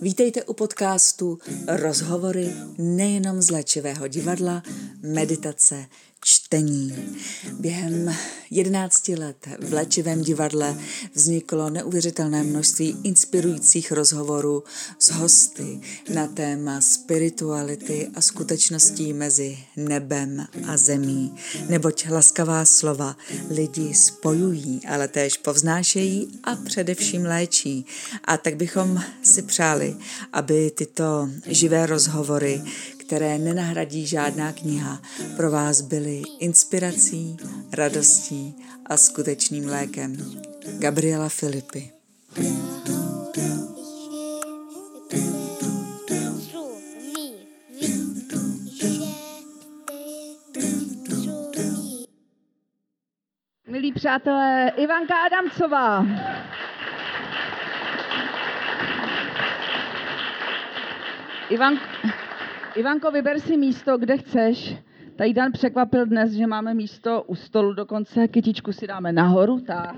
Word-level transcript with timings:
Vítejte 0.00 0.44
u 0.44 0.54
podcastu 0.54 1.38
Rozhovory 1.68 2.52
nejenom 2.78 3.42
z 3.42 3.50
léčivého 3.50 4.08
divadla, 4.08 4.62
meditace 5.02 5.86
čtení. 6.24 7.16
Během 7.52 8.14
11 8.50 9.08
let 9.08 9.48
v 9.58 9.72
léčivém 9.72 10.22
divadle 10.22 10.78
vzniklo 11.14 11.70
neuvěřitelné 11.70 12.42
množství 12.42 12.96
inspirujících 13.02 13.92
rozhovorů 13.92 14.64
s 14.98 15.10
hosty 15.10 15.80
na 16.14 16.26
téma 16.26 16.80
spirituality 16.80 18.10
a 18.14 18.20
skutečností 18.20 19.12
mezi 19.12 19.58
nebem 19.76 20.46
a 20.66 20.76
zemí. 20.76 21.34
Neboť 21.68 22.06
laskavá 22.10 22.64
slova 22.64 23.16
lidi 23.50 23.94
spojují, 23.94 24.80
ale 24.88 25.08
též 25.08 25.36
povznášejí 25.36 26.40
a 26.44 26.56
především 26.56 27.24
léčí. 27.24 27.86
A 28.24 28.36
tak 28.36 28.56
bychom 28.56 29.02
si 29.22 29.42
přáli, 29.42 29.96
aby 30.32 30.70
tyto 30.70 31.28
živé 31.46 31.86
rozhovory, 31.86 32.62
které 33.10 33.38
nenahradí 33.38 34.06
žádná 34.06 34.52
kniha, 34.52 35.00
pro 35.36 35.50
vás 35.50 35.80
byly 35.80 36.22
inspirací, 36.38 37.36
radostí 37.72 38.56
a 38.86 38.96
skutečným 38.96 39.68
lékem. 39.68 40.16
Gabriela 40.78 41.28
Filipy. 41.28 41.90
Milí 53.68 53.92
přátelé, 53.92 54.72
Ivanka 54.76 55.14
Adamcová. 55.26 56.06
Ivan, 61.48 61.74
Ivanko, 62.76 63.10
vyber 63.10 63.40
si 63.40 63.56
místo, 63.56 63.98
kde 63.98 64.16
chceš. 64.16 64.76
Tady 65.16 65.34
Dan 65.34 65.52
překvapil 65.52 66.06
dnes, 66.06 66.32
že 66.32 66.46
máme 66.46 66.74
místo 66.74 67.22
u 67.22 67.34
stolu 67.34 67.72
dokonce. 67.74 68.28
Kytičku 68.28 68.72
si 68.72 68.86
dáme 68.86 69.12
nahoru, 69.12 69.60
tak. 69.60 69.94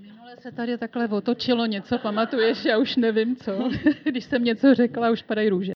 Minule 0.00 0.36
se 0.38 0.52
tady 0.52 0.78
takhle 0.78 1.08
otočilo 1.08 1.66
něco, 1.66 1.98
pamatuješ, 1.98 2.64
já 2.64 2.78
už 2.78 2.96
nevím 2.96 3.36
co. 3.36 3.70
Když 4.04 4.24
jsem 4.24 4.44
něco 4.44 4.74
řekla, 4.74 5.10
už 5.10 5.22
padají 5.22 5.48
růže. 5.48 5.72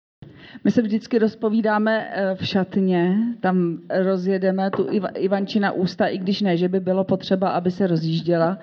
My 0.64 0.70
se 0.70 0.82
vždycky 0.82 1.18
rozpovídáme 1.18 2.08
eh, 2.10 2.34
v 2.34 2.46
šatně, 2.46 3.16
tam 3.40 3.78
rozjedeme 4.02 4.70
tu 4.70 4.86
Ivančina 5.14 5.72
ústa, 5.72 6.06
i 6.06 6.18
když 6.18 6.42
ne, 6.42 6.56
že 6.56 6.68
by 6.68 6.80
bylo 6.80 7.04
potřeba, 7.04 7.48
aby 7.48 7.70
se 7.70 7.86
rozjížděla. 7.86 8.58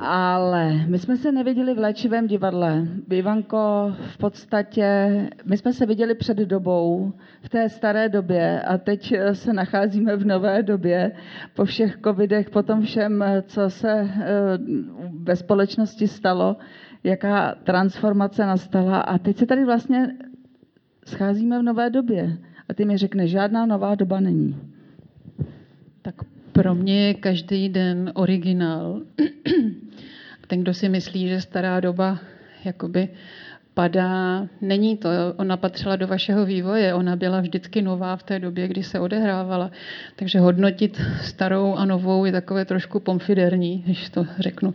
Ale 0.00 0.72
my 0.86 0.98
jsme 0.98 1.16
se 1.16 1.32
neviděli 1.32 1.74
v 1.74 1.78
léčivém 1.78 2.26
divadle. 2.26 2.86
Ivanko, 3.10 3.92
v 4.00 4.18
podstatě, 4.18 5.10
my 5.44 5.56
jsme 5.56 5.72
se 5.72 5.86
viděli 5.86 6.14
před 6.14 6.36
dobou, 6.36 7.12
v 7.42 7.48
té 7.48 7.68
staré 7.68 8.08
době 8.08 8.60
a 8.60 8.78
teď 8.78 9.12
eh, 9.12 9.34
se 9.34 9.52
nacházíme 9.52 10.16
v 10.16 10.26
nové 10.26 10.62
době. 10.62 11.12
Po 11.54 11.64
všech 11.64 11.98
covidech, 12.04 12.50
po 12.50 12.62
tom 12.62 12.82
všem, 12.82 13.22
eh, 13.22 13.42
co 13.46 13.70
se 13.70 14.10
ve 15.22 15.36
společnosti 15.36 16.08
stalo, 16.08 16.56
jaká 17.04 17.54
transformace 17.64 18.46
nastala. 18.46 19.00
A 19.00 19.18
teď 19.18 19.36
se 19.36 19.46
tady 19.46 19.64
vlastně 19.64 20.08
scházíme 21.06 21.58
v 21.58 21.62
nové 21.62 21.90
době. 21.90 22.38
A 22.68 22.74
ty 22.74 22.84
mi 22.84 22.96
řekne, 22.96 23.28
žádná 23.28 23.66
nová 23.66 23.94
doba 23.94 24.20
není. 24.20 24.56
Tak 26.02 26.14
pro 26.52 26.74
mě 26.74 27.06
je 27.06 27.14
každý 27.14 27.68
den 27.68 28.12
originál. 28.14 29.02
Ten, 30.46 30.60
kdo 30.60 30.74
si 30.74 30.88
myslí, 30.88 31.28
že 31.28 31.40
stará 31.40 31.80
doba 31.80 32.18
jakoby 32.64 33.08
padá, 33.74 34.48
není 34.60 34.96
to. 34.96 35.08
Ona 35.36 35.56
patřila 35.56 35.96
do 35.96 36.06
vašeho 36.06 36.46
vývoje, 36.46 36.94
ona 36.94 37.16
byla 37.16 37.40
vždycky 37.40 37.82
nová 37.82 38.16
v 38.16 38.22
té 38.22 38.38
době, 38.38 38.68
kdy 38.68 38.82
se 38.82 39.00
odehrávala. 39.00 39.70
Takže 40.16 40.40
hodnotit 40.40 41.02
starou 41.22 41.74
a 41.74 41.84
novou 41.84 42.24
je 42.24 42.32
takové 42.32 42.64
trošku 42.64 43.00
pomfiderní, 43.00 43.82
když 43.86 44.10
to 44.10 44.26
řeknu 44.38 44.74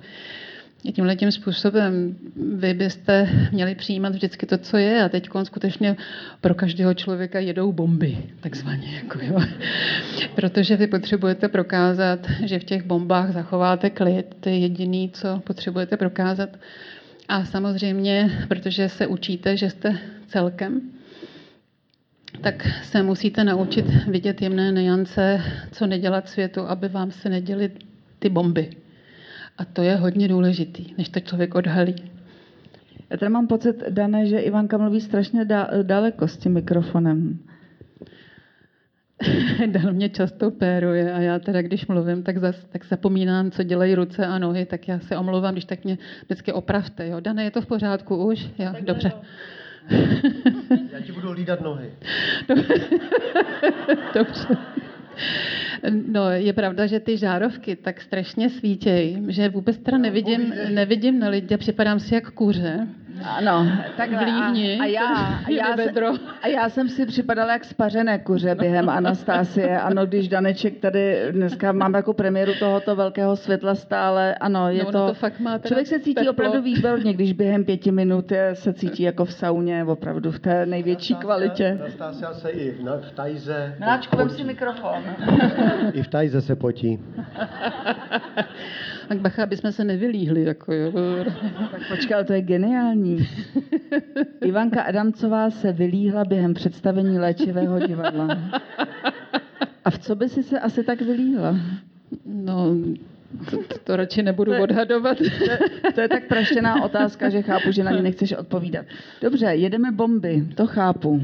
tímhle 0.91 1.15
tím 1.15 1.31
způsobem 1.31 2.15
vy 2.55 2.73
byste 2.73 3.29
měli 3.51 3.75
přijímat 3.75 4.13
vždycky 4.13 4.45
to, 4.45 4.57
co 4.57 4.77
je 4.77 5.03
a 5.03 5.09
teď 5.09 5.29
skutečně 5.43 5.95
pro 6.41 6.55
každého 6.55 6.93
člověka 6.93 7.39
jedou 7.39 7.71
bomby, 7.71 8.17
takzvaně. 8.39 8.95
Jako 8.95 9.19
jo. 9.21 9.41
Protože 10.35 10.77
vy 10.77 10.87
potřebujete 10.87 11.47
prokázat, 11.47 12.27
že 12.45 12.59
v 12.59 12.63
těch 12.63 12.83
bombách 12.85 13.33
zachováte 13.33 13.89
klid, 13.89 14.35
to 14.39 14.49
je 14.49 14.57
jediný, 14.57 15.09
co 15.13 15.41
potřebujete 15.43 15.97
prokázat. 15.97 16.49
A 17.27 17.45
samozřejmě, 17.45 18.45
protože 18.47 18.89
se 18.89 19.07
učíte, 19.07 19.57
že 19.57 19.69
jste 19.69 19.97
celkem, 20.27 20.81
tak 22.41 22.67
se 22.83 23.03
musíte 23.03 23.43
naučit 23.43 23.85
vidět 24.07 24.41
jemné 24.41 24.71
neance, 24.71 25.41
co 25.71 25.87
nedělat 25.87 26.29
světu, 26.29 26.61
aby 26.61 26.87
vám 26.87 27.11
se 27.11 27.29
neděly 27.29 27.71
ty 28.19 28.29
bomby. 28.29 28.69
A 29.61 29.65
to 29.65 29.81
je 29.81 29.95
hodně 29.95 30.27
důležitý, 30.27 30.93
než 30.97 31.09
to 31.09 31.19
člověk 31.19 31.55
odhalí. 31.55 31.95
Já 33.09 33.17
tady 33.17 33.29
mám 33.29 33.47
pocit, 33.47 33.83
Dané, 33.89 34.25
že 34.25 34.39
Ivanka 34.39 34.77
mluví 34.77 35.01
strašně 35.01 35.45
daleko 35.83 36.27
s 36.27 36.37
tím 36.37 36.53
mikrofonem. 36.53 37.39
Dal 39.67 39.93
mě 39.93 40.09
často 40.09 40.51
péruje 40.51 41.13
a 41.13 41.19
já 41.19 41.39
teda, 41.39 41.61
když 41.61 41.87
mluvím, 41.87 42.23
tak, 42.23 42.37
zas, 42.37 42.65
tak 42.65 42.85
zapomínám, 42.85 43.51
co 43.51 43.63
dělají 43.63 43.95
ruce 43.95 44.25
a 44.25 44.39
nohy, 44.39 44.65
tak 44.65 44.87
já 44.87 44.99
se 44.99 45.17
omlouvám, 45.17 45.53
když 45.53 45.65
tak 45.65 45.83
mě 45.83 45.97
vždycky 46.25 46.53
opravte. 46.53 47.07
Jo? 47.07 47.19
Dané, 47.19 47.43
je 47.43 47.51
to 47.51 47.61
v 47.61 47.65
pořádku 47.65 48.25
už? 48.25 48.47
Jo, 48.59 48.69
tak 48.71 48.83
dobře. 48.83 49.11
Já 50.91 51.01
ti 51.01 51.11
budu 51.11 51.31
lídat 51.31 51.61
nohy. 51.61 51.91
dobře. 54.13 54.57
No, 56.07 56.31
je 56.31 56.53
pravda, 56.53 56.85
že 56.85 56.99
ty 56.99 57.17
žárovky 57.17 57.75
tak 57.75 58.01
strašně 58.01 58.49
svítějí, 58.49 59.23
že 59.27 59.49
vůbec 59.49 59.77
teda 59.77 59.97
nevidím, 59.97 60.53
nevidím 60.69 61.19
na 61.19 61.29
lidi, 61.29 61.57
připadám 61.57 61.99
si 61.99 62.15
jak 62.15 62.31
kuře. 62.31 62.87
Ano, 63.25 63.67
tak 63.97 64.09
v 64.09 64.19
Líhni, 64.25 64.79
a, 64.79 64.83
a, 64.83 64.85
já, 64.85 65.07
a, 65.45 65.49
já 65.49 65.77
se, 65.77 65.91
a 66.41 66.47
já 66.47 66.69
jsem 66.69 66.89
si 66.89 67.05
připadala 67.05 67.53
jak 67.53 67.65
spařené 67.65 68.19
kuře 68.19 68.55
během 68.55 68.89
Anastásie. 69.01 69.79
Ano, 69.79 70.05
když 70.05 70.27
Daneček 70.27 70.79
tady 70.79 71.31
dneska 71.31 71.71
mám 71.71 71.93
jako 71.93 72.13
premiéru 72.13 72.53
tohoto 72.59 72.95
velkého 72.95 73.35
světla 73.35 73.75
stále. 73.75 74.35
Ano, 74.35 74.69
je 74.69 74.83
no, 74.83 74.91
to, 74.91 75.07
to 75.07 75.13
fakt 75.13 75.39
má 75.39 75.57
člověk 75.57 75.87
se 75.87 75.99
cítí 75.99 76.15
teplo. 76.15 76.31
opravdu 76.31 76.61
výborně, 76.61 77.13
když 77.13 77.33
během 77.33 77.65
pěti 77.65 77.91
minut 77.91 78.31
je, 78.31 78.55
se 78.55 78.73
cítí 78.73 79.03
jako 79.03 79.25
v 79.25 79.33
sauně, 79.33 79.83
opravdu 79.83 80.31
v 80.31 80.39
té 80.39 80.65
největší 80.65 81.13
Anastásia, 81.13 81.35
kvalitě. 81.35 81.77
Anastásia 81.81 82.33
se 82.33 82.49
i 82.49 82.71
v, 82.71 83.01
v 83.01 83.11
tajze... 83.11 83.75
Miláčku, 83.79 84.17
vem 84.17 84.29
si 84.29 84.43
mikrofon. 84.43 85.03
I 85.93 86.03
v 86.03 86.07
tajze 86.07 86.41
se 86.41 86.55
potí. 86.55 86.99
tak 89.07 89.19
bacha, 89.19 89.43
aby 89.43 89.57
jsme 89.57 89.71
se 89.71 89.83
nevylíhli. 89.83 90.43
Jako, 90.43 90.73
jo. 90.73 90.91
tak 91.71 91.81
počkej, 91.89 92.15
ale 92.15 92.23
to 92.23 92.33
je 92.33 92.41
geniální. 92.41 93.27
Ivanka 94.45 94.81
Adamcová 94.81 95.49
se 95.49 95.71
vylíhla 95.71 96.25
během 96.25 96.53
představení 96.53 97.19
léčivého 97.19 97.79
divadla. 97.79 98.27
A 99.85 99.89
v 99.89 99.99
co 99.99 100.15
by 100.15 100.29
si 100.29 100.43
se 100.43 100.59
asi 100.59 100.83
tak 100.83 101.01
vylíhla? 101.01 101.55
No, 102.25 102.75
to, 103.49 103.57
to, 103.57 103.77
to 103.83 103.95
radši 103.95 104.23
nebudu 104.23 104.51
to 104.51 104.63
odhadovat. 104.63 105.17
To, 105.17 105.91
to 105.91 106.01
je 106.01 106.09
tak 106.09 106.27
praštěná 106.27 106.83
otázka, 106.83 107.29
že 107.29 107.41
chápu, 107.41 107.71
že 107.71 107.83
na 107.83 107.91
ní 107.91 108.01
nechceš 108.01 108.33
odpovídat. 108.33 108.85
Dobře, 109.21 109.45
jedeme 109.45 109.91
bomby, 109.91 110.47
to 110.55 110.67
chápu. 110.67 111.21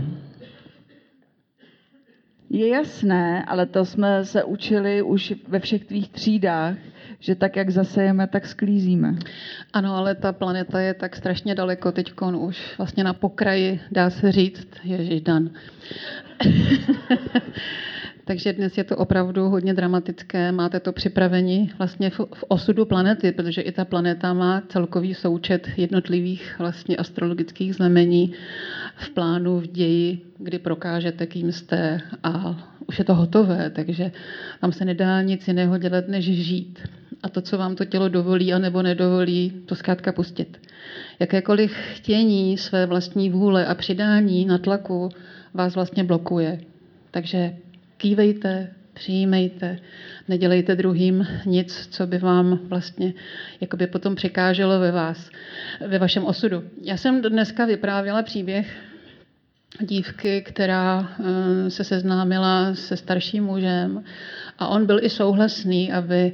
Je 2.50 2.68
jasné, 2.68 3.44
ale 3.48 3.66
to 3.66 3.86
jsme 3.86 4.25
se 4.25 4.44
učili 4.44 5.01
už 5.01 5.34
ve 5.48 5.60
všech 5.60 5.86
tvých 5.86 6.10
třídách, 6.10 6.75
že 7.19 7.36
tak, 7.36 7.56
jak 7.56 7.69
zasejeme, 7.69 8.28
tak 8.28 8.46
sklízíme. 8.46 9.16
Ano, 9.74 9.96
ale 9.96 10.16
ta 10.16 10.31
planeta 10.34 10.80
je 10.80 10.94
tak 10.94 11.16
strašně 11.16 11.56
daleko 11.56 11.92
teď 11.92 12.14
už 12.38 12.78
vlastně 12.78 13.04
na 13.04 13.14
pokraji, 13.14 13.80
dá 13.92 14.10
se 14.10 14.31
říct, 14.31 14.68
Ježíš 14.84 15.22
Dan. 15.22 15.50
Takže 18.25 18.54
dnes 18.54 18.78
je 18.78 18.84
to 18.84 18.98
opravdu 18.98 19.50
hodně 19.50 19.74
dramatické. 19.74 20.52
Máte 20.52 20.80
to 20.80 20.92
připraveni 20.92 21.72
vlastně 21.78 22.10
v, 22.10 22.19
v 22.19 22.44
osudu 22.48 22.86
planety, 22.86 23.31
protože 23.31 23.62
i 23.62 23.72
ta 23.72 23.86
planeta 23.86 24.34
má 24.34 24.62
celkový 24.68 25.13
součet 25.13 25.68
jednotlivých 25.78 26.56
vlastně 26.60 26.98
astrologických 26.98 27.75
znamení 27.75 28.34
v 28.96 29.10
plánu, 29.10 29.60
v 29.60 29.68
ději, 29.68 30.22
kdy 30.38 30.60
prokážete, 30.60 31.25
kým 31.25 31.52
jste 31.52 32.02
a 32.24 32.56
už 32.88 33.00
je 33.00 33.06
to 33.06 33.16
hotové, 33.16 33.70
takže 33.70 34.12
tam 34.62 34.72
se 34.72 34.86
nedá 34.86 35.22
nic 35.22 35.48
jiného 35.48 35.78
dělat, 35.78 36.08
než 36.08 36.25
žít. 36.25 36.80
A 37.24 37.30
to, 37.30 37.42
co 37.42 37.58
vám 37.58 37.75
to 37.75 37.86
tělo 37.86 38.10
dovolí 38.10 38.54
a 38.54 38.60
nebo 38.60 38.81
nedovolí, 38.81 39.54
to 39.66 39.75
zkrátka 39.75 40.12
pustit. 40.12 40.62
Jakékoliv 41.19 41.74
chtění 41.94 42.58
své 42.58 42.86
vlastní 42.86 43.30
vůle 43.30 43.66
a 43.66 43.75
přidání 43.75 44.46
na 44.46 44.58
tlaku 44.58 45.10
vás 45.54 45.75
vlastně 45.75 46.04
blokuje. 46.04 46.60
Takže 47.12 47.56
kývejte, 47.98 48.74
přijímejte, 48.94 49.80
nedělejte 50.28 50.75
druhým 50.75 51.28
nic, 51.46 51.88
co 51.92 52.08
by 52.08 52.18
vám 52.18 52.60
vlastně 52.64 53.14
jakoby 53.62 53.88
potom 53.88 54.16
překáželo 54.16 54.80
ve 54.80 54.92
vás, 54.92 55.30
ve 55.88 56.00
vašem 56.00 56.25
osudu. 56.25 56.63
Já 56.81 56.98
jsem 56.98 57.22
dneska 57.22 57.66
vyprávěla 57.66 58.24
příběh 58.24 58.87
dívky, 59.81 60.42
která 60.42 61.10
eh, 61.19 61.69
se 61.69 61.84
seznámila 61.84 62.75
se 62.75 62.98
starším 62.98 63.44
mužem 63.44 64.04
a 64.60 64.68
on 64.68 64.86
byl 64.86 65.00
i 65.02 65.10
souhlasný, 65.10 65.92
aby 65.94 66.34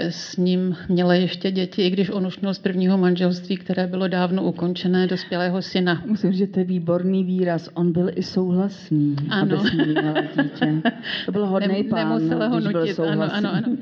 s 0.00 0.36
ním 0.36 0.76
měla 0.88 1.14
ještě 1.14 1.50
děti, 1.50 1.82
i 1.82 1.90
když 1.90 2.10
on 2.10 2.26
už 2.26 2.40
měl 2.40 2.54
z 2.54 2.58
prvního 2.58 2.98
manželství, 2.98 3.56
které 3.56 3.86
bylo 3.86 4.08
dávno 4.08 4.42
ukončené, 4.42 5.06
dospělého 5.06 5.62
syna. 5.62 6.02
Musím 6.06 6.30
říct, 6.30 6.38
že 6.38 6.46
to 6.46 6.58
je 6.60 6.64
výborný 6.64 7.24
výraz. 7.24 7.68
On 7.74 7.92
byl 7.92 8.10
i 8.14 8.22
souhlasný, 8.22 9.16
Ano. 9.30 9.42
aby 9.58 9.68
s 9.68 9.72
ním 9.72 9.86
měla 9.86 10.20
dítě. 10.42 10.74
To 11.26 11.32
byl 11.32 11.46
hodný 11.46 11.68
Nem- 11.82 11.88
pán, 11.88 12.08
nemusela 12.08 12.46
ho 12.46 12.56
když 12.56 12.68
byl 12.72 12.80
nutit, 12.80 12.98
ano, 12.98 13.06
souhlasný. 13.12 13.36
ano, 13.38 13.50
ano. 13.54 13.76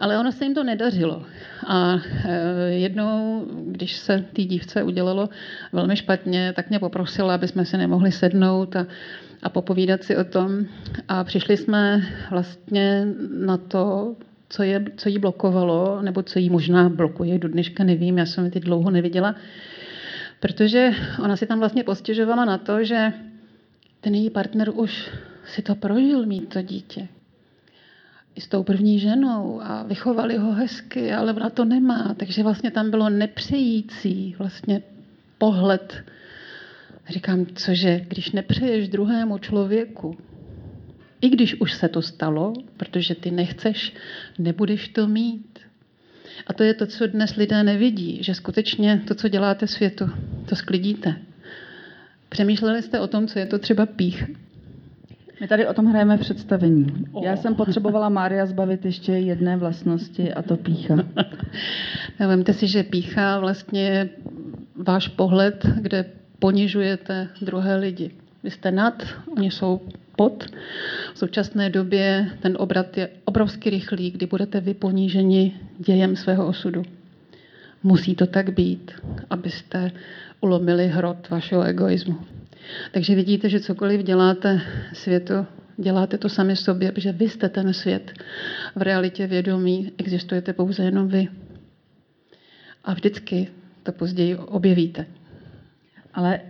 Ale 0.00 0.18
ono 0.18 0.32
se 0.32 0.44
jim 0.44 0.54
to 0.54 0.64
nedařilo. 0.64 1.22
A 1.66 1.94
eh, 2.24 2.70
jednou, 2.70 3.44
když 3.66 3.96
se 3.96 4.24
té 4.32 4.42
dívce 4.42 4.82
udělalo 4.82 5.28
velmi 5.72 5.96
špatně, 5.96 6.52
tak 6.56 6.70
mě 6.70 6.78
poprosila, 6.78 7.34
aby 7.34 7.48
jsme 7.48 7.64
si 7.64 7.76
nemohli 7.76 8.12
sednout 8.12 8.76
a, 8.76 8.86
a 9.42 9.48
popovídat 9.48 10.04
si 10.04 10.16
o 10.16 10.24
tom. 10.24 10.66
A 11.08 11.24
přišli 11.24 11.56
jsme 11.56 12.02
vlastně 12.30 13.06
na 13.30 13.56
to, 13.56 14.16
co, 14.48 14.62
je, 14.62 14.84
co 14.96 15.08
jí 15.08 15.18
blokovalo, 15.18 16.02
nebo 16.02 16.22
co 16.22 16.38
jí 16.38 16.50
možná 16.50 16.88
blokuje, 16.88 17.38
do 17.38 17.48
dneška 17.48 17.84
nevím, 17.84 18.18
já 18.18 18.26
jsem 18.26 18.44
ji 18.44 18.50
teď 18.50 18.62
dlouho 18.62 18.90
neviděla, 18.90 19.34
protože 20.40 20.90
ona 21.22 21.36
si 21.36 21.46
tam 21.46 21.58
vlastně 21.58 21.84
postěžovala 21.84 22.44
na 22.44 22.58
to, 22.58 22.84
že 22.84 23.12
ten 24.00 24.14
její 24.14 24.30
partner 24.30 24.70
už 24.74 25.10
si 25.44 25.62
to 25.62 25.74
prožil 25.74 26.26
mít 26.26 26.48
to 26.48 26.62
dítě. 26.62 27.08
I 28.34 28.40
s 28.40 28.48
tou 28.48 28.62
první 28.62 28.98
ženou 28.98 29.60
a 29.62 29.82
vychovali 29.82 30.36
ho 30.36 30.52
hezky, 30.52 31.12
ale 31.12 31.32
ona 31.32 31.50
to 31.50 31.64
nemá. 31.64 32.14
Takže 32.18 32.42
vlastně 32.42 32.70
tam 32.70 32.90
bylo 32.90 33.10
nepřející 33.10 34.34
vlastně 34.38 34.82
pohled. 35.38 36.04
Říkám, 37.08 37.46
cože, 37.46 38.00
když 38.08 38.32
nepřeješ 38.32 38.88
druhému 38.88 39.38
člověku, 39.38 40.18
i 41.20 41.28
když 41.28 41.60
už 41.60 41.72
se 41.72 41.88
to 41.88 42.02
stalo, 42.02 42.52
protože 42.76 43.14
ty 43.14 43.30
nechceš, 43.30 43.94
nebudeš 44.38 44.88
to 44.88 45.06
mít. 45.06 45.58
A 46.46 46.52
to 46.52 46.62
je 46.62 46.74
to, 46.74 46.86
co 46.86 47.06
dnes 47.06 47.36
lidé 47.36 47.64
nevidí, 47.64 48.22
že 48.22 48.34
skutečně 48.34 49.02
to, 49.08 49.14
co 49.14 49.28
děláte 49.28 49.66
světu, 49.66 50.10
to 50.48 50.56
sklidíte. 50.56 51.16
Přemýšleli 52.28 52.82
jste 52.82 53.00
o 53.00 53.06
tom, 53.06 53.26
co 53.26 53.38
je 53.38 53.46
to 53.46 53.58
třeba 53.58 53.86
pích? 53.86 54.24
My 55.40 55.48
tady 55.48 55.66
o 55.66 55.74
tom 55.74 55.86
hrajeme 55.86 56.18
představení. 56.18 56.86
O. 57.12 57.24
Já 57.24 57.36
jsem 57.36 57.54
potřebovala 57.54 58.08
Mária 58.08 58.46
zbavit 58.46 58.84
ještě 58.84 59.12
jedné 59.12 59.56
vlastnosti 59.56 60.34
a 60.34 60.42
to 60.42 60.56
pícha. 60.56 60.94
Vemte 62.18 62.52
si, 62.52 62.66
že 62.66 62.82
pícha 62.82 63.38
vlastně 63.38 64.08
váš 64.76 65.08
pohled, 65.08 65.66
kde 65.76 66.04
ponižujete 66.38 67.28
druhé 67.42 67.76
lidi. 67.76 68.10
Vy 68.42 68.50
jste 68.50 68.70
nad, 68.70 69.02
oni 69.36 69.50
jsou 69.50 69.80
pod. 70.16 70.44
V 71.14 71.18
současné 71.18 71.70
době 71.70 72.30
ten 72.40 72.56
obrat 72.58 72.96
je 72.96 73.08
obrovsky 73.24 73.70
rychlý, 73.70 74.10
kdy 74.10 74.26
budete 74.26 74.60
vy 74.60 74.74
poníženi 74.74 75.54
dějem 75.78 76.16
svého 76.16 76.46
osudu. 76.46 76.82
Musí 77.82 78.14
to 78.14 78.26
tak 78.26 78.54
být, 78.54 78.92
abyste 79.30 79.92
ulomili 80.40 80.88
hrot 80.88 81.30
vašeho 81.30 81.62
egoismu. 81.62 82.16
Takže 82.92 83.14
vidíte, 83.14 83.48
že 83.48 83.60
cokoliv 83.60 84.02
děláte 84.02 84.60
světu, 84.92 85.46
děláte 85.76 86.18
to 86.18 86.28
sami 86.28 86.56
sobě, 86.56 86.92
protože 86.92 87.12
vy 87.12 87.28
jste 87.28 87.48
ten 87.48 87.72
svět. 87.72 88.12
V 88.76 88.82
realitě 88.82 89.26
vědomí 89.26 89.92
existujete 89.98 90.52
pouze 90.52 90.84
jenom 90.84 91.08
vy. 91.08 91.28
A 92.84 92.94
vždycky 92.94 93.48
to 93.82 93.92
později 93.92 94.36
objevíte. 94.36 95.06
Ale 96.14 96.40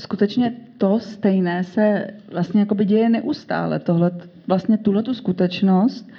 skutečně 0.00 0.56
to 0.78 1.00
stejné 1.00 1.64
se 1.64 2.06
vlastně 2.32 2.66
děje 2.84 3.08
neustále. 3.08 3.78
Tohle, 3.78 4.10
vlastně 4.46 4.78
tuhle 4.78 5.02
tu 5.02 5.14
skutečnost 5.14 6.10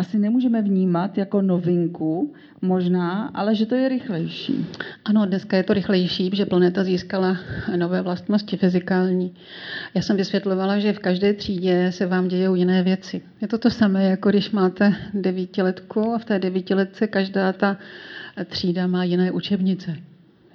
asi 0.00 0.18
nemůžeme 0.18 0.62
vnímat 0.62 1.18
jako 1.18 1.42
novinku, 1.42 2.34
možná, 2.62 3.30
ale 3.34 3.54
že 3.54 3.66
to 3.66 3.74
je 3.74 3.88
rychlejší. 3.88 4.66
Ano, 5.04 5.26
dneska 5.26 5.56
je 5.56 5.62
to 5.62 5.72
rychlejší, 5.72 6.30
že 6.32 6.46
planeta 6.46 6.84
získala 6.84 7.36
nové 7.76 8.02
vlastnosti 8.02 8.56
fyzikální. 8.56 9.34
Já 9.94 10.02
jsem 10.02 10.16
vysvětlovala, 10.16 10.78
že 10.78 10.92
v 10.92 10.98
každé 10.98 11.32
třídě 11.32 11.92
se 11.92 12.06
vám 12.06 12.28
dějou 12.28 12.54
jiné 12.54 12.82
věci. 12.82 13.22
Je 13.40 13.48
to 13.48 13.58
to 13.58 13.70
samé, 13.70 14.04
jako 14.04 14.30
když 14.30 14.50
máte 14.50 14.94
devítiletku 15.14 16.14
a 16.14 16.18
v 16.18 16.24
té 16.24 16.38
devítiletce 16.38 17.06
každá 17.06 17.52
ta 17.52 17.76
třída 18.44 18.86
má 18.86 19.04
jiné 19.04 19.30
učebnice. 19.30 20.09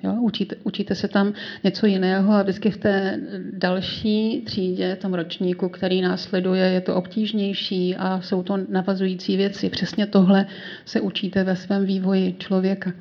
Jo, 0.05 0.13
učíte, 0.21 0.55
učíte 0.63 0.95
se 0.95 1.07
tam 1.07 1.33
něco 1.63 1.85
jiného 1.85 2.33
a 2.33 2.41
vždycky 2.41 2.71
v 2.71 2.77
té 2.77 3.19
další 3.51 4.41
třídě, 4.45 4.95
tom 4.95 5.13
ročníku, 5.13 5.69
který 5.69 6.01
následuje, 6.01 6.65
je 6.65 6.81
to 6.81 6.95
obtížnější 6.95 7.95
a 7.95 8.21
jsou 8.21 8.43
to 8.43 8.57
navazující 8.69 9.37
věci. 9.37 9.69
Přesně 9.69 10.05
tohle 10.05 10.45
se 10.85 11.01
učíte 11.01 11.43
ve 11.43 11.55
svém 11.55 11.85
vývoji 11.85 12.35
člověka. 12.39 12.93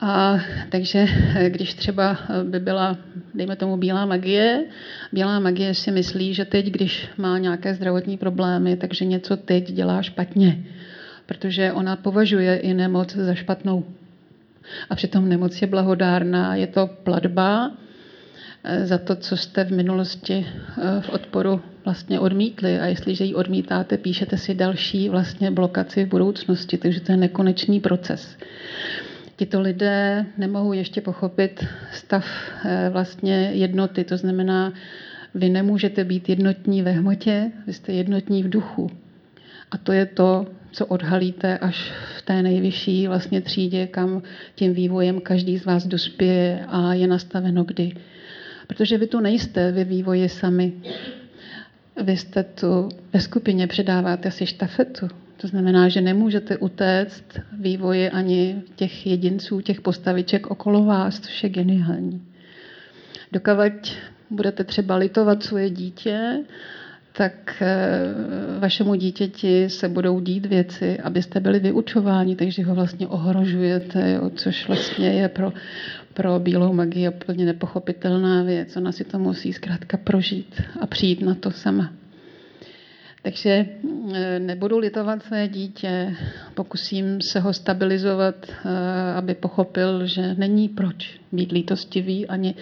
A 0.00 0.38
takže 0.68 1.06
když 1.48 1.74
třeba 1.74 2.18
by 2.44 2.60
byla, 2.60 2.98
dejme 3.34 3.56
tomu, 3.56 3.76
bílá 3.76 4.06
magie, 4.06 4.64
bílá 5.12 5.40
magie 5.40 5.74
si 5.74 5.90
myslí, 5.90 6.34
že 6.34 6.44
teď, 6.44 6.66
když 6.66 7.08
má 7.16 7.38
nějaké 7.38 7.74
zdravotní 7.74 8.18
problémy, 8.18 8.76
takže 8.76 9.04
něco 9.04 9.36
teď 9.36 9.72
dělá 9.72 10.02
špatně, 10.02 10.64
protože 11.26 11.72
ona 11.72 11.96
považuje 11.96 12.56
i 12.56 12.74
nemoc 12.74 13.16
za 13.16 13.34
špatnou. 13.34 13.84
A 14.90 14.94
přitom 14.94 15.28
nemoc 15.28 15.62
je 15.62 15.66
blahodárná, 15.66 16.54
je 16.54 16.66
to 16.66 16.86
platba 16.86 17.72
eh, 18.64 18.86
za 18.86 18.98
to, 18.98 19.16
co 19.16 19.36
jste 19.36 19.64
v 19.64 19.70
minulosti 19.70 20.46
eh, 20.46 21.00
v 21.00 21.08
odporu 21.08 21.60
vlastně 21.84 22.20
odmítli. 22.20 22.78
A 22.80 22.86
jestliže 22.86 23.24
ji 23.24 23.34
odmítáte, 23.34 23.96
píšete 23.96 24.36
si 24.38 24.54
další 24.54 25.08
vlastně 25.08 25.50
blokaci 25.50 26.04
v 26.04 26.08
budoucnosti, 26.08 26.78
takže 26.78 27.00
to 27.00 27.12
je 27.12 27.16
nekonečný 27.16 27.80
proces. 27.80 28.36
Tito 29.36 29.60
lidé 29.60 30.26
nemohou 30.38 30.72
ještě 30.72 31.00
pochopit 31.00 31.66
stav 31.92 32.26
eh, 32.64 32.88
vlastně 32.92 33.50
jednoty, 33.52 34.04
to 34.04 34.16
znamená, 34.16 34.72
vy 35.34 35.48
nemůžete 35.48 36.04
být 36.04 36.28
jednotní 36.28 36.82
ve 36.82 36.90
hmotě, 36.90 37.52
vy 37.66 37.72
jste 37.72 37.92
jednotní 37.92 38.42
v 38.42 38.48
duchu. 38.48 38.90
A 39.70 39.78
to 39.78 39.92
je 39.92 40.06
to, 40.06 40.46
co 40.74 40.86
odhalíte 40.86 41.58
až 41.58 41.92
v 42.18 42.22
té 42.22 42.42
nejvyšší 42.42 43.08
vlastně 43.08 43.40
třídě, 43.40 43.86
kam 43.86 44.22
tím 44.54 44.74
vývojem 44.74 45.20
každý 45.20 45.58
z 45.58 45.64
vás 45.64 45.86
dospěje 45.86 46.66
a 46.68 46.94
je 46.94 47.06
nastaveno 47.06 47.64
kdy. 47.64 47.92
Protože 48.66 48.98
vy 48.98 49.06
tu 49.06 49.20
nejste 49.20 49.72
ve 49.72 49.84
vývoji 49.84 50.28
sami. 50.28 50.72
Vy 52.02 52.16
jste 52.16 52.42
tu 52.42 52.88
ve 53.12 53.20
skupině, 53.20 53.66
předáváte 53.66 54.30
si 54.30 54.46
štafetu. 54.46 55.08
To 55.36 55.48
znamená, 55.48 55.88
že 55.88 56.00
nemůžete 56.00 56.56
utéct 56.56 57.24
vývoji 57.60 58.10
ani 58.10 58.62
těch 58.76 59.06
jedinců, 59.06 59.60
těch 59.60 59.80
postaviček 59.80 60.46
okolo 60.46 60.84
vás, 60.84 61.20
což 61.20 61.42
je 61.42 61.48
geniální. 61.48 62.22
Dokavať 63.32 63.96
budete 64.30 64.64
třeba 64.64 64.96
litovat 64.96 65.42
svoje 65.42 65.70
dítě, 65.70 66.44
tak 67.16 67.62
eh, 67.62 68.58
vašemu 68.58 68.94
dítěti 68.94 69.70
se 69.70 69.88
budou 69.88 70.20
dít 70.20 70.46
věci, 70.46 70.98
abyste 70.98 71.40
byli 71.40 71.58
vyučováni, 71.60 72.36
takže 72.36 72.64
ho 72.64 72.74
vlastně 72.74 73.08
ohrožujete, 73.08 74.10
jo, 74.10 74.30
což 74.34 74.68
vlastně 74.68 75.08
je 75.12 75.28
pro, 75.28 75.52
pro 76.14 76.38
bílou 76.38 76.72
magii 76.72 77.08
úplně 77.08 77.44
nepochopitelná 77.44 78.42
věc. 78.42 78.76
Ona 78.76 78.92
si 78.92 79.04
to 79.04 79.18
musí 79.18 79.52
zkrátka 79.52 79.96
prožít 79.96 80.62
a 80.80 80.86
přijít 80.86 81.22
na 81.22 81.34
to 81.34 81.50
sama. 81.50 81.92
Takže 83.22 83.66
eh, 84.14 84.38
nebudu 84.38 84.78
litovat 84.78 85.22
své 85.22 85.48
dítě, 85.48 86.16
pokusím 86.54 87.20
se 87.20 87.40
ho 87.40 87.52
stabilizovat, 87.52 88.34
eh, 88.48 88.68
aby 89.16 89.34
pochopil, 89.34 90.06
že 90.06 90.34
není 90.34 90.68
proč 90.68 91.20
být 91.32 91.52
lítostivý 91.52 92.26
ani 92.26 92.54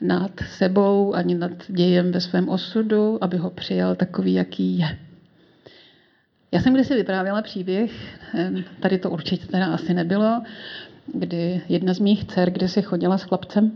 nad 0.00 0.30
sebou, 0.50 1.14
ani 1.14 1.34
nad 1.34 1.50
dějem 1.68 2.12
ve 2.12 2.20
svém 2.20 2.48
osudu, 2.48 3.24
aby 3.24 3.36
ho 3.36 3.50
přijal 3.50 3.94
takový, 3.94 4.34
jaký 4.34 4.78
je. 4.78 4.98
Já 6.52 6.60
jsem 6.60 6.74
kdysi 6.74 6.94
vyprávěla 6.94 7.42
příběh, 7.42 8.18
tady 8.80 8.98
to 8.98 9.10
určitě 9.10 9.46
teda 9.46 9.66
asi 9.66 9.94
nebylo, 9.94 10.42
kdy 11.14 11.60
jedna 11.68 11.94
z 11.94 11.98
mých 11.98 12.24
dcer 12.24 12.50
kdysi 12.50 12.82
chodila 12.82 13.18
s 13.18 13.22
chlapcem 13.22 13.70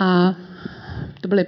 a 0.00 0.34
to 1.20 1.28
byly 1.28 1.46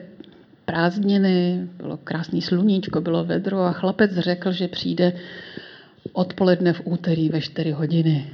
prázdniny, 0.65 1.69
bylo 1.77 1.97
krásný 1.97 2.43
sluníčko, 2.43 3.01
bylo 3.01 3.25
vedro 3.25 3.61
a 3.61 3.73
chlapec 3.73 4.13
řekl, 4.13 4.53
že 4.53 4.69
přijde 4.69 5.13
odpoledne 6.13 6.73
v 6.73 6.83
úterý 6.85 7.29
ve 7.29 7.41
4 7.41 7.71
hodiny. 7.71 8.31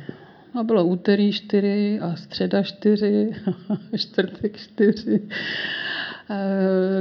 A 0.56 0.62
bylo 0.62 0.84
úterý 0.84 1.32
4 1.32 1.98
a 2.02 2.16
středa 2.16 2.62
4 2.62 3.30
a 3.68 3.96
čtvrtek 3.96 4.56
4. 4.56 5.22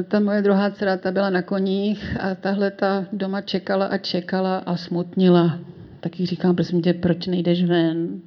ta 0.07 0.19
moje 0.19 0.41
druhá 0.41 0.71
dcera, 0.71 0.97
ta 0.97 1.11
byla 1.11 1.29
na 1.29 1.41
koních 1.41 2.17
a 2.19 2.35
tahle 2.35 2.71
ta 2.71 3.05
doma 3.13 3.41
čekala 3.41 3.85
a 3.85 3.97
čekala 3.97 4.57
a 4.57 4.77
smutnila. 4.77 5.59
Tak 5.99 6.19
jí 6.19 6.25
říkám, 6.25 6.55
prosím 6.55 6.81
tě, 6.81 6.93
proč 6.93 7.27
nejdeš 7.27 7.63
ven? 7.63 8.21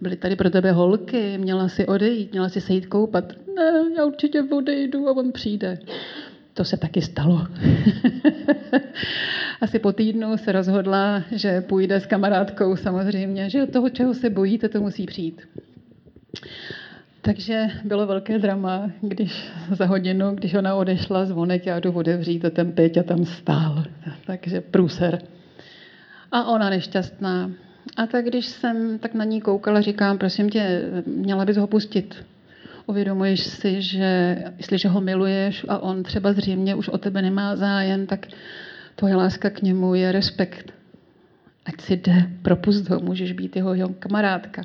Byly 0.00 0.16
tady 0.16 0.36
pro 0.36 0.50
tebe 0.50 0.72
holky, 0.72 1.38
měla 1.38 1.68
si 1.68 1.86
odejít, 1.86 2.32
měla 2.32 2.48
si 2.48 2.60
se 2.60 2.72
jít 2.72 2.86
koupat. 2.86 3.32
Ne, 3.56 3.72
já 3.96 4.04
určitě 4.04 4.42
odejdu 4.42 5.08
a 5.08 5.16
on 5.16 5.32
přijde. 5.32 5.78
To 6.56 6.64
se 6.64 6.76
taky 6.76 7.02
stalo. 7.02 7.46
Asi 9.60 9.78
po 9.78 9.92
týdnu 9.92 10.36
se 10.36 10.52
rozhodla, 10.52 11.22
že 11.32 11.60
půjde 11.60 12.00
s 12.00 12.06
kamarádkou 12.06 12.76
samozřejmě, 12.76 13.50
že 13.50 13.62
od 13.62 13.72
toho, 13.72 13.90
čeho 13.90 14.14
se 14.14 14.30
bojíte, 14.30 14.68
to 14.68 14.80
musí 14.80 15.06
přijít. 15.06 15.48
Takže 17.22 17.66
bylo 17.84 18.06
velké 18.06 18.38
drama, 18.38 18.90
když 19.00 19.48
za 19.70 19.86
hodinu, 19.86 20.34
když 20.34 20.54
ona 20.54 20.74
odešla, 20.74 21.26
zvonek, 21.26 21.66
já 21.66 21.80
jdu 21.80 21.92
otevřít 21.92 22.44
a 22.44 22.50
ten 22.50 22.72
Péťa 22.72 23.02
tam 23.02 23.24
stál. 23.24 23.84
Takže 24.26 24.60
průser. 24.60 25.18
A 26.32 26.44
ona 26.44 26.70
nešťastná. 26.70 27.50
A 27.96 28.06
tak 28.06 28.24
když 28.24 28.46
jsem 28.46 28.98
tak 28.98 29.14
na 29.14 29.24
ní 29.24 29.40
koukala, 29.40 29.80
říkám, 29.80 30.18
prosím 30.18 30.50
tě, 30.50 30.82
měla 31.06 31.44
bys 31.44 31.56
ho 31.56 31.66
pustit. 31.66 32.24
Uvědomuješ 32.86 33.40
si, 33.40 33.82
že 33.82 34.36
jestliže 34.56 34.88
ho 34.88 35.00
miluješ 35.00 35.66
a 35.68 35.78
on 35.78 36.02
třeba 36.02 36.32
zřejmě 36.32 36.74
už 36.74 36.88
o 36.88 36.98
tebe 36.98 37.22
nemá 37.22 37.56
zájem, 37.56 38.06
tak 38.06 38.26
tvoje 38.96 39.16
láska 39.16 39.50
k 39.50 39.62
němu 39.62 39.94
je 39.94 40.12
respekt. 40.12 40.72
Ať 41.64 41.80
si 41.80 41.96
jde, 41.96 42.30
propust 42.42 42.88
ho, 42.88 43.00
můžeš 43.00 43.32
být 43.32 43.56
jeho, 43.56 43.74
jeho 43.74 43.88
kamarádka. 43.88 44.62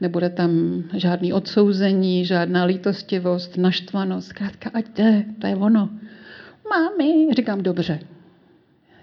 Nebude 0.00 0.30
tam 0.30 0.82
žádný 0.96 1.32
odsouzení, 1.32 2.24
žádná 2.24 2.64
lítostivost, 2.64 3.56
naštvanost. 3.56 4.28
Zkrátka, 4.28 4.70
ať 4.74 4.88
jde, 4.88 5.24
to 5.40 5.46
je 5.46 5.56
ono. 5.56 5.90
Mámi, 6.70 7.34
říkám, 7.34 7.62
dobře. 7.62 7.98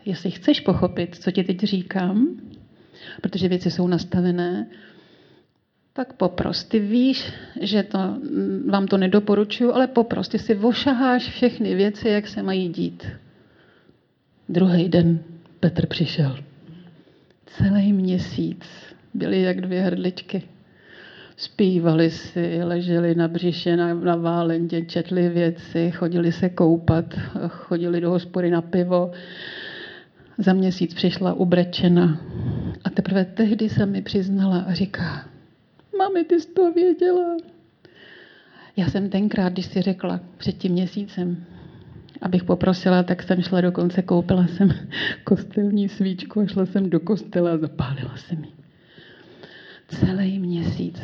Jestli 0.06 0.32
chceš 0.32 0.60
pochopit, 0.60 1.16
co 1.16 1.32
ti 1.32 1.44
teď 1.44 1.60
říkám, 1.60 2.28
protože 3.22 3.48
věci 3.48 3.72
jsou 3.72 3.88
nastavené, 3.88 4.68
tak 6.00 6.13
popros. 6.13 6.63
Ty 6.63 6.79
víš, 6.79 7.34
že 7.62 7.84
to, 7.84 8.00
vám 8.70 8.88
to 8.88 8.98
nedoporučuju, 8.98 9.74
ale 9.74 9.88
popros. 9.88 10.27
Ty 10.32 10.39
si 10.39 10.56
vošaháš 10.56 11.29
všechny 11.29 11.75
věci, 11.75 12.10
jak 12.10 12.27
se 12.27 12.44
mají 12.44 12.70
dít. 12.70 13.08
Druhý 14.50 14.89
den 14.89 15.20
Petr 15.60 15.88
přišel. 15.88 16.39
Celý 17.46 17.94
měsíc 17.94 18.63
byli 19.13 19.41
jak 19.41 19.62
dvě 19.62 19.82
hrdličky. 19.82 20.44
Spívali 21.38 22.12
si, 22.12 22.63
leželi 22.63 23.15
na 23.15 23.27
břiše, 23.27 23.77
na, 23.77 23.94
na 23.94 24.15
válentě, 24.15 24.82
četli 24.82 25.29
věci, 25.29 25.91
chodili 25.91 26.32
se 26.32 26.50
koupat, 26.50 27.06
chodili 27.48 28.01
do 28.01 28.10
hospody 28.10 28.51
na 28.51 28.62
pivo. 28.62 29.12
Za 30.38 30.53
měsíc 30.53 30.94
přišla 30.94 31.34
ubrečena 31.34 32.22
a 32.84 32.89
teprve 32.89 33.25
tehdy 33.25 33.70
se 33.70 33.86
mi 33.86 34.01
přiznala 34.01 34.60
a 34.60 34.74
říká, 34.74 35.29
mami, 36.00 36.24
ty 36.24 36.41
jsi 36.41 36.48
to 36.48 36.72
věděla. 36.72 37.38
Já 38.77 38.89
jsem 38.89 39.10
tenkrát, 39.10 39.53
když 39.53 39.65
si 39.65 39.82
řekla 39.82 40.20
před 40.38 40.58
tím 40.58 40.72
měsícem, 40.72 41.46
abych 42.22 42.44
poprosila, 42.44 43.03
tak 43.03 43.24
jsem 43.24 43.41
šla 43.41 43.62
dokonce, 43.62 44.01
koupila 44.01 44.48
jsem 44.48 44.70
kostelní 45.24 45.89
svíčku 45.89 46.39
a 46.39 46.48
šla 46.48 46.65
jsem 46.65 46.89
do 46.89 47.00
kostela 47.00 47.51
a 47.51 47.58
zapálila 47.58 48.18
jsem 48.18 48.44
ji. 48.44 48.51
Celý 49.88 50.39
měsíc 50.39 51.01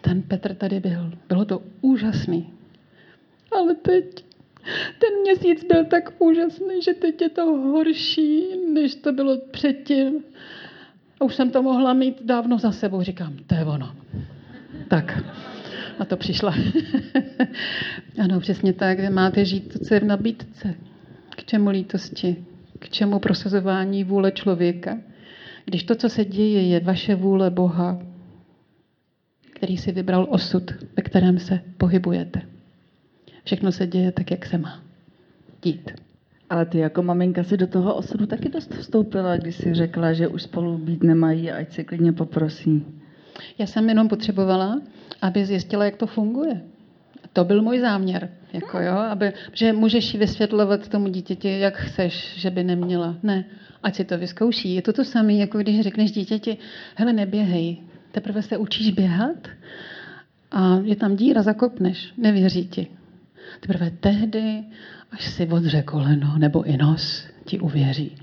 ten 0.00 0.22
Petr 0.22 0.54
tady 0.54 0.80
byl. 0.80 1.12
Bylo 1.28 1.44
to 1.44 1.62
úžasný. 1.80 2.52
Ale 3.52 3.74
teď 3.74 4.24
ten 4.98 5.20
měsíc 5.22 5.64
byl 5.64 5.84
tak 5.84 6.12
úžasný, 6.18 6.82
že 6.82 6.94
teď 6.94 7.22
je 7.22 7.28
to 7.28 7.44
horší, 7.44 8.44
než 8.72 8.94
to 8.94 9.12
bylo 9.12 9.38
předtím. 9.50 10.24
A 11.20 11.24
už 11.24 11.34
jsem 11.34 11.50
to 11.50 11.62
mohla 11.62 11.92
mít 11.92 12.22
dávno 12.22 12.58
za 12.58 12.72
sebou. 12.72 13.02
Říkám, 13.02 13.36
to 13.46 13.54
je 13.54 13.64
ono. 13.64 13.96
Tak, 14.88 15.24
a 15.98 16.04
to 16.04 16.16
přišla. 16.16 16.54
ano, 18.22 18.40
přesně 18.40 18.72
tak. 18.72 19.00
Vy 19.00 19.10
máte 19.10 19.44
žít 19.44 19.78
co 19.86 19.94
je 19.94 20.00
v 20.00 20.04
nabídce. 20.04 20.74
K 21.36 21.44
čemu 21.44 21.70
lítosti? 21.70 22.44
K 22.78 22.88
čemu 22.88 23.18
prosazování 23.18 24.04
vůle 24.04 24.32
člověka? 24.32 24.98
Když 25.64 25.84
to, 25.84 25.94
co 25.94 26.08
se 26.08 26.24
děje, 26.24 26.62
je 26.62 26.80
vaše 26.80 27.14
vůle 27.14 27.50
Boha, 27.50 27.98
který 29.54 29.76
si 29.76 29.92
vybral 29.92 30.26
osud, 30.30 30.70
ve 30.96 31.02
kterém 31.02 31.38
se 31.38 31.60
pohybujete. 31.78 32.42
Všechno 33.44 33.72
se 33.72 33.86
děje 33.86 34.12
tak, 34.12 34.30
jak 34.30 34.46
se 34.46 34.58
má 34.58 34.82
dít. 35.62 35.90
Ale 36.50 36.66
ty 36.66 36.78
jako 36.78 37.02
maminka 37.02 37.44
si 37.44 37.56
do 37.56 37.66
toho 37.66 37.94
osudu 37.94 38.26
taky 38.26 38.48
dost 38.48 38.74
vstoupila, 38.74 39.36
když 39.36 39.56
si 39.56 39.74
řekla, 39.74 40.12
že 40.12 40.28
už 40.28 40.42
spolu 40.42 40.78
být 40.78 41.02
nemají 41.02 41.50
ať 41.50 41.72
se 41.72 41.84
klidně 41.84 42.12
poprosí. 42.12 42.84
Já 43.58 43.66
jsem 43.66 43.88
jenom 43.88 44.08
potřebovala, 44.08 44.80
aby 45.22 45.46
zjistila, 45.46 45.84
jak 45.84 45.96
to 45.96 46.06
funguje. 46.06 46.60
To 47.32 47.44
byl 47.44 47.62
můj 47.62 47.80
záměr, 47.80 48.30
jako 48.52 48.80
jo, 48.80 48.92
aby, 48.92 49.32
že 49.52 49.72
můžeš 49.72 50.14
jí 50.14 50.20
vysvětlovat 50.20 50.88
tomu 50.88 51.08
dítěti, 51.08 51.58
jak 51.58 51.76
chceš, 51.76 52.34
že 52.36 52.50
by 52.50 52.64
neměla. 52.64 53.16
Ne, 53.22 53.44
ať 53.82 53.94
si 53.94 54.04
to 54.04 54.18
vyzkouší. 54.18 54.74
Je 54.74 54.82
to 54.82 54.92
to 54.92 55.04
samé, 55.04 55.32
jako 55.32 55.58
když 55.58 55.80
řekneš 55.80 56.12
dítěti, 56.12 56.56
hele, 56.94 57.12
neběhej, 57.12 57.76
teprve 58.12 58.42
se 58.42 58.56
učíš 58.56 58.90
běhat 58.90 59.48
a 60.50 60.78
je 60.82 60.96
tam 60.96 61.16
díra, 61.16 61.42
zakopneš, 61.42 62.12
nevěří 62.16 62.68
ti. 62.68 62.86
Teprve 63.60 63.90
tehdy, 63.90 64.64
až 65.10 65.24
si 65.24 65.46
odře 65.46 65.82
koleno 65.82 66.38
nebo 66.38 66.62
i 66.62 66.76
nos, 66.76 67.24
ti 67.44 67.60
uvěří. 67.60 68.16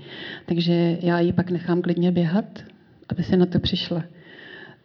Takže 0.46 0.98
já 1.00 1.20
ji 1.20 1.32
pak 1.32 1.50
nechám 1.50 1.82
klidně 1.82 2.12
běhat, 2.12 2.64
aby 3.08 3.22
se 3.22 3.36
na 3.36 3.46
to 3.46 3.58
přišla. 3.58 4.04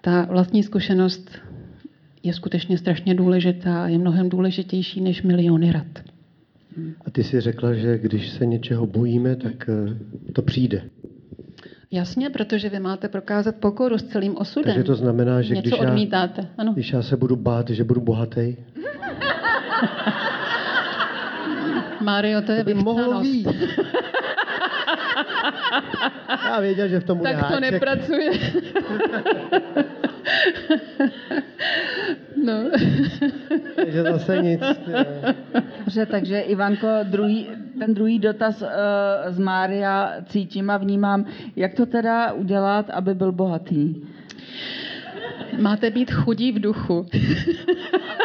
Ta 0.02 0.26
vlastní 0.30 0.64
zkušenost 0.64 1.32
je 2.24 2.34
skutečně 2.34 2.78
strašně 2.78 3.16
důležitá 3.16 3.84
a 3.84 3.88
je 3.88 3.98
mnohem 3.98 4.30
důležitější 4.30 5.02
než 5.02 5.22
miliony 5.24 5.72
rad. 5.72 5.88
A 7.06 7.12
ty 7.12 7.24
si 7.24 7.42
řekla, 7.42 7.74
že 7.74 7.98
když 7.98 8.30
se 8.30 8.46
něčeho 8.46 8.86
bojíme, 8.88 9.36
tak 9.36 9.70
eh, 9.70 9.98
to 10.34 10.42
přijde. 10.42 10.82
Jasně, 11.92 12.30
protože 12.30 12.70
vy 12.70 12.80
máte 12.80 13.08
prokázat 13.08 13.56
pokoru 13.56 13.98
s 13.98 14.04
celým 14.04 14.38
osudem. 14.38 14.66
Takže 14.74 14.84
to 14.84 14.96
znamená, 14.96 15.42
že 15.42 15.56
Něco 15.56 15.70
když 15.70 15.80
já, 15.82 15.88
odmítáte. 15.90 16.48
Ano. 16.58 16.74
když 16.74 16.94
já 16.94 17.02
se 17.02 17.18
budu 17.18 17.36
bát, 17.36 17.70
že 17.70 17.84
budu 17.84 18.02
bohatý, 18.02 18.56
Mário, 22.02 22.42
to 22.42 22.52
je 22.52 22.64
to 22.64 22.76
mohlo 22.76 23.22
být. 23.22 23.48
Já 26.46 26.60
věděl, 26.60 26.88
že 26.88 27.00
v 27.00 27.04
tom 27.04 27.18
bude 27.18 27.32
Tak 27.34 27.40
to 27.48 27.54
háček. 27.54 27.72
nepracuje. 27.72 28.32
no. 32.46 32.54
Takže 33.76 34.04
zase 34.04 34.42
nic. 34.42 34.62
Dobře, 35.80 36.06
takže 36.06 36.40
Ivanko, 36.40 36.88
druhý, 37.04 37.48
ten 37.80 37.94
druhý 37.94 38.20
dotaz 38.20 38.62
uh, 38.62 38.68
z 39.28 39.40
Mária 39.40 40.14
cítím 40.26 40.70
a 40.70 40.78
vnímám, 40.78 41.26
jak 41.56 41.74
to 41.74 41.86
teda 41.86 42.34
udělat, 42.34 42.90
aby 42.90 43.14
byl 43.14 43.32
bohatý. 43.32 43.96
Máte 45.60 45.90
být 45.90 46.12
chudí 46.12 46.52
v 46.52 46.60
duchu. 46.60 47.06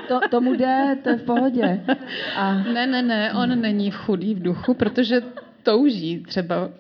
To, 0.08 0.20
tomu 0.30 0.54
jde, 0.54 0.98
to 1.02 1.08
je 1.10 1.16
v 1.16 1.22
pohodě. 1.22 1.80
A 2.36 2.54
Ne, 2.54 2.86
ne, 2.86 3.02
ne, 3.02 3.32
on 3.32 3.60
není 3.60 3.90
chudý 3.90 4.34
v 4.34 4.42
duchu, 4.42 4.74
protože 4.74 5.20
touží 5.62 6.22
třeba 6.22 6.70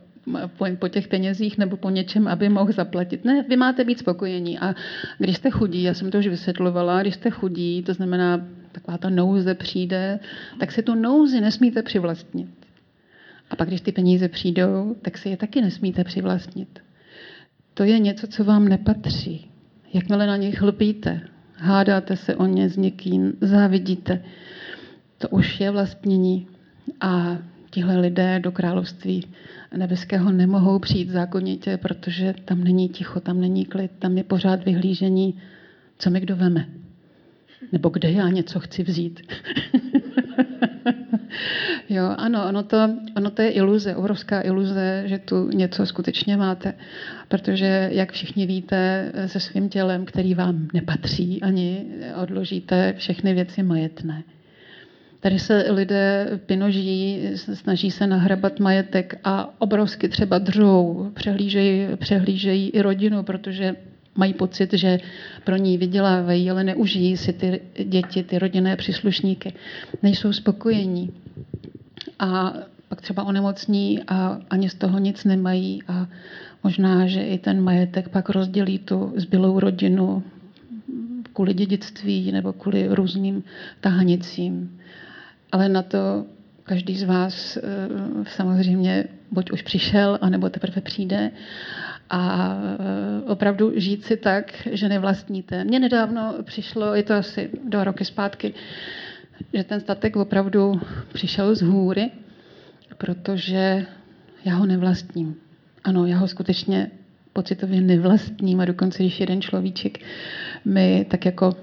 po, 0.56 0.66
po 0.78 0.88
těch 0.88 1.08
penězích 1.08 1.58
nebo 1.58 1.76
po 1.76 1.90
něčem, 1.90 2.28
aby 2.28 2.48
mohl 2.48 2.72
zaplatit. 2.72 3.24
Ne, 3.24 3.42
vy 3.42 3.56
máte 3.56 3.84
být 3.84 3.98
spokojení. 3.98 4.58
A 4.58 4.74
když 5.18 5.36
jste 5.36 5.50
chudí, 5.50 5.82
já 5.82 5.94
jsem 5.94 6.10
to 6.10 6.18
už 6.18 6.26
vysvětlovala, 6.26 7.02
když 7.02 7.14
jste 7.14 7.30
chudí, 7.30 7.82
to 7.82 7.94
znamená, 7.94 8.46
taková 8.72 8.98
ta 8.98 9.10
nouze 9.10 9.54
přijde, 9.54 10.18
tak 10.60 10.72
si 10.72 10.82
tu 10.82 10.94
nouzi 10.94 11.40
nesmíte 11.40 11.82
přivlastnit. 11.82 12.50
A 13.50 13.56
pak, 13.56 13.68
když 13.68 13.80
ty 13.80 13.92
peníze 13.92 14.28
přijdou, 14.28 14.96
tak 15.02 15.18
si 15.18 15.28
je 15.28 15.36
taky 15.36 15.60
nesmíte 15.60 16.04
přivlastnit. 16.04 16.78
To 17.74 17.84
je 17.84 17.98
něco, 17.98 18.26
co 18.26 18.44
vám 18.44 18.68
nepatří. 18.68 19.50
Jakmile 19.92 20.26
na 20.26 20.36
nich 20.36 20.62
lpíte, 20.62 21.20
hádáte 21.56 22.16
se 22.16 22.36
o 22.36 22.46
ně 22.46 22.68
s 22.68 22.76
někým, 22.76 23.32
závidíte, 23.40 24.24
to 25.18 25.28
už 25.28 25.60
je 25.60 25.70
vlastnění. 25.70 26.48
A 27.00 27.38
tihle 27.70 28.00
lidé 28.00 28.40
do 28.40 28.52
království 28.52 29.26
nebeského 29.76 30.32
nemohou 30.32 30.78
přijít 30.78 31.10
zákonitě, 31.10 31.76
protože 31.76 32.34
tam 32.44 32.64
není 32.64 32.88
ticho, 32.88 33.20
tam 33.20 33.40
není 33.40 33.64
klid, 33.64 33.90
tam 33.98 34.16
je 34.16 34.24
pořád 34.24 34.64
vyhlížení, 34.64 35.38
co 35.98 36.10
mi 36.10 36.20
kdo 36.20 36.36
veme. 36.36 36.66
Nebo 37.72 37.88
kde 37.88 38.10
já 38.10 38.28
něco 38.28 38.60
chci 38.60 38.82
vzít. 38.82 39.20
jo, 41.88 42.14
ano, 42.18 42.48
ono 42.48 42.62
to, 42.62 42.76
ono 43.16 43.30
to 43.30 43.42
je 43.42 43.50
iluze, 43.50 43.96
obrovská 43.96 44.40
iluze, 44.40 45.02
že 45.06 45.18
tu 45.18 45.48
něco 45.48 45.86
skutečně 45.86 46.36
máte. 46.36 46.74
Protože, 47.28 47.88
jak 47.92 48.12
všichni 48.12 48.46
víte, 48.46 49.12
se 49.26 49.40
svým 49.40 49.68
tělem, 49.68 50.04
který 50.04 50.34
vám 50.34 50.68
nepatří, 50.74 51.42
ani 51.42 51.86
odložíte 52.22 52.94
všechny 52.98 53.34
věci 53.34 53.62
majetné. 53.62 54.22
Tady 55.24 55.38
se 55.38 55.66
lidé 55.68 56.26
pinoží, 56.46 57.20
snaží 57.34 57.90
se 57.90 58.06
nahrabat 58.06 58.60
majetek 58.60 59.20
a 59.24 59.60
obrovsky 59.60 60.08
třeba 60.08 60.38
dřou, 60.38 61.10
přehlížejí, 61.14 61.86
přehlížejí 61.96 62.70
i 62.70 62.82
rodinu, 62.82 63.22
protože 63.22 63.76
mají 64.14 64.34
pocit, 64.34 64.72
že 64.72 64.98
pro 65.44 65.56
ní 65.56 65.78
vydělávají, 65.78 66.50
ale 66.50 66.64
neužijí 66.64 67.16
si 67.16 67.32
ty 67.32 67.60
děti, 67.84 68.22
ty 68.22 68.38
rodinné 68.38 68.76
příslušníky. 68.76 69.52
Nejsou 70.02 70.32
spokojení. 70.32 71.12
A 72.18 72.54
pak 72.88 73.00
třeba 73.00 73.24
onemocní 73.24 74.02
a 74.08 74.40
ani 74.50 74.68
z 74.68 74.74
toho 74.74 74.98
nic 74.98 75.24
nemají 75.24 75.82
a 75.88 76.06
možná, 76.64 77.06
že 77.06 77.24
i 77.24 77.38
ten 77.38 77.60
majetek 77.60 78.08
pak 78.08 78.28
rozdělí 78.28 78.78
tu 78.78 79.12
zbylou 79.16 79.60
rodinu 79.60 80.22
kvůli 81.32 81.54
dědictví 81.54 82.32
nebo 82.32 82.52
kvůli 82.52 82.88
různým 82.90 83.42
tahanicím. 83.80 84.80
Ale 85.54 85.68
na 85.68 85.82
to 85.82 86.26
každý 86.62 86.96
z 86.96 87.02
vás 87.02 87.56
eh, 87.56 87.62
samozřejmě 88.24 89.04
buď 89.30 89.50
už 89.50 89.62
přišel, 89.62 90.18
anebo 90.20 90.50
teprve 90.50 90.80
přijde. 90.80 91.30
A 92.10 92.50
eh, 92.56 93.30
opravdu 93.30 93.72
žít 93.76 94.04
si 94.04 94.16
tak, 94.16 94.68
že 94.72 94.88
nevlastníte. 94.88 95.64
Mně 95.64 95.78
nedávno 95.78 96.34
přišlo, 96.42 96.94
je 96.94 97.02
to 97.02 97.14
asi 97.14 97.50
dva 97.68 97.84
roky 97.84 98.04
zpátky, 98.04 98.54
že 99.52 99.64
ten 99.64 99.80
statek 99.80 100.16
opravdu 100.16 100.80
přišel 101.12 101.54
z 101.54 101.62
hůry, 101.62 102.10
protože 102.98 103.86
já 104.44 104.54
ho 104.54 104.66
nevlastním. 104.66 105.34
Ano, 105.84 106.06
já 106.06 106.18
ho 106.18 106.28
skutečně 106.28 106.90
pocitově 107.32 107.80
nevlastním 107.80 108.60
a 108.60 108.64
dokonce, 108.64 109.02
když 109.02 109.20
jeden 109.20 109.42
človíček 109.42 109.98
mi 110.64 111.06
tak 111.10 111.24
jako 111.24 111.56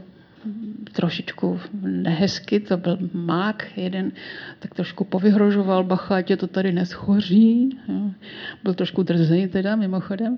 trošičku 0.91 1.59
nehezky, 1.81 2.59
to 2.59 2.77
byl 2.77 2.97
mák 3.13 3.77
jeden, 3.77 4.11
tak 4.59 4.73
trošku 4.73 5.03
povyhrožoval, 5.03 5.83
bacha, 5.83 6.15
ať 6.15 6.39
to 6.39 6.47
tady 6.47 6.71
neschoří. 6.71 7.77
Byl 8.63 8.73
trošku 8.73 9.03
drzej 9.03 9.47
teda, 9.47 9.75
mimochodem. 9.75 10.37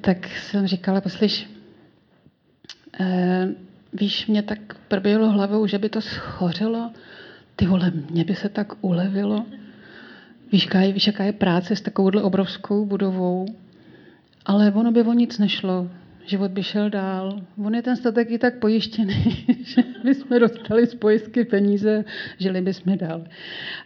Tak 0.00 0.28
jsem 0.28 0.66
říkala, 0.66 1.00
poslyš, 1.00 1.50
eh, 3.00 3.48
víš, 3.92 4.26
mě 4.26 4.42
tak 4.42 4.58
proběhlo 4.88 5.30
hlavou, 5.30 5.66
že 5.66 5.78
by 5.78 5.88
to 5.88 6.00
schořilo, 6.00 6.90
ty 7.56 7.66
vole, 7.66 7.92
mě 8.10 8.24
by 8.24 8.34
se 8.34 8.48
tak 8.48 8.84
ulevilo. 8.84 9.46
Víš, 10.52 10.64
jaká 10.64 10.80
je, 10.80 10.92
víš, 10.92 11.06
jaká 11.06 11.24
je 11.24 11.32
práce 11.32 11.76
s 11.76 11.80
takovouhle 11.80 12.22
obrovskou 12.22 12.86
budovou, 12.86 13.46
ale 14.46 14.72
ono 14.72 14.92
by 14.92 15.02
o 15.02 15.12
nic 15.12 15.38
nešlo 15.38 15.90
život 16.26 16.50
by 16.50 16.62
šel 16.62 16.90
dál. 16.90 17.40
On 17.64 17.74
je 17.74 17.82
ten 17.82 17.96
statek 17.96 18.30
i 18.30 18.38
tak 18.38 18.58
pojištěný, 18.58 19.46
že 20.04 20.14
jsme 20.14 20.38
dostali 20.38 20.86
z 20.86 20.94
pojistky 20.94 21.44
peníze, 21.44 22.04
žili 22.38 22.60
bychom 22.60 22.98
dál. 22.98 23.24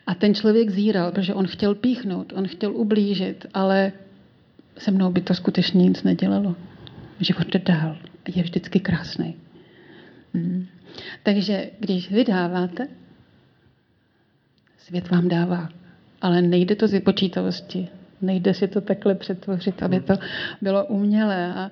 A 0.06 0.14
ten 0.14 0.34
člověk 0.34 0.70
zíral, 0.70 1.12
protože 1.12 1.34
on 1.34 1.46
chtěl 1.46 1.74
píchnout, 1.74 2.32
on 2.36 2.48
chtěl 2.48 2.76
ublížit, 2.76 3.46
ale 3.54 3.92
se 4.78 4.90
mnou 4.90 5.10
by 5.12 5.20
to 5.20 5.34
skutečně 5.34 5.82
nic 5.82 6.02
nedělalo. 6.02 6.56
Život 7.20 7.46
jde 7.46 7.58
dál 7.58 7.96
je 8.34 8.42
vždycky 8.42 8.80
krásný. 8.80 9.36
Hmm. 10.34 10.66
Takže 11.22 11.70
když 11.80 12.10
vydáváte, 12.10 12.88
svět 14.78 15.10
vám 15.10 15.28
dává. 15.28 15.68
Ale 16.20 16.42
nejde 16.42 16.76
to 16.76 16.88
z 16.88 16.92
vypočítavosti. 16.92 17.88
Nejde 18.22 18.54
si 18.54 18.68
to 18.68 18.80
takhle 18.80 19.14
přetvořit, 19.14 19.82
aby 19.82 20.00
to 20.00 20.14
bylo 20.60 20.86
umělé. 20.86 21.54
A 21.54 21.70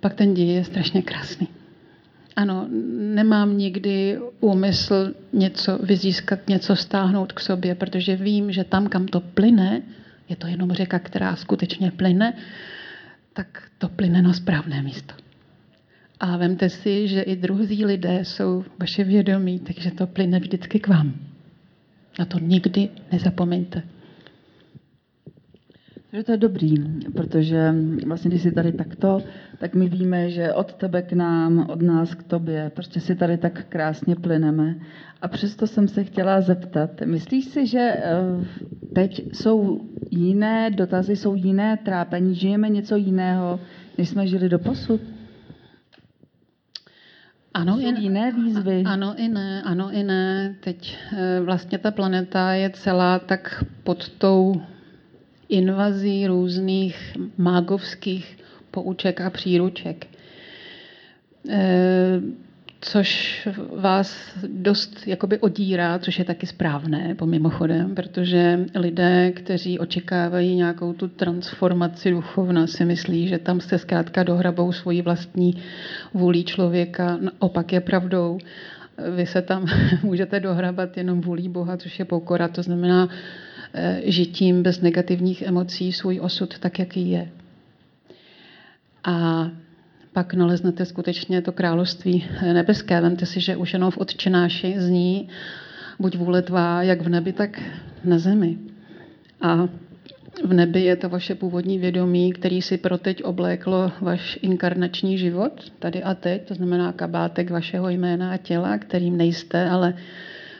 pak 0.00 0.14
ten 0.14 0.34
děj 0.34 0.48
je 0.48 0.64
strašně 0.64 1.02
krásný. 1.02 1.48
Ano, 2.36 2.68
nemám 2.98 3.58
nikdy 3.58 4.18
úmysl 4.40 5.14
něco 5.32 5.78
vyzískat, 5.82 6.48
něco 6.48 6.76
stáhnout 6.76 7.32
k 7.32 7.40
sobě, 7.40 7.74
protože 7.74 8.16
vím, 8.16 8.52
že 8.52 8.64
tam, 8.64 8.86
kam 8.86 9.06
to 9.06 9.20
plyne, 9.20 9.82
je 10.28 10.36
to 10.36 10.46
jenom 10.46 10.72
řeka, 10.72 10.98
která 10.98 11.36
skutečně 11.36 11.90
plyne, 11.90 12.32
tak 13.32 13.62
to 13.78 13.88
plyne 13.88 14.22
na 14.22 14.32
správné 14.32 14.82
místo. 14.82 15.14
A 16.20 16.36
vemte 16.36 16.68
si, 16.68 17.08
že 17.08 17.22
i 17.22 17.36
druzí 17.36 17.84
lidé 17.84 18.24
jsou 18.24 18.64
vaše 18.78 19.04
vědomí, 19.04 19.58
takže 19.58 19.90
to 19.90 20.06
plyne 20.06 20.38
vždycky 20.40 20.80
k 20.80 20.88
vám. 20.88 21.14
Na 22.18 22.24
to 22.24 22.38
nikdy 22.38 22.88
nezapomeňte. 23.12 23.82
Takže 26.10 26.24
to 26.24 26.32
je 26.32 26.38
dobrý, 26.38 26.74
protože 27.12 27.74
vlastně, 28.06 28.28
když 28.28 28.42
jsi 28.42 28.52
tady 28.52 28.72
takto, 28.72 29.22
tak 29.58 29.74
my 29.74 29.88
víme, 29.88 30.30
že 30.30 30.52
od 30.52 30.74
tebe 30.74 31.02
k 31.02 31.12
nám, 31.12 31.66
od 31.70 31.82
nás 31.82 32.14
k 32.14 32.22
tobě, 32.22 32.70
prostě 32.74 33.00
si 33.00 33.16
tady 33.16 33.38
tak 33.38 33.64
krásně 33.68 34.16
plyneme. 34.16 34.74
A 35.22 35.28
přesto 35.28 35.66
jsem 35.66 35.88
se 35.88 36.04
chtěla 36.04 36.40
zeptat, 36.40 36.90
myslíš 37.04 37.44
si, 37.44 37.66
že 37.66 37.78
eh, 37.80 38.02
teď 38.94 39.34
jsou 39.34 39.80
jiné 40.10 40.70
dotazy, 40.70 41.16
jsou 41.16 41.34
jiné 41.34 41.76
trápení, 41.76 42.34
žijeme 42.34 42.68
něco 42.68 42.96
jiného, 42.96 43.60
než 43.98 44.08
jsme 44.08 44.26
žili 44.26 44.48
do 44.48 44.58
posud? 44.58 45.00
Ano, 47.54 47.80
i, 47.80 48.00
jiné 48.00 48.32
výzvy. 48.32 48.82
Ano 48.86 49.14
i 49.16 49.28
ne, 49.28 49.62
ano 49.62 49.90
i 49.92 50.02
ne. 50.02 50.54
Teď 50.60 50.98
eh, 51.12 51.40
vlastně 51.40 51.78
ta 51.78 51.90
planeta 51.90 52.52
je 52.52 52.70
celá 52.70 53.18
tak 53.18 53.64
pod 53.84 54.08
tou 54.08 54.60
invazí 55.48 56.26
různých 56.26 57.16
mágovských 57.38 58.38
pouček 58.70 59.20
a 59.20 59.30
příruček. 59.30 60.06
Eh, 61.50 62.20
což 62.80 63.48
vás 63.76 64.16
dost 64.46 65.06
jakoby 65.06 65.38
odírá, 65.38 65.98
což 65.98 66.18
je 66.18 66.24
taky 66.24 66.46
správné, 66.46 67.14
po 67.14 67.26
mimochodem, 67.26 67.94
protože 67.94 68.66
lidé, 68.74 69.32
kteří 69.32 69.78
očekávají 69.78 70.54
nějakou 70.54 70.92
tu 70.92 71.08
transformaci 71.08 72.10
duchovna, 72.10 72.66
si 72.66 72.84
myslí, 72.84 73.28
že 73.28 73.38
tam 73.38 73.60
se 73.60 73.78
zkrátka 73.78 74.22
dohrabou 74.22 74.72
svoji 74.72 75.02
vlastní 75.02 75.62
vůlí 76.14 76.44
člověka. 76.44 77.18
Opak 77.38 77.72
je 77.72 77.80
pravdou. 77.80 78.38
Vy 79.16 79.26
se 79.26 79.42
tam 79.42 79.66
můžete 80.02 80.40
dohrabat 80.40 80.96
jenom 80.96 81.20
vůlí 81.20 81.48
Boha, 81.48 81.76
což 81.76 81.98
je 81.98 82.04
pokora. 82.04 82.48
To 82.48 82.62
znamená 82.62 83.08
žitím 84.04 84.62
bez 84.62 84.80
negativních 84.80 85.42
emocí 85.42 85.92
svůj 85.92 86.20
osud 86.20 86.58
tak, 86.58 86.78
jaký 86.78 87.10
je. 87.10 87.28
A 89.04 89.48
pak 90.12 90.34
naleznete 90.34 90.84
skutečně 90.84 91.42
to 91.42 91.52
království 91.52 92.24
nebeské. 92.52 93.00
Vemte 93.00 93.26
si, 93.26 93.40
že 93.40 93.56
už 93.56 93.72
jenom 93.72 93.90
v 93.90 93.98
odčenáši 93.98 94.74
zní 94.76 95.28
buď 95.98 96.16
vůle 96.16 96.42
tvá, 96.42 96.82
jak 96.82 97.00
v 97.00 97.08
nebi, 97.08 97.32
tak 97.32 97.62
na 98.04 98.18
zemi. 98.18 98.58
A 99.40 99.68
v 100.44 100.52
nebi 100.52 100.80
je 100.80 100.96
to 100.96 101.08
vaše 101.08 101.34
původní 101.34 101.78
vědomí, 101.78 102.32
který 102.32 102.62
si 102.62 102.78
pro 102.78 102.98
teď 102.98 103.24
obléklo 103.24 103.92
váš 104.00 104.38
inkarnační 104.42 105.18
život, 105.18 105.72
tady 105.78 106.02
a 106.02 106.14
teď, 106.14 106.48
to 106.48 106.54
znamená 106.54 106.92
kabátek 106.92 107.50
vašeho 107.50 107.88
jména 107.88 108.32
a 108.32 108.36
těla, 108.36 108.78
kterým 108.78 109.16
nejste, 109.16 109.68
ale 109.68 109.94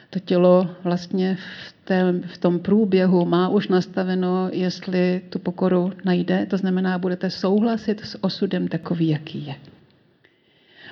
to 0.09 0.19
tělo 0.19 0.69
vlastně 0.83 1.35
v, 1.35 1.73
té, 1.85 2.13
v 2.25 2.37
tom 2.37 2.59
průběhu 2.59 3.25
má 3.25 3.49
už 3.49 3.67
nastaveno, 3.67 4.49
jestli 4.51 5.21
tu 5.29 5.39
pokoru 5.39 5.93
najde, 6.05 6.45
to 6.45 6.57
znamená, 6.57 6.97
budete 6.97 7.29
souhlasit 7.29 8.01
s 8.01 8.23
osudem 8.23 8.67
takový, 8.67 9.09
jaký 9.09 9.45
je. 9.45 9.55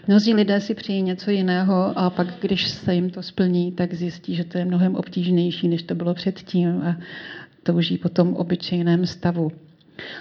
Mnozí 0.07 0.33
lidé 0.33 0.61
si 0.61 0.75
přijí 0.75 1.01
něco 1.01 1.31
jiného 1.31 1.99
a 1.99 2.09
pak, 2.09 2.27
když 2.41 2.67
se 2.67 2.95
jim 2.95 3.09
to 3.09 3.23
splní, 3.23 3.71
tak 3.71 3.93
zjistí, 3.93 4.35
že 4.35 4.43
to 4.43 4.57
je 4.57 4.65
mnohem 4.65 4.95
obtížnější, 4.95 5.67
než 5.67 5.83
to 5.83 5.95
bylo 5.95 6.13
předtím 6.13 6.81
a 6.81 6.97
touží 7.63 7.97
po 7.97 8.09
tom 8.09 8.33
obyčejném 8.33 9.05
stavu. 9.05 9.51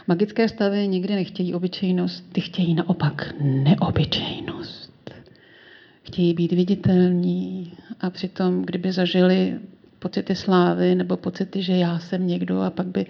Magické 0.06 0.48
stavy 0.48 0.88
nikdy 0.88 1.14
nechtějí 1.14 1.54
obyčejnost, 1.54 2.32
ty 2.32 2.40
chtějí 2.40 2.74
naopak 2.74 3.34
neobyčejnost. 3.40 4.85
Chtějí 6.06 6.34
být 6.34 6.52
viditelní, 6.52 7.72
a 8.00 8.10
přitom, 8.10 8.62
kdyby 8.62 8.92
zažili 8.92 9.58
pocity 9.98 10.34
slávy 10.34 10.94
nebo 10.94 11.16
pocity, 11.16 11.62
že 11.62 11.72
já 11.72 11.98
jsem 11.98 12.26
někdo 12.26 12.60
a 12.60 12.70
pak 12.70 12.86
by, 12.86 13.06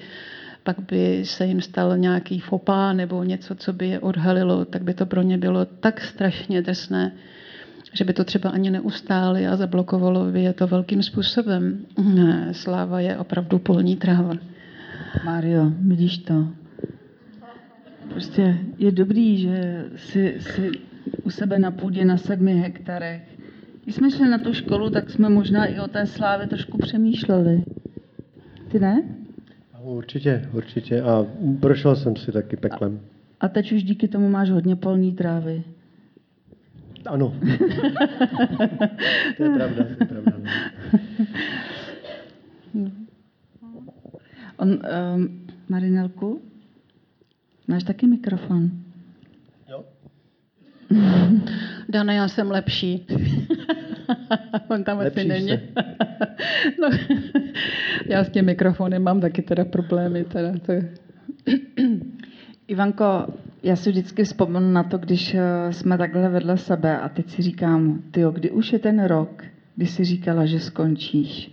pak 0.62 0.76
by 0.80 1.24
se 1.24 1.46
jim 1.46 1.61
stal 1.61 1.98
nějaký 1.98 2.40
fopá 2.40 2.92
nebo 2.92 3.24
něco, 3.24 3.54
co 3.54 3.72
by 3.72 3.88
je 3.88 4.00
odhalilo, 4.00 4.64
tak 4.64 4.82
by 4.82 4.94
to 4.94 5.06
pro 5.06 5.22
ně 5.22 5.38
bylo 5.38 5.64
tak 5.64 6.00
strašně 6.00 6.62
drsné, 6.62 7.12
že 7.92 8.04
by 8.04 8.12
to 8.12 8.24
třeba 8.24 8.50
ani 8.50 8.70
neustáli 8.70 9.46
a 9.46 9.56
zablokovalo 9.56 10.24
by 10.24 10.42
je 10.42 10.52
to 10.52 10.66
velkým 10.66 11.02
způsobem. 11.02 11.87
Sláva 12.52 13.00
je 13.00 13.18
opravdu 13.18 13.59
polní 13.59 13.96
tráva. 13.96 14.35
Mario, 15.24 15.72
vidíš 15.80 16.18
to? 16.18 16.48
Prostě 18.09 18.59
je 18.78 18.92
dobrý, 18.92 19.38
že 19.38 19.85
si, 19.96 20.37
si 20.40 20.70
u 21.25 21.31
sebe 21.31 21.59
na 21.59 21.71
půdě 21.71 22.05
na 22.05 22.16
sedmi 22.16 22.55
hektarech 22.55 23.37
když 23.87 23.97
jsme 23.97 24.11
šli 24.11 24.29
na 24.29 24.38
tu 24.38 24.55
školu, 24.55 24.90
tak 24.90 25.11
jsme 25.11 25.29
možná 25.29 25.66
i 25.66 25.81
o 25.81 25.88
té 25.88 26.07
slávě 26.07 26.47
trošku 26.47 26.79
přemýšleli. 26.79 27.64
Ty 28.69 28.81
ne? 28.81 29.03
Určitě, 29.83 30.49
určitě. 30.53 31.03
A 31.03 31.27
prošel 31.61 31.97
jsem 31.97 32.16
si 32.16 32.33
taky 32.33 32.57
peklem. 32.57 33.01
A, 33.40 33.47
a 33.47 33.49
teď 33.49 33.73
už 33.73 33.83
díky 33.83 34.09
tomu 34.09 34.29
máš 34.29 34.51
hodně 34.51 34.77
polní 34.77 35.12
trávy. 35.12 35.62
Ano. 37.05 37.35
to 39.37 39.42
je 39.42 39.51
pravda, 39.51 39.85
to 39.85 40.05
je 40.05 40.07
pravda. 40.07 40.33
No. 42.75 42.90
On, 44.57 44.69
um, 44.69 45.47
Marinelku, 45.69 46.40
máš 47.69 47.85
taky 47.85 48.07
mikrofon? 48.07 48.71
Dana, 51.88 52.12
já 52.12 52.29
jsem 52.29 52.51
lepší. 52.51 53.07
On 54.68 54.85
tam 54.85 54.99
asi 54.99 55.05
Lepšíš 55.05 55.29
není. 55.29 55.49
se. 55.49 55.61
no, 56.81 56.88
já 58.07 58.25
s 58.25 58.31
tím 58.31 58.44
mikrofonem 58.44 59.03
mám 59.03 59.20
taky 59.20 59.42
teda 59.42 59.64
problémy. 59.64 60.25
Teda, 60.25 60.53
to 60.66 60.72
je. 60.72 60.94
Ivanko, 62.68 63.27
já 63.62 63.77
si 63.77 63.90
vždycky 63.90 64.25
vzpomenu 64.25 64.72
na 64.72 64.83
to, 64.83 64.99
když 64.99 65.35
eh, 65.35 65.72
jsme 65.72 65.99
takhle 65.99 66.29
vedle 66.29 66.57
sebe 66.57 66.99
a 66.99 67.09
teď 67.09 67.31
si 67.31 67.42
říkám, 67.42 68.03
tyjo, 68.11 68.31
kdy 68.31 68.51
už 68.51 68.72
je 68.72 68.79
ten 68.79 69.05
rok, 69.05 69.44
kdy 69.77 69.87
jsi 69.87 70.05
říkala, 70.05 70.46
že 70.46 70.61
skončíš. 70.61 71.51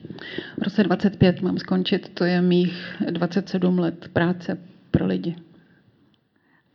V 0.59 0.63
roce 0.63 0.83
25 0.83 1.41
mám 1.41 1.57
skončit, 1.57 2.09
to 2.09 2.25
je 2.25 2.41
mých 2.41 2.95
27 3.09 3.79
let 3.79 4.07
práce 4.13 4.57
pro 4.91 5.05
lidi. 5.05 5.35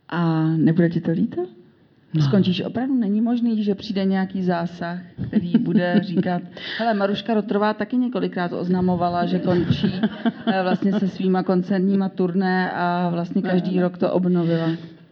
A 0.09 0.47
nebude 0.47 0.89
ti 0.89 1.01
to 1.01 1.11
líto? 1.11 1.58
No. 2.13 2.21
Skončíš 2.21 2.61
opravdu? 2.61 2.95
Není 2.95 3.21
možný, 3.21 3.63
že 3.63 3.75
přijde 3.75 4.05
nějaký 4.05 4.43
zásah, 4.43 4.99
který 5.27 5.51
bude 5.57 5.95
říkat... 6.03 6.41
Hele, 6.77 6.93
Maruška 6.93 7.33
Rotrová 7.33 7.73
taky 7.73 7.97
několikrát 7.97 8.53
oznamovala, 8.53 9.25
že 9.25 9.39
končí 9.39 9.93
eh, 10.47 10.63
vlastně 10.63 10.93
se 10.99 11.07
svýma 11.07 11.43
koncertníma 11.43 12.09
turné 12.09 12.71
a 12.71 13.09
vlastně 13.09 13.41
každý 13.41 13.79
rok 13.79 13.97
to 13.97 14.11
obnovila. 14.11 14.69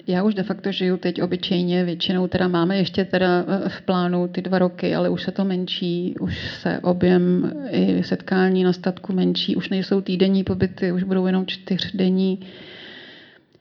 Já 0.07 0.23
už 0.23 0.35
de 0.35 0.43
facto 0.43 0.71
žiju 0.71 0.97
teď 0.97 1.21
obyčejně, 1.21 1.83
většinou 1.83 2.27
teda 2.27 2.47
máme 2.47 2.77
ještě 2.77 3.05
teda 3.05 3.45
eh, 3.47 3.69
v 3.69 3.81
plánu 3.81 4.27
ty 4.27 4.41
dva 4.41 4.59
roky, 4.59 4.95
ale 4.95 5.09
už 5.09 5.23
se 5.23 5.31
to 5.31 5.45
menší, 5.45 6.15
už 6.19 6.51
se 6.61 6.79
objem 6.79 7.53
i 7.71 8.03
setkání 8.03 8.63
na 8.63 8.73
statku 8.73 9.13
menší, 9.13 9.55
už 9.55 9.69
nejsou 9.69 10.01
týdenní 10.01 10.43
pobyty, 10.43 10.91
už 10.91 11.03
budou 11.03 11.25
jenom 11.25 11.45
čtyřdenní. 11.45 12.39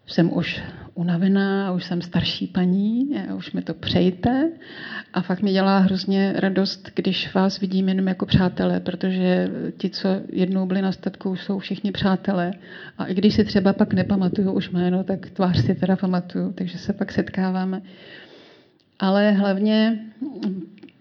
Jsem 0.07 0.37
už 0.37 0.63
unavená, 0.97 1.73
už 1.73 1.85
jsem 1.85 2.03
starší 2.03 2.47
paní, 2.47 3.11
už 3.37 3.53
mi 3.53 3.63
to 3.63 3.75
přejte 3.75 4.51
a 5.13 5.23
fakt 5.23 5.43
mi 5.43 5.53
dělá 5.53 5.79
hrozně 5.79 6.33
radost, 6.37 6.91
když 6.95 7.35
vás 7.35 7.61
vidím 7.61 7.89
jenom 7.89 8.09
jako 8.09 8.27
přátelé, 8.27 8.81
protože 8.81 9.51
ti, 9.79 9.91
co 9.91 10.09
jednou 10.29 10.67
byli 10.67 10.83
na 10.83 10.93
statku, 10.93 11.37
jsou 11.37 11.59
všichni 11.59 11.93
přátelé 11.93 12.53
a 12.99 13.05
i 13.05 13.15
když 13.15 13.35
si 13.35 13.45
třeba 13.45 13.73
pak 13.73 13.95
nepamatuju 13.95 14.53
už 14.53 14.71
jméno, 14.71 15.05
tak 15.05 15.31
tvář 15.31 15.65
si 15.65 15.75
teda 15.75 15.97
pamatuju, 15.97 16.53
takže 16.53 16.79
se 16.79 16.93
pak 16.93 17.13
setkáváme. 17.13 17.83
Ale 18.99 19.31
hlavně 19.33 19.99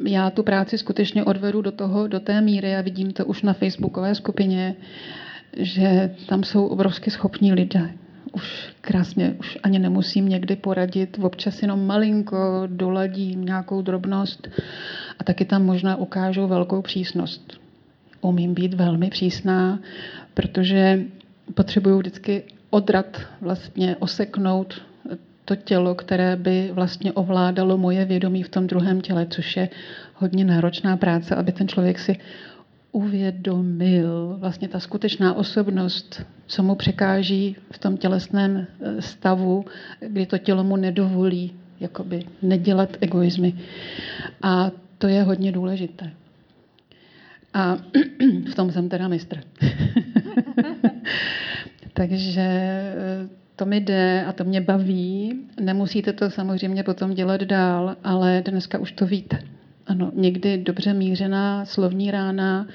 já 0.05 0.29
tu 0.29 0.43
práci 0.43 0.77
skutečně 0.77 1.23
odvedu 1.23 1.61
do 1.61 1.71
toho, 1.71 2.07
do 2.07 2.19
té 2.19 2.41
míry 2.41 2.75
a 2.75 2.81
vidím 2.81 3.11
to 3.11 3.25
už 3.25 3.41
na 3.41 3.53
facebookové 3.53 4.15
skupině, 4.15 4.75
že 5.57 6.15
tam 6.29 6.43
jsou 6.43 6.67
obrovsky 6.67 7.11
schopní 7.11 7.53
lidé. 7.53 7.89
Už 8.35 8.73
krásně, 8.81 9.35
už 9.39 9.57
ani 9.63 9.79
nemusím 9.79 10.29
někdy 10.29 10.55
poradit, 10.55 11.17
občas 11.21 11.61
jenom 11.61 11.87
malinko 11.87 12.63
doladím 12.67 13.45
nějakou 13.45 13.81
drobnost 13.81 14.47
a 15.19 15.23
taky 15.23 15.45
tam 15.45 15.65
možná 15.65 15.95
ukážu 15.95 16.47
velkou 16.47 16.81
přísnost. 16.81 17.59
Umím 18.21 18.53
být 18.53 18.73
velmi 18.73 19.09
přísná, 19.09 19.79
protože 20.33 20.99
potřebuju 21.53 21.97
vždycky 21.97 22.43
odrat, 22.69 23.21
vlastně 23.41 23.95
oseknout 23.99 24.81
to 25.45 25.55
tělo, 25.55 25.95
které 25.95 26.35
by 26.35 26.69
vlastně 26.73 27.13
ovládalo 27.13 27.77
moje 27.77 28.05
vědomí 28.05 28.43
v 28.43 28.49
tom 28.49 28.67
druhém 28.67 29.01
těle, 29.01 29.27
což 29.29 29.57
je 29.57 29.69
hodně 30.15 30.45
náročná 30.45 30.97
práce, 30.97 31.35
aby 31.35 31.51
ten 31.51 31.67
člověk 31.67 31.99
si 31.99 32.17
uvědomil 32.95 34.37
vlastně 34.39 34.67
ta 34.67 34.79
skutečná 34.79 35.33
osobnost, 35.33 36.25
co 36.47 36.63
mu 36.63 36.75
překáží 36.75 37.55
v 37.71 37.77
tom 37.77 37.97
tělesném 37.97 38.67
eh, 38.67 39.01
stavu, 39.01 39.65
kdy 39.99 40.25
to 40.25 40.37
tělo 40.37 40.63
mu 40.63 40.75
nedovolí 40.75 41.53
jakoby 41.79 42.23
nedělat 42.41 42.97
egoizmy. 43.01 43.53
A 44.41 44.71
to 44.97 45.07
je 45.07 45.23
hodně 45.23 45.51
důležité. 45.51 46.11
A 47.53 47.77
v 48.51 48.55
tom 48.55 48.71
jsem 48.71 48.89
teda 48.89 49.07
mistr. 49.07 49.43
Takže 51.93 52.41
eh, 52.41 52.95
to 53.55 53.65
mi 53.65 53.77
jde 53.77 54.25
a 54.25 54.33
to 54.33 54.43
mě 54.43 54.61
baví. 54.61 55.39
Nemusíte 55.59 56.13
to 56.13 56.29
samozřejmě 56.29 56.83
potom 56.83 57.13
dělat 57.13 57.41
dál, 57.41 57.95
ale 58.03 58.43
dneska 58.45 58.79
už 58.79 58.91
to 58.91 59.05
víte. 59.05 59.39
Ano, 59.87 60.11
někdy 60.15 60.57
dobře 60.57 60.93
mířená 60.93 61.65
slovní 61.65 62.11
rána 62.11 62.67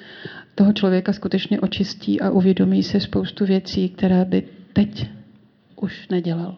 toho 0.55 0.73
člověka 0.73 1.13
skutečně 1.13 1.61
očistí 1.61 2.21
a 2.21 2.31
uvědomí 2.31 2.83
si 2.83 3.01
spoustu 3.01 3.47
věcí, 3.47 3.89
které 3.89 4.25
by 4.25 4.49
teď 4.73 5.09
už 5.77 6.09
nedělal. 6.09 6.57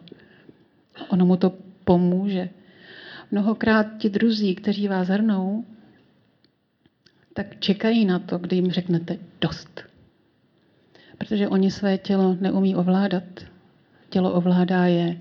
Ono 1.09 1.25
mu 1.25 1.37
to 1.37 1.53
pomůže. 1.83 2.49
Mnohokrát 3.31 3.87
ti 3.97 4.09
druzí, 4.09 4.55
kteří 4.55 4.87
vás 4.87 5.07
hrnou, 5.07 5.65
tak 7.33 7.59
čekají 7.59 8.05
na 8.05 8.19
to, 8.19 8.37
kdy 8.37 8.55
jim 8.55 8.71
řeknete 8.71 9.17
dost. 9.41 9.81
Protože 11.17 11.47
oni 11.47 11.71
své 11.71 11.97
tělo 11.97 12.37
neumí 12.41 12.75
ovládat. 12.75 13.23
Tělo 14.09 14.33
ovládá 14.33 14.85
je. 14.85 15.17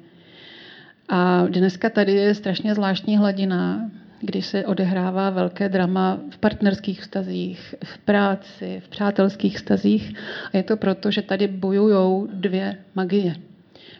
A 1.08 1.46
dneska 1.46 1.90
tady 1.90 2.12
je 2.12 2.34
strašně 2.34 2.74
zvláštní 2.74 3.16
hladina, 3.16 3.90
kdy 4.22 4.42
se 4.42 4.66
odehrává 4.66 5.30
velké 5.30 5.68
drama 5.68 6.20
v 6.30 6.38
partnerských 6.38 7.00
vztazích, 7.00 7.74
v 7.84 7.98
práci, 7.98 8.82
v 8.84 8.88
přátelských 8.88 9.56
vztazích. 9.56 10.14
A 10.52 10.56
je 10.56 10.62
to 10.62 10.76
proto, 10.76 11.10
že 11.10 11.22
tady 11.22 11.48
bojují 11.48 12.28
dvě 12.32 12.78
magie. 12.94 13.36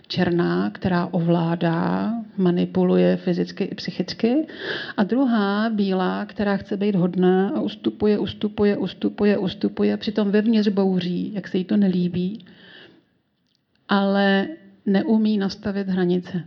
Černá, 0.09 0.71
která 0.71 1.07
ovládá, 1.07 2.13
manipuluje 2.37 3.17
fyzicky 3.17 3.65
i 3.65 3.75
psychicky, 3.75 4.47
a 4.97 5.05
druhá 5.05 5.71
bílá, 5.71 6.25
která 6.25 6.57
chce 6.57 6.77
být 6.77 6.95
hodná 6.95 7.49
a 7.49 7.61
ustupuje, 7.61 8.19
ustupuje, 8.19 8.77
ustupuje, 8.77 9.39
ustupuje, 9.39 9.97
přitom 9.97 10.31
vevnitř 10.31 10.69
bouří, 10.69 11.35
jak 11.35 11.49
se 11.49 11.59
jí 11.59 11.65
to 11.65 11.77
nelíbí, 11.77 12.45
ale 13.89 14.49
neumí 14.87 15.39
nastavit 15.39 15.89
hranice. 15.89 16.45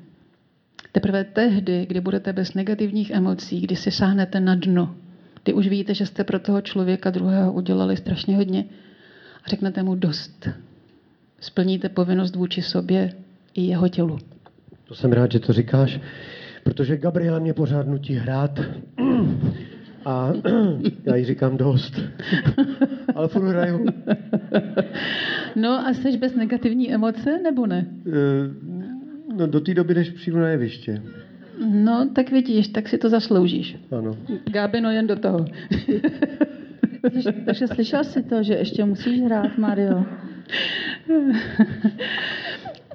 Teprve 0.96 1.24
tehdy, 1.24 1.86
kdy 1.86 2.02
budete 2.02 2.34
bez 2.34 2.54
negativních 2.54 3.12
emocí, 3.12 3.62
kdy 3.62 3.76
si 3.76 3.92
sáhnete 3.92 4.40
na 4.40 4.56
dno, 4.56 4.96
kdy 5.44 5.54
už 5.54 5.68
víte, 5.68 5.94
že 5.94 6.06
jste 6.06 6.24
pro 6.24 6.40
toho 6.40 6.62
člověka 6.62 7.10
druhého 7.10 7.54
udělali 7.54 7.98
strašně 7.98 8.36
hodně 8.36 8.66
a 9.44 9.50
řeknete 9.50 9.84
mu 9.84 9.96
dost. 9.96 10.50
Splníte 11.40 11.90
povinnost 11.90 12.36
vůči 12.36 12.62
sobě 12.62 13.14
i 13.54 13.62
jeho 13.62 13.88
tělu. 13.88 14.18
To 14.88 14.96
jsem 14.96 15.12
rád, 15.12 15.32
že 15.32 15.40
to 15.40 15.54
říkáš, 15.54 16.00
protože 16.64 16.98
Gabriela 16.98 17.40
mě 17.40 17.54
pořád 17.54 17.88
nutí 17.88 18.14
hrát 18.14 18.60
a 20.06 20.34
já 21.04 21.16
jí 21.16 21.26
říkám 21.26 21.58
dost. 21.58 22.00
Ale 23.16 23.28
furt 23.28 23.48
hraju. 23.48 23.86
No 25.56 25.88
a 25.88 25.94
jsi 25.94 26.18
bez 26.18 26.36
negativní 26.36 26.94
emoce, 26.94 27.40
nebo 27.44 27.68
ne? 27.68 27.86
Eh, 29.36 29.38
No 29.38 29.48
do 29.48 29.60
té 29.60 29.74
doby, 29.74 29.94
než 29.94 30.10
přijdu 30.10 30.40
na 30.40 30.48
jeviště. 30.50 31.02
No, 31.72 32.10
tak 32.16 32.32
vidíš, 32.32 32.68
tak 32.68 32.90
si 32.90 32.98
to 32.98 33.10
zasloužíš. 33.10 33.78
Ano. 33.98 34.18
Gábino, 34.52 34.92
jen 34.92 35.08
do 35.08 35.16
toho. 35.16 35.46
Takže 37.46 37.68
slyšel 37.68 38.04
jsi 38.04 38.24
to, 38.24 38.44
že 38.44 38.54
ještě 38.54 38.86
musíš 38.86 39.22
hrát, 39.22 39.58
Mario? 39.58 40.06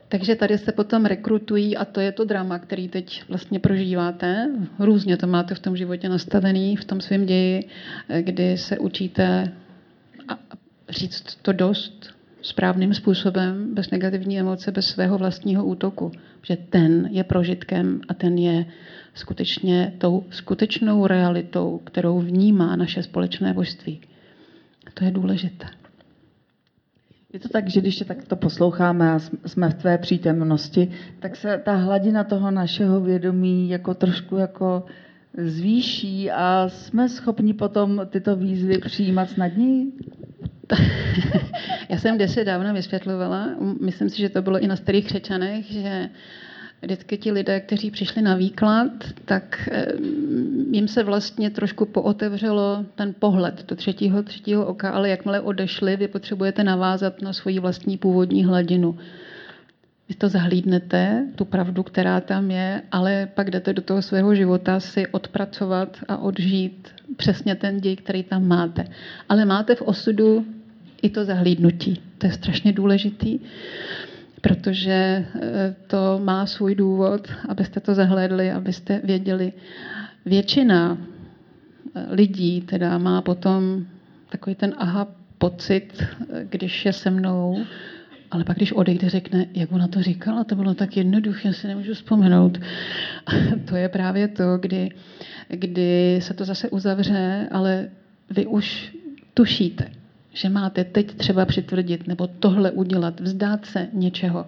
Takže 0.08 0.34
tady 0.36 0.58
se 0.58 0.72
potom 0.72 1.04
rekrutují 1.04 1.76
a 1.76 1.84
to 1.84 2.00
je 2.00 2.12
to 2.12 2.24
drama, 2.24 2.58
který 2.58 2.88
teď 2.88 3.22
vlastně 3.28 3.58
prožíváte. 3.58 4.50
Různě 4.78 5.16
to 5.16 5.26
máte 5.26 5.54
v 5.54 5.58
tom 5.58 5.76
životě 5.76 6.08
nastavený, 6.08 6.76
v 6.76 6.84
tom 6.84 7.00
svém 7.00 7.26
ději, 7.26 7.68
kdy 8.20 8.56
se 8.58 8.78
učíte 8.78 9.52
a- 10.28 10.38
říct 10.88 11.34
to 11.42 11.52
dost 11.52 12.19
správným 12.42 12.94
způsobem, 12.94 13.74
bez 13.74 13.90
negativní 13.90 14.40
emoce, 14.40 14.72
bez 14.72 14.86
svého 14.86 15.18
vlastního 15.18 15.64
útoku. 15.64 16.12
Že 16.42 16.56
ten 16.56 17.08
je 17.10 17.24
prožitkem 17.24 18.00
a 18.08 18.14
ten 18.14 18.38
je 18.38 18.66
skutečně 19.14 19.92
tou 19.98 20.24
skutečnou 20.30 21.06
realitou, 21.06 21.80
kterou 21.84 22.20
vnímá 22.20 22.76
naše 22.76 23.02
společné 23.02 23.54
božství. 23.54 24.00
To 24.94 25.04
je 25.04 25.10
důležité. 25.10 25.66
Je 27.32 27.40
to 27.40 27.48
tak, 27.48 27.68
že 27.68 27.80
když 27.80 27.96
tě 27.96 28.04
takto 28.04 28.36
posloucháme 28.36 29.10
a 29.12 29.18
jsme 29.46 29.68
v 29.70 29.74
tvé 29.74 29.98
přítomnosti, 29.98 30.90
tak 31.18 31.36
se 31.36 31.62
ta 31.64 31.74
hladina 31.76 32.24
toho 32.24 32.50
našeho 32.50 33.00
vědomí 33.00 33.70
jako 33.70 33.94
trošku 33.94 34.36
jako 34.36 34.84
zvýší 35.38 36.30
a 36.30 36.68
jsme 36.68 37.08
schopni 37.08 37.54
potom 37.54 38.00
tyto 38.10 38.36
výzvy 38.36 38.78
přijímat 38.78 39.30
snadněji? 39.30 39.92
Já 41.88 41.98
jsem 41.98 42.18
deset 42.18 42.44
dávno 42.44 42.74
vysvětlovala, 42.74 43.48
myslím 43.80 44.08
si, 44.08 44.18
že 44.18 44.28
to 44.28 44.42
bylo 44.42 44.58
i 44.58 44.66
na 44.66 44.76
starých 44.76 45.06
křečanech, 45.06 45.72
že 45.72 46.08
vždycky 46.82 47.18
ti 47.18 47.32
lidé, 47.32 47.60
kteří 47.60 47.90
přišli 47.90 48.22
na 48.22 48.36
výklad, 48.36 48.92
tak 49.24 49.68
eh, 49.72 49.86
jim 50.70 50.88
se 50.88 51.02
vlastně 51.02 51.50
trošku 51.50 51.86
pootevřelo 51.86 52.84
ten 52.94 53.14
pohled 53.18 53.64
do 53.68 53.76
třetího, 53.76 54.22
třetího 54.22 54.66
oka, 54.66 54.90
ale 54.90 55.08
jakmile 55.08 55.40
odešli, 55.40 55.96
vy 55.96 56.08
potřebujete 56.08 56.64
navázat 56.64 57.22
na 57.22 57.32
svoji 57.32 57.58
vlastní 57.58 57.98
původní 57.98 58.44
hladinu. 58.44 58.98
Vy 60.08 60.14
to 60.14 60.28
zahlídnete, 60.28 61.26
tu 61.34 61.44
pravdu, 61.44 61.82
která 61.82 62.20
tam 62.20 62.50
je, 62.50 62.82
ale 62.92 63.28
pak 63.34 63.50
jdete 63.50 63.72
do 63.72 63.82
toho 63.82 64.02
svého 64.02 64.34
života 64.34 64.80
si 64.80 65.06
odpracovat 65.06 65.98
a 66.08 66.16
odžít 66.16 66.88
přesně 67.16 67.54
ten 67.54 67.80
děj, 67.80 67.96
který 67.96 68.22
tam 68.22 68.48
máte. 68.48 68.84
Ale 69.28 69.44
máte 69.44 69.74
v 69.74 69.82
osudu 69.82 70.44
i 71.02 71.10
to 71.10 71.24
zahlídnutí. 71.24 72.00
To 72.18 72.26
je 72.26 72.32
strašně 72.32 72.72
důležitý, 72.72 73.38
protože 74.40 74.92
eh, 74.92 75.76
to 75.86 76.20
má 76.24 76.46
svůj 76.46 76.74
důvod, 76.74 77.28
abyste 77.48 77.80
to 77.80 77.94
zahlédli, 77.94 78.52
abyste 78.52 79.00
věděli. 79.04 79.52
Většina 80.26 80.98
eh, 80.98 82.06
lidí 82.10 82.60
teda 82.60 82.98
má 82.98 83.22
potom 83.22 83.86
takový 84.28 84.56
ten 84.56 84.74
aha 84.78 85.08
pocit, 85.38 85.88
eh, 86.02 86.46
když 86.50 86.84
je 86.84 86.92
se 86.92 87.10
mnou, 87.10 87.56
ale 88.30 88.44
pak, 88.44 88.56
když 88.56 88.72
odejde, 88.72 89.08
řekne, 89.08 89.46
jak 89.54 89.72
ona 89.72 89.88
to 89.88 90.02
říkala, 90.02 90.44
to 90.44 90.56
bylo 90.56 90.74
tak 90.74 90.96
jednoduché, 90.96 91.48
já 91.48 91.54
si 91.54 91.66
nemůžu 91.66 91.94
vzpomenout. 91.94 92.58
to 93.68 93.76
je 93.76 93.88
právě 93.88 94.28
to, 94.28 94.58
kdy, 94.58 94.90
kdy 95.48 96.18
se 96.22 96.34
to 96.34 96.44
zase 96.44 96.68
uzavře, 96.68 97.48
ale 97.50 97.88
vy 98.30 98.46
už 98.46 98.96
tušíte, 99.34 99.99
že 100.32 100.48
máte 100.48 100.84
teď 100.84 101.14
třeba 101.14 101.44
přitvrdit 101.44 102.06
nebo 102.06 102.26
tohle 102.26 102.70
udělat, 102.70 103.20
vzdát 103.20 103.66
se 103.66 103.88
něčeho. 103.92 104.46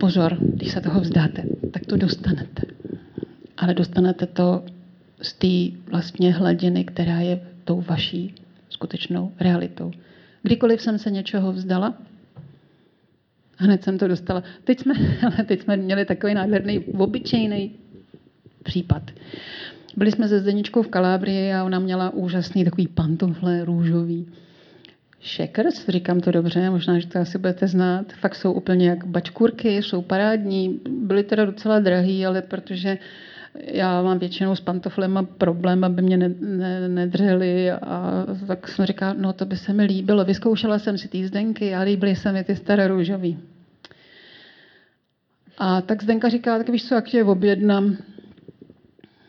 Pozor, 0.00 0.36
když 0.40 0.72
se 0.72 0.80
toho 0.80 1.00
vzdáte, 1.00 1.44
tak 1.70 1.86
to 1.86 1.96
dostanete. 1.96 2.62
Ale 3.56 3.74
dostanete 3.74 4.26
to 4.26 4.64
z 5.22 5.32
té 5.32 5.78
vlastně 5.90 6.32
hladiny, 6.32 6.84
která 6.84 7.20
je 7.20 7.40
tou 7.64 7.80
vaší 7.80 8.34
skutečnou 8.68 9.32
realitou. 9.40 9.92
Kdykoliv 10.42 10.80
jsem 10.80 10.98
se 10.98 11.10
něčeho 11.10 11.52
vzdala, 11.52 11.94
hned 13.56 13.84
jsem 13.84 13.98
to 13.98 14.08
dostala. 14.08 14.42
Teď 14.64 14.80
jsme, 14.80 14.94
teď 15.46 15.62
jsme 15.62 15.76
měli 15.76 16.04
takový 16.04 16.34
nádherný, 16.34 16.78
obyčejný 16.78 17.70
případ. 18.62 19.10
Byli 19.96 20.12
jsme 20.12 20.28
se 20.28 20.40
Zdeničkou 20.40 20.82
v 20.82 20.88
Kalábrii 20.88 21.52
a 21.52 21.64
ona 21.64 21.78
měla 21.78 22.10
úžasný 22.10 22.64
takový 22.64 22.88
pantofle 22.88 23.64
růžový. 23.64 24.26
Shakers, 25.24 25.88
říkám 25.88 26.20
to 26.20 26.30
dobře, 26.30 26.70
možná, 26.70 26.98
že 26.98 27.06
to 27.06 27.18
asi 27.18 27.38
budete 27.38 27.66
znát. 27.68 28.12
Fakt 28.12 28.34
jsou 28.34 28.52
úplně 28.52 28.88
jak 28.88 29.06
bačkurky, 29.06 29.82
jsou 29.82 30.02
parádní. 30.02 30.80
Byly 30.90 31.22
teda 31.22 31.44
docela 31.44 31.80
drahý, 31.80 32.26
ale 32.26 32.42
protože 32.42 32.98
já 33.54 34.02
mám 34.02 34.18
většinou 34.18 34.56
s 34.56 34.60
pantoflema 34.60 35.22
problém, 35.22 35.84
aby 35.84 36.02
mě 36.02 36.16
nedřeli 36.88 37.70
a 37.70 38.26
tak 38.46 38.68
jsem 38.68 38.86
říkala, 38.86 39.14
no 39.18 39.32
to 39.32 39.44
by 39.44 39.56
se 39.56 39.72
mi 39.72 39.84
líbilo. 39.84 40.24
Vyzkoušela 40.24 40.78
jsem 40.78 40.98
si 40.98 41.08
ty 41.08 41.26
zdenky 41.26 41.74
a 41.74 41.80
líbily 41.80 42.16
se 42.16 42.32
mi 42.32 42.44
ty 42.44 42.56
staré 42.56 42.88
růžový. 42.88 43.38
A 45.58 45.80
tak 45.80 46.02
Zdenka 46.02 46.28
říká, 46.28 46.58
tak 46.58 46.68
víš 46.68 46.88
co, 46.88 46.94
jak 46.94 47.08
tě 47.08 47.24
objednám. 47.24 47.96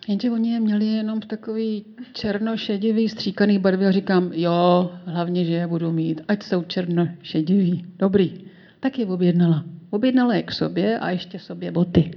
Jenže 0.07 0.31
oni 0.31 0.51
je 0.51 0.59
měli 0.59 0.85
jenom 0.85 1.21
takový 1.21 1.85
černošedivý 2.13 3.09
stříkaný 3.09 3.59
barvě 3.59 3.87
a 3.87 3.91
říkám, 3.91 4.31
jo, 4.33 4.91
hlavně, 5.05 5.45
že 5.45 5.53
je 5.53 5.67
budu 5.67 5.91
mít, 5.91 6.21
ať 6.27 6.43
jsou 6.43 6.63
černošedivý. 6.63 7.85
Dobrý. 7.99 8.33
Tak 8.79 8.99
je 8.99 9.05
objednala. 9.05 9.65
Objednala 9.89 10.35
je 10.35 10.43
k 10.43 10.51
sobě 10.51 10.99
a 10.99 11.09
ještě 11.09 11.39
sobě 11.39 11.71
boty. 11.71 12.11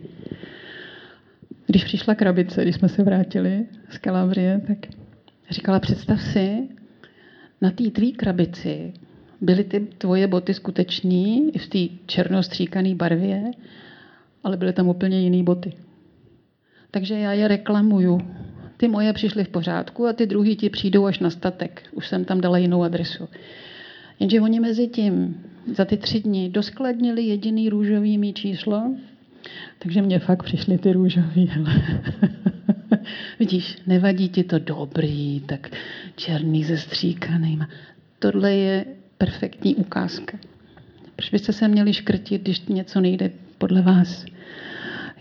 Když 1.66 1.85
přišla 1.85 2.14
krabice, 2.14 2.62
když 2.62 2.74
jsme 2.74 2.88
se 2.88 3.03
vrátili 3.03 3.66
z 3.90 3.98
Kalabrie, 3.98 4.61
tak 4.66 4.79
říkala, 5.51 5.81
představ 5.81 6.22
si, 6.22 6.68
na 7.61 7.70
té 7.70 7.90
tvý 7.90 8.12
krabici 8.12 8.92
byly 9.40 9.64
ty 9.64 9.81
tvoje 9.81 10.27
boty 10.27 10.55
skutečný, 10.55 11.51
i 11.55 11.59
v 11.59 11.66
té 11.66 11.94
černostříkané 12.07 12.94
barvě, 12.94 13.51
ale 14.44 14.57
byly 14.57 14.72
tam 14.72 14.88
úplně 14.88 15.20
jiné 15.20 15.42
boty. 15.42 15.72
Takže 16.99 17.19
já 17.19 17.33
je 17.33 17.49
reklamuju. 17.49 18.21
Ty 18.77 18.89
moje 18.89 19.13
přišly 19.13 19.45
v 19.45 19.49
pořádku 19.49 20.07
a 20.07 20.13
ty 20.13 20.27
druhý 20.27 20.57
ti 20.57 20.71
přijdou 20.71 21.07
až 21.07 21.19
na 21.19 21.31
statek. 21.31 21.83
Už 21.93 22.09
jsem 22.09 22.25
tam 22.25 22.41
dala 22.41 22.59
jinou 22.59 22.83
adresu. 22.83 23.29
Jenže 24.21 24.41
oni 24.41 24.61
mezi 24.61 24.89
tím 24.89 25.43
za 25.77 25.85
ty 25.85 25.97
tři 25.97 26.21
dny 26.21 26.49
doskladnili 26.49 27.23
jediný 27.23 27.69
růžový 27.69 28.19
mý 28.19 28.35
číslo 28.35 28.95
takže 29.79 30.03
mě 30.03 30.19
fakt 30.19 30.43
přišly 30.43 30.79
ty 30.79 30.93
růžový. 30.93 31.51
Vidíš, 33.39 33.79
nevadí 33.87 34.29
ti 34.29 34.45
to 34.45 34.59
dobrý, 34.59 35.41
tak 35.41 35.71
černý 36.17 36.65
ze 36.65 36.77
stříkaným. 36.77 37.67
Tohle 38.19 38.53
je 38.53 38.85
perfektní 39.19 39.75
ukázka. 39.75 40.39
Proč 41.17 41.31
byste 41.31 41.53
se 41.53 41.69
měli 41.69 41.93
škrtit, 41.93 42.43
když 42.43 42.67
něco 42.67 43.01
nejde 43.01 43.31
podle 43.59 43.83
vás? 43.83 44.25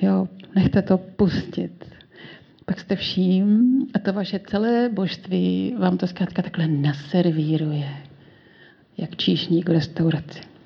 Jo, 0.01 0.27
nechte 0.57 0.81
to 0.81 0.97
pustit. 0.97 1.85
Pak 2.65 2.79
jste 2.79 2.95
vším 2.95 3.79
a 3.93 3.99
to 3.99 4.13
vaše 4.13 4.39
celé 4.39 4.89
božství 4.89 5.75
vám 5.79 5.97
to 5.97 6.07
zkrátka 6.07 6.41
takhle 6.41 6.67
naservíruje, 6.67 7.89
jak 8.97 9.15
číšník 9.15 9.69
v 9.69 9.71
restauraci. 9.71 10.56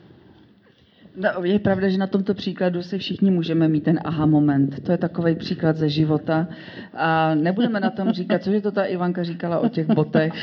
No, 1.16 1.44
je 1.44 1.60
pravda, 1.60 1.90
že 1.90 1.98
na 1.98 2.08
tomto 2.08 2.34
příkladu 2.34 2.84
si 2.84 2.98
všichni 2.98 3.32
můžeme 3.32 3.68
mít 3.68 3.84
ten 3.84 4.00
aha 4.04 4.26
moment. 4.26 4.84
To 4.84 4.92
je 4.92 4.98
takový 4.98 5.36
příklad 5.36 5.78
ze 5.78 5.90
života. 5.90 6.48
A 6.94 7.36
nebudeme 7.36 7.80
na 7.80 7.90
tom 7.90 8.12
říkat, 8.12 8.44
cože 8.44 8.62
to 8.62 8.72
ta 8.72 8.84
Ivanka 8.84 9.24
říkala 9.24 9.60
o 9.60 9.70
těch 9.70 9.88
botech. 9.88 10.34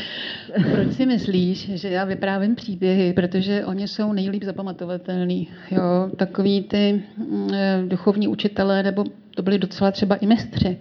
Proč 0.72 0.92
si 0.92 1.06
myslíš, 1.06 1.70
že 1.74 1.88
já 1.88 2.04
vyprávím 2.04 2.54
příběhy? 2.54 3.12
Protože 3.12 3.64
oni 3.64 3.88
jsou 3.88 4.12
nejlíp 4.12 4.44
zapamatovatelný. 4.44 5.48
Jo, 5.70 6.10
takový 6.16 6.62
ty 6.62 7.02
mm, 7.16 7.50
eh, 7.54 7.82
duchovní 7.86 8.28
učitelé, 8.28 8.82
nebo 8.82 9.04
to 9.34 9.42
byli 9.42 9.58
docela 9.58 9.90
třeba 9.90 10.16
i 10.16 10.26
mistři. 10.26 10.78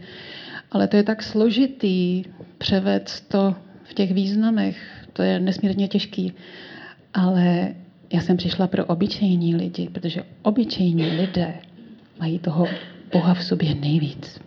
Ale 0.72 0.88
to 0.88 0.98
je 0.98 1.04
tak 1.04 1.24
složitý 1.24 2.24
převést 2.58 3.22
to 3.30 3.56
v 3.84 3.94
těch 3.94 4.14
významech. 4.14 4.78
To 5.14 5.22
je 5.22 5.40
nesmírně 5.40 5.88
těžký. 5.88 6.34
Ale 7.14 7.74
já 8.14 8.22
jsem 8.22 8.38
přišla 8.38 8.68
pro 8.68 8.86
obyčejní 8.86 9.56
lidi, 9.56 9.90
protože 9.94 10.24
obyčejní 10.42 11.06
lidé 11.06 11.54
mají 12.20 12.40
toho 12.40 12.68
Boha 13.14 13.34
v 13.34 13.44
sobě 13.44 13.76
nejvíc 13.76 14.42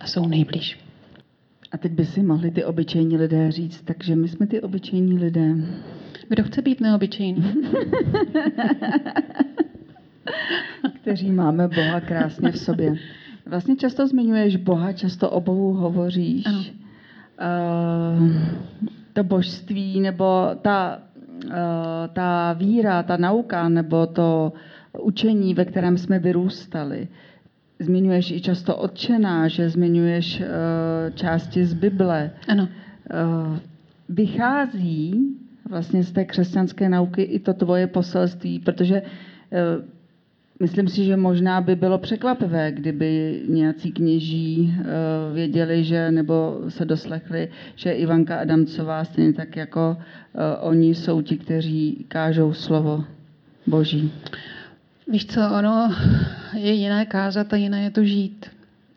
a 0.00 0.06
jsou 0.06 0.28
nejblíž. 0.28 0.78
A 1.72 1.78
teď 1.78 1.92
by 1.92 2.06
si 2.06 2.22
mohli 2.22 2.50
ty 2.50 2.64
obyčejní 2.64 3.16
lidé 3.16 3.52
říct, 3.52 3.82
takže 3.82 4.16
my 4.16 4.28
jsme 4.28 4.46
ty 4.46 4.60
obyčejní 4.60 5.18
lidé. 5.18 5.54
Kdo 6.28 6.44
chce 6.44 6.62
být 6.62 6.80
neobyčejný? 6.80 7.44
Kteří 11.00 11.30
máme 11.30 11.68
Boha 11.68 12.00
krásně 12.00 12.52
v 12.52 12.58
sobě. 12.58 12.94
Vlastně 13.46 13.76
často 13.76 14.06
zmiňuješ 14.06 14.56
Boha, 14.56 14.92
často 14.92 15.30
o 15.30 15.40
Bohu 15.40 15.72
hovoříš. 15.72 16.46
Ano. 16.46 16.64
Uh, 18.18 18.32
to 19.12 19.24
božství 19.24 20.00
nebo 20.00 20.50
ta 20.62 21.02
ta 22.12 22.52
víra, 22.52 23.02
ta 23.02 23.16
nauka 23.16 23.68
nebo 23.68 24.06
to 24.06 24.52
učení, 25.02 25.54
ve 25.54 25.64
kterém 25.64 25.98
jsme 25.98 26.18
vyrůstali. 26.18 27.08
Zmiňuješ 27.78 28.30
i 28.30 28.40
často 28.40 28.76
odčená, 28.76 29.48
že 29.48 29.70
zmiňuješ 29.70 30.40
eh, 30.40 30.46
části 31.14 31.64
z 31.64 31.74
Bible. 31.74 32.30
Ano. 32.48 32.68
Eh, 33.10 33.60
vychází 34.08 35.36
vlastně 35.68 36.02
z 36.02 36.12
té 36.12 36.24
křesťanské 36.24 36.88
nauky 36.88 37.22
i 37.22 37.38
to 37.38 37.54
tvoje 37.54 37.86
poselství, 37.86 38.58
protože 38.58 39.02
Myslím 40.60 40.88
si, 40.88 41.04
že 41.04 41.16
možná 41.16 41.60
by 41.60 41.76
bylo 41.76 41.98
překvapivé, 41.98 42.72
kdyby 42.72 43.42
nějací 43.48 43.92
kněží 43.92 44.74
eh, 44.78 44.84
věděli, 45.34 45.84
že 45.84 46.10
nebo 46.10 46.60
se 46.68 46.84
doslechli, 46.84 47.48
že 47.76 47.92
Ivanka 47.92 48.36
Adamcová 48.36 49.04
stejně 49.04 49.32
tak 49.32 49.56
jako 49.56 49.96
eh, 49.98 50.56
oni 50.60 50.94
jsou 50.94 51.22
ti, 51.22 51.36
kteří 51.36 52.04
kážou 52.08 52.52
slovo 52.52 53.04
Boží. 53.66 54.12
Víš 55.08 55.26
co, 55.26 55.40
ono 55.58 55.94
je 56.56 56.72
jiné 56.72 57.06
kázat 57.06 57.52
a 57.52 57.56
jiné 57.56 57.82
je 57.82 57.90
to 57.90 58.04
žít. 58.04 58.46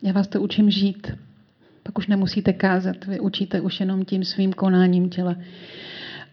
Já 0.02 0.12
vás 0.12 0.28
to 0.28 0.40
učím 0.40 0.70
žít. 0.70 1.12
Pak 1.82 1.98
už 1.98 2.06
nemusíte 2.06 2.52
kázat, 2.52 3.06
vy 3.06 3.20
učíte 3.20 3.60
už 3.60 3.80
jenom 3.80 4.04
tím 4.04 4.24
svým 4.24 4.52
konáním 4.52 5.08
těla. 5.10 5.36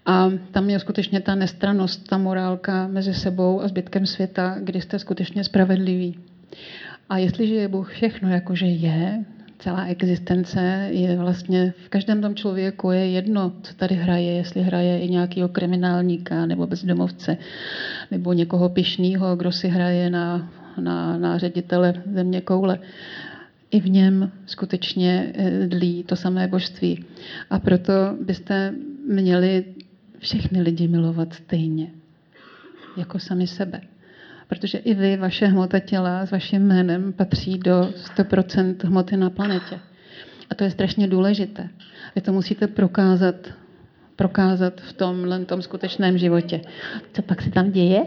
A 0.05 0.31
tam 0.51 0.69
je 0.69 0.79
skutečně 0.79 1.21
ta 1.21 1.35
nestranost, 1.35 2.07
ta 2.07 2.17
morálka 2.17 2.87
mezi 2.87 3.13
sebou 3.13 3.61
a 3.61 3.67
zbytkem 3.67 4.05
světa, 4.05 4.57
kdy 4.63 4.81
jste 4.81 4.99
skutečně 4.99 5.43
spravedliví. 5.43 6.19
A 7.09 7.17
jestliže 7.17 7.53
je 7.53 7.67
Bůh 7.67 7.93
všechno, 7.93 8.29
jakože 8.29 8.65
je, 8.65 9.25
celá 9.59 9.85
existence 9.85 10.87
je 10.91 11.17
vlastně 11.17 11.73
v 11.85 11.89
každém 11.89 12.21
tom 12.21 12.35
člověku 12.35 12.91
je 12.91 13.09
jedno, 13.09 13.51
co 13.61 13.73
tady 13.73 13.95
hraje, 13.95 14.33
jestli 14.33 14.61
hraje 14.61 14.99
i 14.99 15.09
nějakého 15.09 15.49
kriminálníka 15.49 16.45
nebo 16.45 16.67
bezdomovce, 16.67 17.37
nebo 18.11 18.33
někoho 18.33 18.69
pišného, 18.69 19.35
kdo 19.35 19.51
si 19.51 19.67
hraje 19.67 20.09
na 20.09 20.51
na, 20.77 21.17
na 21.17 21.37
ředitele 21.37 21.93
země 22.13 22.41
koule. 22.41 22.79
I 23.71 23.79
v 23.79 23.89
něm 23.89 24.31
skutečně 24.45 25.33
eh, 25.35 25.67
dlí 25.67 26.03
to 26.03 26.15
samé 26.15 26.47
božství. 26.47 27.05
A 27.49 27.59
proto 27.59 27.93
byste 28.25 28.73
měli 29.07 29.65
všechny 30.21 30.61
lidi 30.61 30.87
milovat 30.87 31.33
stejně, 31.33 31.91
jako 32.97 33.19
sami 33.19 33.47
sebe. 33.47 33.81
Protože 34.47 34.77
i 34.77 34.93
vy, 34.93 35.17
vaše 35.17 35.45
hmota 35.45 35.79
těla 35.79 36.25
s 36.25 36.31
vaším 36.31 36.61
jménem 36.61 37.13
patří 37.13 37.57
do 37.57 37.89
100% 38.17 38.75
hmoty 38.87 39.17
na 39.17 39.29
planetě. 39.29 39.79
A 40.49 40.55
to 40.55 40.63
je 40.63 40.71
strašně 40.71 41.07
důležité. 41.07 41.69
Vy 42.15 42.21
to 42.21 42.33
musíte 42.33 42.67
prokázat 42.67 43.35
prokázat 44.15 44.81
v 44.81 44.93
tomhle 44.93 45.45
tom 45.45 45.61
skutečném 45.61 46.17
životě. 46.17 46.61
Co 47.13 47.21
pak 47.21 47.41
se 47.41 47.51
tam 47.51 47.71
děje? 47.71 48.01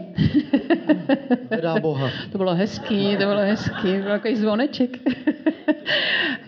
Nedá 1.51 1.79
Boha. 1.79 2.09
to 2.31 2.37
bylo 2.37 2.55
hezký, 2.55 3.17
to 3.17 3.25
bylo 3.25 3.39
hezký, 3.39 3.87
byl 3.91 4.11
takový 4.11 4.35
zvoneček. 4.35 4.97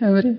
Dobrý. 0.00 0.36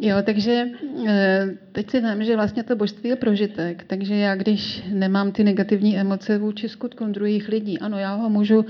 Jo, 0.00 0.16
takže 0.22 0.64
eh, 1.06 1.48
teď 1.72 1.90
si 1.90 2.00
vím, 2.00 2.24
že 2.24 2.36
vlastně 2.36 2.62
to 2.62 2.76
božství 2.76 3.10
je 3.10 3.16
prožitek, 3.16 3.84
takže 3.86 4.14
já, 4.14 4.34
když 4.34 4.82
nemám 4.92 5.32
ty 5.32 5.44
negativní 5.44 5.98
emoce 5.98 6.38
vůči 6.38 6.68
skutkům 6.68 7.12
druhých 7.12 7.48
lidí, 7.48 7.78
ano, 7.78 7.98
já 7.98 8.14
ho 8.14 8.30
můžu 8.30 8.64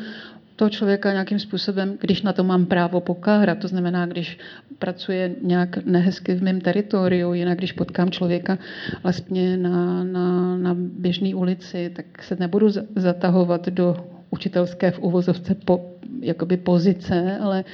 toho 0.57 0.71
člověka 0.71 1.13
nějakým 1.13 1.39
způsobem, 1.39 1.97
když 2.01 2.23
na 2.23 2.33
to 2.33 2.45
mám 2.45 2.67
právo 2.67 3.01
pokárat, 3.01 3.59
to 3.59 3.69
znamená, 3.69 4.07
když 4.07 4.39
pracuje 4.79 5.35
nějak 5.43 5.85
nehezky 5.85 6.35
v 6.35 6.43
mém 6.43 6.61
teritoriu, 6.61 7.33
jinak 7.33 7.59
když 7.59 7.73
potkám 7.73 8.11
člověka 8.11 8.59
vlastně 9.03 9.57
na, 9.57 10.05
na, 10.05 10.57
na 10.57 10.75
běžné 10.79 11.35
ulici, 11.35 11.91
tak 11.97 12.23
se 12.23 12.37
nebudu 12.41 12.69
zatahovat 12.97 13.69
do 13.69 13.97
učitelské 14.31 14.91
v 14.91 14.99
uvozovce 14.99 15.55
po, 15.55 15.97
jakoby 16.21 16.57
pozice, 16.57 17.39
ale 17.41 17.65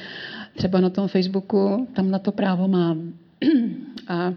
třeba 0.56 0.80
na 0.80 0.90
tom 0.90 1.08
Facebooku 1.08 1.88
tam 1.92 2.11
na 2.11 2.18
to 2.18 2.32
právo 2.32 2.68
mám. 2.68 3.12
A 4.09 4.35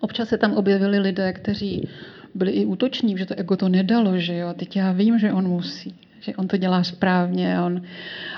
občas 0.00 0.28
se 0.28 0.38
tam 0.38 0.52
objevili 0.52 0.98
lidé, 0.98 1.32
kteří 1.32 1.88
byli 2.34 2.50
i 2.50 2.66
útoční, 2.66 3.18
že 3.18 3.26
to 3.26 3.34
ego 3.34 3.56
to 3.56 3.68
nedalo, 3.68 4.18
že 4.18 4.36
jo, 4.36 4.54
teď 4.54 4.76
já 4.76 4.92
vím, 4.92 5.18
že 5.18 5.32
on 5.32 5.48
musí 5.48 5.94
že 6.26 6.36
on 6.36 6.48
to 6.48 6.56
dělá 6.56 6.84
správně. 6.84 7.60
On, 7.60 7.82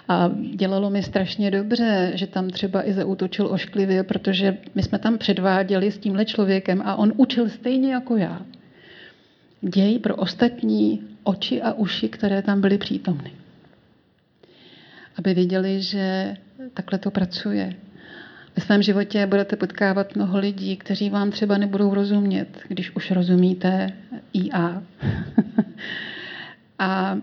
a 0.09 0.31
dělalo 0.55 0.91
mi 0.91 1.03
strašně 1.03 1.51
dobře, 1.51 2.13
že 2.15 2.27
tam 2.27 2.51
třeba 2.51 2.89
i 2.89 2.93
zautočil 2.93 3.47
ošklivě, 3.47 4.03
protože 4.03 4.59
my 4.75 4.83
jsme 4.83 4.99
tam 4.99 5.19
předváděli 5.19 5.93
s 5.93 5.99
tímhle 5.99 6.25
člověkem 6.25 6.83
a 6.85 6.97
on 6.97 7.13
učil 7.17 7.49
stejně 7.49 7.93
jako 7.93 8.17
já. 8.17 8.43
Děj 9.61 9.99
pro 9.99 10.17
ostatní 10.17 11.03
oči 11.23 11.63
a 11.63 11.73
uši, 11.73 12.09
které 12.09 12.43
tam 12.43 12.61
byly 12.61 12.79
přítomny. 12.79 13.33
Aby 15.17 15.35
viděli, 15.35 15.83
že 15.83 16.37
takhle 16.75 16.99
to 16.99 17.11
pracuje. 17.11 17.75
Ve 18.59 18.65
svém 18.65 18.83
životě 18.83 19.27
budete 19.27 19.57
potkávat 19.57 20.17
mnoho 20.17 20.39
lidí, 20.39 20.77
kteří 20.77 21.11
vám 21.11 21.31
třeba 21.31 21.59
nebudou 21.59 21.95
rozumět, 21.95 22.49
když 22.69 22.97
už 22.97 23.11
rozumíte 23.11 23.93
IA. 24.33 24.83
a 26.79 27.19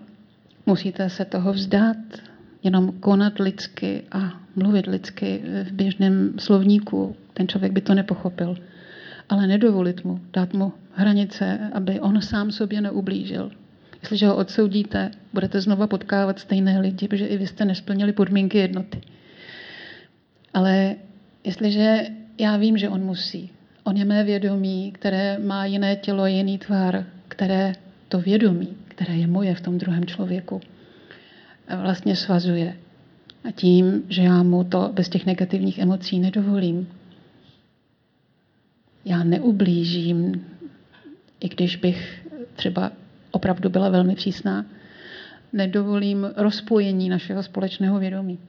Musíte 0.65 1.09
se 1.09 1.25
toho 1.25 1.53
vzdát, 1.53 1.97
jenom 2.63 2.91
konat 2.91 3.39
lidsky 3.39 4.03
a 4.11 4.41
mluvit 4.55 4.87
lidsky 4.87 5.41
v 5.63 5.71
běžném 5.71 6.33
slovníku. 6.39 7.15
Ten 7.33 7.47
člověk 7.47 7.71
by 7.71 7.81
to 7.81 7.93
nepochopil. 7.93 8.57
Ale 9.29 9.47
nedovolit 9.47 10.03
mu, 10.03 10.21
dát 10.33 10.53
mu 10.53 10.73
hranice, 10.93 11.69
aby 11.73 11.99
on 11.99 12.21
sám 12.21 12.51
sobě 12.51 12.81
neublížil. 12.81 13.51
Jestliže 14.01 14.27
ho 14.27 14.35
odsoudíte, 14.35 15.11
budete 15.33 15.61
znova 15.61 15.87
potkávat 15.87 16.39
stejné 16.39 16.79
lidi, 16.79 17.07
protože 17.07 17.27
i 17.27 17.37
vy 17.37 17.47
jste 17.47 17.65
nesplnili 17.65 18.13
podmínky 18.13 18.57
jednoty. 18.57 19.01
Ale 20.53 20.95
jestliže 21.45 22.07
já 22.39 22.57
vím, 22.57 22.77
že 22.77 22.89
on 22.89 23.01
musí, 23.01 23.49
on 23.83 23.97
je 23.97 24.05
mé 24.05 24.23
vědomí, 24.23 24.91
které 24.91 25.39
má 25.39 25.65
jiné 25.65 25.95
tělo, 25.95 26.25
jiný 26.25 26.57
tvar, 26.57 27.05
které 27.27 27.73
to 28.07 28.19
vědomí 28.19 28.77
které 28.95 29.15
je 29.15 29.27
moje 29.27 29.55
v 29.55 29.61
tom 29.61 29.77
druhém 29.77 30.05
člověku, 30.05 30.61
vlastně 31.81 32.15
svazuje. 32.15 32.77
A 33.43 33.51
tím, 33.51 34.03
že 34.09 34.21
já 34.21 34.43
mu 34.43 34.63
to 34.63 34.89
bez 34.93 35.09
těch 35.09 35.25
negativních 35.25 35.79
emocí 35.79 36.19
nedovolím, 36.19 36.87
já 39.05 39.23
neublížím, 39.23 40.45
i 41.39 41.49
když 41.49 41.75
bych 41.75 42.27
třeba 42.55 42.91
opravdu 43.31 43.69
byla 43.69 43.89
velmi 43.89 44.15
přísná, 44.15 44.65
nedovolím 45.53 46.27
rozpojení 46.35 47.09
našeho 47.09 47.43
společného 47.43 47.99
vědomí. 47.99 48.39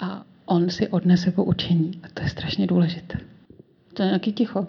A 0.00 0.24
on 0.46 0.70
si 0.70 0.88
odnese 0.88 1.30
poučení. 1.30 2.00
A 2.02 2.06
to 2.14 2.22
je 2.22 2.28
strašně 2.28 2.66
důležité. 2.66 3.18
To 3.94 4.02
je 4.02 4.06
nějaký 4.06 4.32
ticho. 4.32 4.66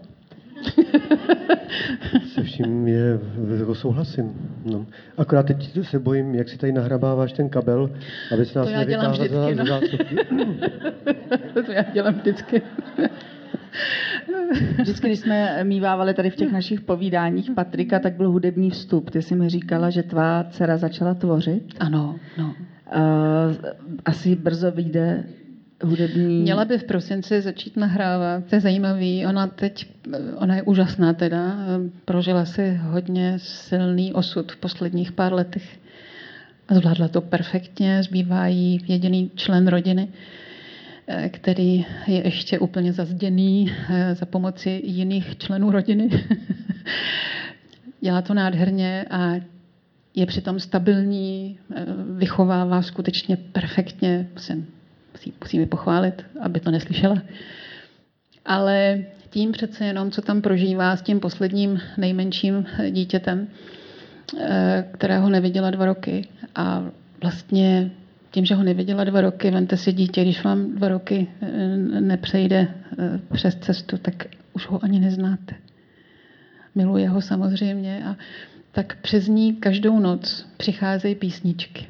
Se 2.33 2.43
vším 2.43 2.87
je, 2.87 3.19
jako 3.59 3.75
souhlasím. 3.75 4.33
No. 4.65 4.85
Akorát 5.17 5.45
teď 5.45 5.85
se 5.85 5.99
bojím, 5.99 6.35
jak 6.35 6.49
si 6.49 6.57
tady 6.57 6.73
nahrabáváš 6.73 7.33
ten 7.33 7.49
kabel, 7.49 7.89
aby 8.33 8.45
se 8.45 8.59
nás 8.59 8.67
to 8.71 8.73
já 8.73 8.83
dělám 8.83 9.11
vždycky, 9.11 9.55
no. 9.55 10.45
to 11.65 11.71
já 11.71 11.83
dělám 11.93 12.13
vždycky. 12.13 12.61
Vždycky, 14.81 15.07
když 15.07 15.19
jsme 15.19 15.63
mývávali 15.63 16.13
tady 16.13 16.29
v 16.29 16.35
těch 16.35 16.51
našich 16.51 16.81
povídáních 16.81 17.51
Patrika, 17.51 17.99
tak 17.99 18.13
byl 18.13 18.31
hudební 18.31 18.69
vstup. 18.69 19.09
Ty 19.09 19.21
jsi 19.21 19.35
mi 19.35 19.49
říkala, 19.49 19.89
že 19.89 20.03
tvá 20.03 20.43
dcera 20.43 20.77
začala 20.77 21.13
tvořit. 21.13 21.73
Ano, 21.79 22.15
no. 22.37 22.45
Uh, 22.45 23.55
asi 24.05 24.35
brzo 24.35 24.71
vyjde 24.71 25.23
hudební... 25.83 26.41
Měla 26.41 26.65
by 26.65 26.77
v 26.77 26.83
prosinci 26.83 27.41
začít 27.41 27.77
nahrávat, 27.77 28.45
to 28.45 28.55
je 28.55 28.61
zajímavý. 28.61 29.25
Ona 29.25 29.47
teď, 29.47 29.85
ona 30.35 30.55
je 30.55 30.61
úžasná 30.61 31.13
teda, 31.13 31.55
prožila 32.05 32.45
si 32.45 32.79
hodně 32.83 33.33
silný 33.37 34.13
osud 34.13 34.51
v 34.51 34.57
posledních 34.57 35.11
pár 35.11 35.33
letech 35.33 35.79
a 36.67 36.75
zvládla 36.75 37.07
to 37.07 37.21
perfektně, 37.21 38.03
zbývá 38.03 38.47
jí 38.47 38.81
jediný 38.87 39.31
člen 39.35 39.67
rodiny, 39.67 40.07
který 41.29 41.85
je 42.07 42.25
ještě 42.25 42.59
úplně 42.59 42.93
zazděný 42.93 43.71
eh, 43.89 44.15
za 44.15 44.25
pomoci 44.25 44.81
jiných 44.83 45.37
členů 45.37 45.71
rodiny. 45.71 46.09
Dělá 48.01 48.21
to 48.21 48.33
nádherně 48.33 49.05
a 49.09 49.33
je 50.15 50.25
přitom 50.25 50.59
stabilní, 50.59 51.59
eh, 51.75 51.85
vychovává 52.17 52.81
skutečně 52.81 53.37
perfektně. 53.37 54.29
Musím 54.33 54.67
musí, 55.15 55.33
musí 55.41 55.59
mi 55.59 55.65
pochválit, 55.65 56.25
aby 56.41 56.59
to 56.59 56.71
neslyšela. 56.71 57.21
Ale 58.45 59.03
tím 59.29 59.51
přece 59.51 59.85
jenom, 59.85 60.11
co 60.11 60.21
tam 60.21 60.41
prožívá 60.41 60.95
s 60.95 61.01
tím 61.01 61.19
posledním 61.19 61.79
nejmenším 61.97 62.65
dítětem, 62.91 63.47
eh, 64.39 64.85
kterého 64.91 65.29
neviděla 65.29 65.71
dva 65.71 65.85
roky. 65.85 66.27
A 66.55 66.83
vlastně 67.21 67.91
tím, 68.31 68.45
že 68.45 68.55
ho 68.55 68.63
neviděla 68.63 69.03
dva 69.03 69.21
roky, 69.21 69.51
vente 69.51 69.77
si 69.77 69.93
dítě, 69.93 70.21
když 70.21 70.43
vám 70.43 70.75
dva 70.75 70.87
roky 70.87 71.27
eh, 71.41 71.47
nepřejde 72.01 72.67
eh, 72.67 73.19
přes 73.33 73.55
cestu, 73.55 73.97
tak 73.97 74.25
už 74.53 74.67
ho 74.67 74.83
ani 74.83 74.99
neznáte. 74.99 75.55
Miluje 76.75 77.09
ho 77.09 77.21
samozřejmě 77.21 78.05
a 78.05 78.15
tak 78.71 78.97
přes 79.01 79.27
ní 79.27 79.55
každou 79.55 79.99
noc 79.99 80.47
přicházejí 80.57 81.15
písničky 81.15 81.87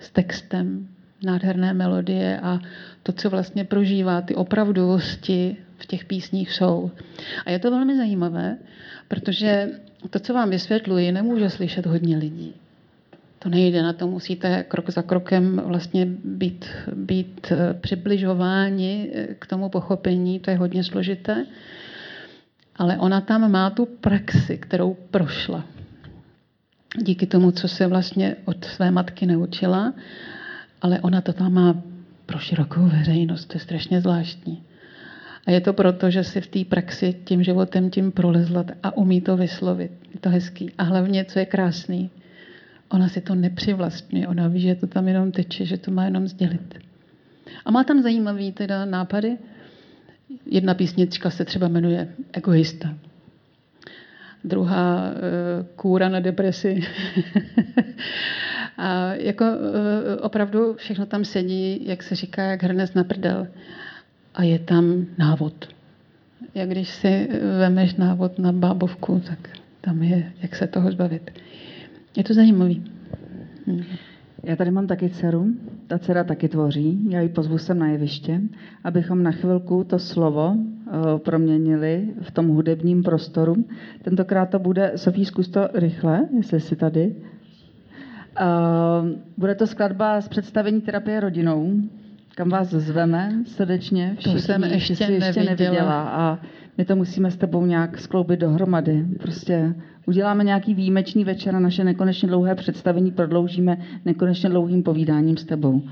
s 0.00 0.10
textem, 0.10 0.88
nádherné 1.24 1.74
melodie 1.74 2.40
a 2.40 2.60
to, 3.02 3.12
co 3.12 3.30
vlastně 3.30 3.64
prožívá, 3.64 4.20
ty 4.20 4.34
opravdovosti 4.34 5.56
v 5.78 5.86
těch 5.86 6.04
písních 6.04 6.52
jsou. 6.52 6.90
A 7.46 7.50
je 7.50 7.58
to 7.58 7.70
velmi 7.70 7.96
zajímavé, 7.96 8.56
protože 9.08 9.68
to, 10.10 10.18
co 10.18 10.34
vám 10.34 10.50
vysvětluji, 10.50 11.12
nemůže 11.12 11.50
slyšet 11.50 11.86
hodně 11.86 12.16
lidí. 12.16 12.54
To 13.38 13.48
nejde, 13.48 13.82
na 13.82 13.92
to 13.92 14.06
musíte 14.06 14.62
krok 14.62 14.90
za 14.90 15.02
krokem 15.02 15.62
vlastně 15.64 16.06
být, 16.24 16.66
být 16.94 17.52
eh, 17.52 17.74
přibližováni 17.74 19.10
eh, 19.14 19.34
k 19.38 19.46
tomu 19.46 19.68
pochopení, 19.68 20.40
to 20.40 20.50
je 20.50 20.56
hodně 20.56 20.84
složité. 20.84 21.46
Ale 22.76 22.98
ona 22.98 23.20
tam 23.20 23.50
má 23.50 23.70
tu 23.70 23.86
praxi, 23.86 24.58
kterou 24.58 24.96
prošla. 25.10 25.64
Díky 27.02 27.26
tomu, 27.26 27.50
co 27.50 27.68
se 27.68 27.86
vlastně 27.86 28.36
od 28.44 28.64
své 28.64 28.90
matky 28.90 29.26
naučila 29.26 29.92
ale 30.82 31.00
ona 31.00 31.20
to 31.20 31.32
tam 31.32 31.52
má 31.52 31.82
pro 32.26 32.38
širokou 32.38 32.80
veřejnost. 32.80 33.44
To 33.44 33.56
je 33.56 33.60
strašně 33.60 34.00
zvláštní. 34.00 34.62
A 35.46 35.50
je 35.50 35.60
to 35.60 35.72
proto, 35.72 36.10
že 36.10 36.24
si 36.24 36.40
v 36.40 36.46
té 36.46 36.64
praxi 36.64 37.16
tím 37.24 37.42
životem 37.42 37.90
tím 37.90 38.12
prolezla 38.12 38.64
a 38.82 38.96
umí 38.96 39.20
to 39.20 39.36
vyslovit. 39.36 39.92
Je 40.14 40.20
to 40.20 40.28
hezký. 40.30 40.70
A 40.78 40.82
hlavně, 40.82 41.24
co 41.24 41.38
je 41.38 41.46
krásný, 41.46 42.10
ona 42.88 43.08
si 43.08 43.20
to 43.20 43.34
nepřivlastňuje. 43.34 44.28
Ona 44.28 44.48
ví, 44.48 44.60
že 44.60 44.74
to 44.74 44.86
tam 44.86 45.08
jenom 45.08 45.32
teče, 45.32 45.64
že 45.64 45.78
to 45.78 45.90
má 45.90 46.04
jenom 46.04 46.28
sdělit. 46.28 46.74
A 47.64 47.70
má 47.70 47.84
tam 47.84 48.02
zajímavý 48.02 48.52
teda 48.52 48.84
nápady. 48.84 49.38
Jedna 50.46 50.74
písnička 50.74 51.30
se 51.30 51.44
třeba 51.44 51.68
jmenuje 51.68 52.08
Egoista. 52.32 52.94
Druhá 54.44 55.10
eh, 55.10 55.66
kůra 55.76 56.08
na 56.08 56.20
depresi. 56.20 56.80
a 58.78 59.14
jako 59.14 59.44
eh, 59.44 60.16
opravdu 60.16 60.74
všechno 60.74 61.06
tam 61.06 61.24
sedí, 61.24 61.86
jak 61.86 62.02
se 62.02 62.14
říká, 62.14 62.42
jak 62.42 62.62
hrnec 62.62 62.94
na 62.94 63.04
prdel. 63.04 63.46
A 64.34 64.42
je 64.42 64.58
tam 64.58 65.06
návod. 65.18 65.68
Jak 66.54 66.68
když 66.68 66.88
si 66.88 67.28
vemeš 67.58 67.94
návod 67.94 68.38
na 68.38 68.52
bábovku, 68.52 69.22
tak 69.26 69.38
tam 69.80 70.02
je, 70.02 70.32
jak 70.42 70.56
se 70.56 70.66
toho 70.66 70.92
zbavit. 70.92 71.30
Je 72.16 72.24
to 72.24 72.34
zajímavý. 72.34 72.84
Hmm. 73.66 73.84
Já 74.42 74.56
tady 74.56 74.70
mám 74.70 74.86
taky 74.86 75.10
dceru, 75.10 75.46
ta 75.86 75.98
dcera 75.98 76.24
taky 76.24 76.48
tvoří, 76.48 77.10
já 77.10 77.20
ji 77.20 77.28
pozvu 77.28 77.58
sem 77.58 77.78
na 77.78 77.88
jeviště, 77.88 78.40
abychom 78.84 79.22
na 79.22 79.30
chvilku 79.30 79.84
to 79.84 79.98
slovo 79.98 80.56
proměnili 81.18 82.08
v 82.20 82.30
tom 82.30 82.48
hudebním 82.48 83.02
prostoru. 83.02 83.54
Tentokrát 84.02 84.50
to 84.50 84.58
bude, 84.58 84.92
Sofí, 84.96 85.24
zkus 85.24 85.48
to 85.48 85.68
rychle, 85.74 86.28
jestli 86.36 86.60
jsi 86.60 86.76
tady. 86.76 87.14
Uh, 88.40 89.08
bude 89.36 89.54
to 89.54 89.66
skladba 89.66 90.20
z 90.20 90.28
představení 90.28 90.80
terapie 90.80 91.20
rodinou, 91.20 91.72
kam 92.34 92.48
vás 92.48 92.68
zveme 92.68 93.32
srdečně. 93.46 94.14
Všichni, 94.18 94.32
to 94.32 94.38
jsem 94.46 94.64
ještě, 94.64 94.92
ještě 94.92 95.06
neviděla. 95.10 95.44
neviděla. 95.44 96.02
A 96.02 96.38
my 96.78 96.84
to 96.84 96.96
musíme 96.96 97.30
s 97.30 97.36
tebou 97.36 97.66
nějak 97.66 97.98
skloubit 97.98 98.40
dohromady. 98.40 99.06
Prostě 99.20 99.74
uděláme 100.06 100.44
nějaký 100.44 100.74
výjimečný 100.74 101.24
večer 101.24 101.56
a 101.56 101.60
naše 101.60 101.84
nekonečně 101.84 102.28
dlouhé 102.28 102.54
představení 102.54 103.10
prodloužíme 103.10 103.78
nekonečně 104.04 104.48
dlouhým 104.48 104.82
povídáním 104.82 105.36
s 105.36 105.44
tebou. 105.44 105.82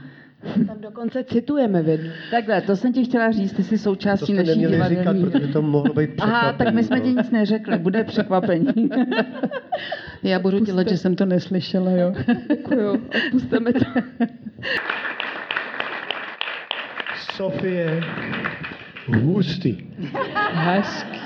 Tam 0.67 0.81
dokonce 0.81 1.25
citujeme 1.25 1.83
vědu. 1.83 2.09
Takhle, 2.31 2.61
to 2.61 2.77
jsem 2.77 2.93
ti 2.93 3.05
chtěla 3.05 3.31
říct, 3.31 3.53
ty 3.53 3.63
jsi 3.63 3.79
součástí 3.79 4.33
to 4.33 4.43
naší 4.43 4.59
divadelní. 4.59 4.97
říkat, 4.97 5.17
protože 5.21 5.47
to 5.53 5.63
mohlo 5.63 5.95
být 5.95 6.11
Aha, 6.19 6.53
tak 6.53 6.75
my 6.75 6.85
jsme 6.85 7.01
ti 7.01 7.09
nic 7.09 7.31
neřekli, 7.31 7.79
bude 7.79 8.05
překvapení. 8.05 8.67
Já 10.23 10.39
budu 10.39 10.59
Puste. 10.59 10.73
dělat, 10.73 10.89
že 10.89 10.97
jsem 10.97 11.17
to 11.17 11.27
neslyšela, 11.27 11.91
jo. 11.91 12.15
Děkuju, 12.49 12.91
odpusteme 13.27 13.73
to. 13.73 13.85
Sofie, 17.37 18.01
hustý. 19.23 19.77
Hezky. 20.53 21.19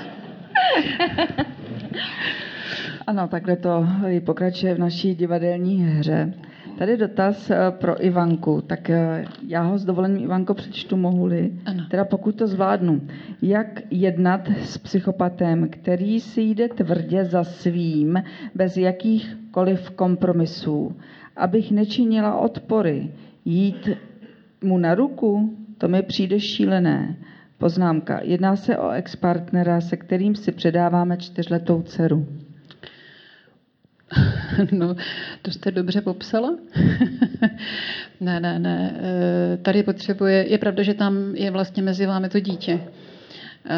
Ano, 3.07 3.27
takhle 3.27 3.55
to 3.55 3.87
pokračuje 4.25 4.73
v 4.75 4.79
naší 4.79 5.15
divadelní 5.15 5.83
hře. 5.83 6.33
Tady 6.81 6.97
dotaz 6.97 7.51
eh, 7.51 7.57
pro 7.71 8.05
Ivanku. 8.05 8.61
Tak 8.61 8.89
eh, 8.89 9.25
já 9.47 9.61
ho 9.61 9.77
s 9.77 9.85
dovolením, 9.85 10.23
Ivanko, 10.23 10.53
přečtu, 10.53 10.97
mohu-li. 10.97 11.51
Ano. 11.65 11.83
Teda 11.89 12.05
pokud 12.05 12.35
to 12.35 12.47
zvládnu. 12.47 13.01
Jak 13.41 13.81
jednat 13.91 14.49
s 14.63 14.77
psychopatem, 14.77 15.69
který 15.69 16.19
si 16.19 16.41
jde 16.41 16.67
tvrdě 16.69 17.25
za 17.25 17.43
svým, 17.43 18.23
bez 18.55 18.77
jakýchkoliv 18.77 19.89
kompromisů, 19.91 20.95
abych 21.35 21.71
nečinila 21.71 22.37
odpory, 22.37 23.11
jít 23.45 23.89
mu 24.63 24.77
na 24.77 24.95
ruku, 24.95 25.57
to 25.77 25.87
mi 25.87 26.01
přijde 26.01 26.39
šílené. 26.39 27.15
Poznámka. 27.57 28.19
Jedná 28.23 28.55
se 28.55 28.77
o 28.77 28.89
ex-partnera, 28.89 29.81
se 29.81 29.97
kterým 29.97 30.35
si 30.35 30.51
předáváme 30.51 31.17
čtyřletou 31.17 31.81
dceru. 31.81 32.25
No, 34.71 34.95
to 35.41 35.51
jste 35.51 35.71
dobře 35.71 36.01
popsala. 36.01 36.57
ne, 38.19 38.39
ne, 38.39 38.59
ne. 38.59 38.95
Eh, 38.95 39.57
tady 39.57 39.83
potřebuje, 39.83 40.51
je 40.51 40.57
pravda, 40.57 40.83
že 40.83 40.93
tam 40.93 41.35
je 41.35 41.51
vlastně 41.51 41.83
mezi 41.83 42.05
vámi 42.05 42.29
to 42.29 42.39
dítě, 42.39 42.79
eh, 43.65 43.69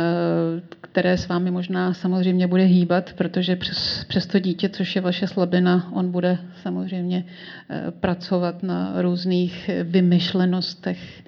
které 0.81 1.17
s 1.17 1.27
vámi 1.27 1.51
možná 1.51 1.93
samozřejmě 1.93 2.47
bude 2.47 2.63
hýbat, 2.63 3.13
protože 3.13 3.55
přes, 3.55 4.05
přes 4.07 4.27
to 4.27 4.39
dítě, 4.39 4.69
což 4.69 4.95
je 4.95 5.01
vaše 5.01 5.27
slabina, 5.27 5.91
on 5.93 6.11
bude 6.11 6.37
samozřejmě 6.61 7.25
eh, 7.69 7.91
pracovat 7.91 8.63
na 8.63 9.01
různých 9.01 9.69
vymyšlenostech, 9.83 11.23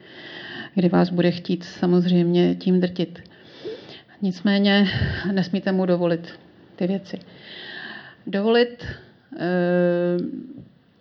kdy 0.76 0.89
vás 0.89 1.10
bude 1.10 1.32
chtít 1.32 1.64
samozřejmě 1.64 2.56
tím 2.56 2.80
drtit. 2.80 3.20
Nicméně 4.22 4.89
nesmíte 5.32 5.72
mu 5.72 5.86
dovolit 5.86 6.39
ty 6.76 6.88
věci. 6.88 7.20
Dovolit, 8.28 8.86
eh, 9.38 10.18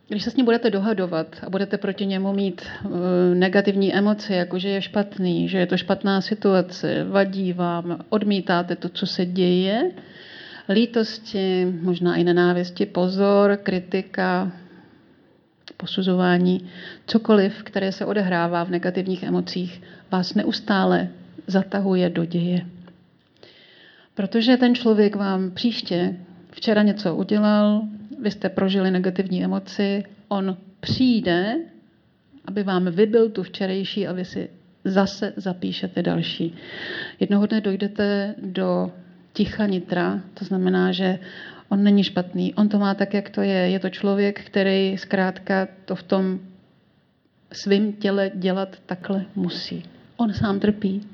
když 0.08 0.22
se 0.22 0.30
s 0.30 0.36
ním 0.36 0.44
budete 0.44 0.70
dohadovat 0.70 1.36
a 1.46 1.50
budete 1.50 1.78
proti 1.78 2.06
němu 2.06 2.32
mít 2.32 2.62
eh, 2.62 2.88
negativní 3.34 3.94
emoce, 3.94 4.34
jako 4.34 4.58
že 4.58 4.68
je 4.68 4.82
špatný, 4.82 5.48
že 5.48 5.58
je 5.58 5.66
to 5.66 5.76
špatná 5.76 6.20
situace, 6.20 7.04
vadí 7.04 7.52
vám, 7.52 7.98
odmítáte 8.08 8.76
to, 8.76 8.88
co 8.88 9.06
se 9.06 9.26
děje, 9.26 9.90
lítosti, 10.68 11.66
možná 11.80 12.16
i 12.16 12.24
nenávisti, 12.24 12.86
pozor, 12.86 13.58
kritika, 13.62 14.52
posuzování, 15.76 16.70
cokoliv, 17.06 17.62
které 17.62 17.92
se 17.92 18.06
odehrává 18.06 18.64
v 18.64 18.70
negativních 18.70 19.22
emocích, 19.22 19.82
vás 20.10 20.34
neustále 20.34 21.08
zatahuje 21.46 22.10
do 22.10 22.24
děje. 22.24 22.66
Protože 24.14 24.56
ten 24.56 24.74
člověk 24.74 25.16
vám 25.16 25.50
příště 25.50 26.16
včera 26.64 26.82
něco 26.82 27.16
udělal, 27.16 27.82
vy 28.22 28.30
jste 28.30 28.48
prožili 28.48 28.90
negativní 28.90 29.44
emoci, 29.44 30.04
on 30.28 30.56
přijde, 30.80 31.56
aby 32.44 32.62
vám 32.62 32.84
vybil 32.84 33.30
tu 33.30 33.42
včerejší 33.42 34.06
a 34.06 34.12
vy 34.12 34.24
si 34.24 34.50
zase 34.84 35.32
zapíšete 35.36 36.02
další. 36.02 36.54
Jednoho 37.20 37.46
dne 37.46 37.60
dojdete 37.60 38.34
do 38.42 38.92
ticha 39.32 39.66
nitra, 39.66 40.20
to 40.34 40.44
znamená, 40.44 40.92
že 40.92 41.18
on 41.68 41.84
není 41.84 42.04
špatný, 42.04 42.54
on 42.54 42.68
to 42.68 42.78
má 42.78 42.94
tak, 42.94 43.14
jak 43.14 43.30
to 43.30 43.40
je. 43.40 43.68
Je 43.68 43.78
to 43.78 43.90
člověk, 43.90 44.40
který 44.44 44.96
zkrátka 44.98 45.68
to 45.84 45.94
v 45.94 46.02
tom 46.02 46.40
svém 47.52 47.92
těle 47.92 48.30
dělat 48.34 48.76
takhle 48.86 49.24
musí. 49.36 49.82
On 50.16 50.32
sám 50.32 50.60
trpí. 50.60 51.13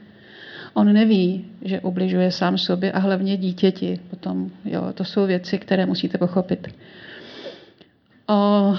On 0.75 0.93
neví, 0.93 1.45
že 1.63 1.81
ubližuje 1.81 2.33
sám 2.33 2.59
sobě 2.59 2.93
a 2.93 2.99
hlavně 2.99 3.37
dítěti. 3.37 4.01
Potom, 4.11 4.51
jo, 4.65 4.93
to 4.95 5.05
jsou 5.05 5.27
věci, 5.27 5.59
které 5.59 5.87
musíte 5.87 6.19
pochopit. 6.19 6.69
O, 8.29 8.75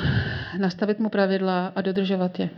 nastavit 0.59 0.99
mu 0.99 1.09
pravidla 1.09 1.71
a 1.75 1.81
dodržovat 1.81 2.39
je 2.39 2.49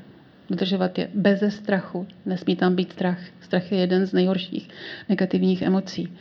dodržovat 0.49 0.97
je 0.97 1.09
beze 1.13 1.51
strachu. 1.51 2.07
Nesmí 2.25 2.55
tam 2.55 2.75
být 2.75 2.91
strach. 2.91 3.19
Strach 3.41 3.71
je 3.71 3.77
jeden 3.77 4.05
z 4.05 4.13
nejhorších 4.13 4.69
negativních 5.09 5.61
emocí. 5.61 6.13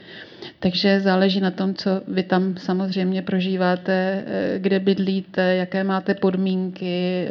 Takže 0.59 1.01
záleží 1.01 1.41
na 1.41 1.51
tom, 1.51 1.75
co 1.75 1.91
vy 2.09 2.23
tam 2.23 2.57
samozřejmě 2.57 3.23
prožíváte, 3.23 4.25
eh, 4.27 4.59
kde 4.59 4.81
bydlíte, 4.81 5.57
jaké 5.57 5.85
máte 5.85 6.14
podmínky, 6.14 7.27
eh, 7.27 7.31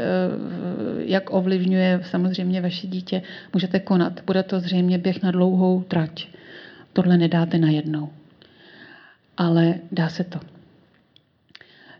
jak 0.98 1.34
ovlivňuje 1.34 2.00
samozřejmě 2.04 2.62
vaše 2.62 2.88
dítě. 2.88 3.22
Můžete 3.54 3.80
konat. 3.80 4.22
Bude 4.26 4.44
to 4.44 4.60
zřejmě 4.60 4.98
běh 4.98 5.24
na 5.24 5.32
dlouhou 5.32 5.84
trať. 5.84 6.28
Tohle 6.94 7.18
nedáte 7.18 7.58
najednou. 7.58 8.10
Ale 9.38 9.76
dá 9.92 10.10
se 10.10 10.24
to. 10.24 10.40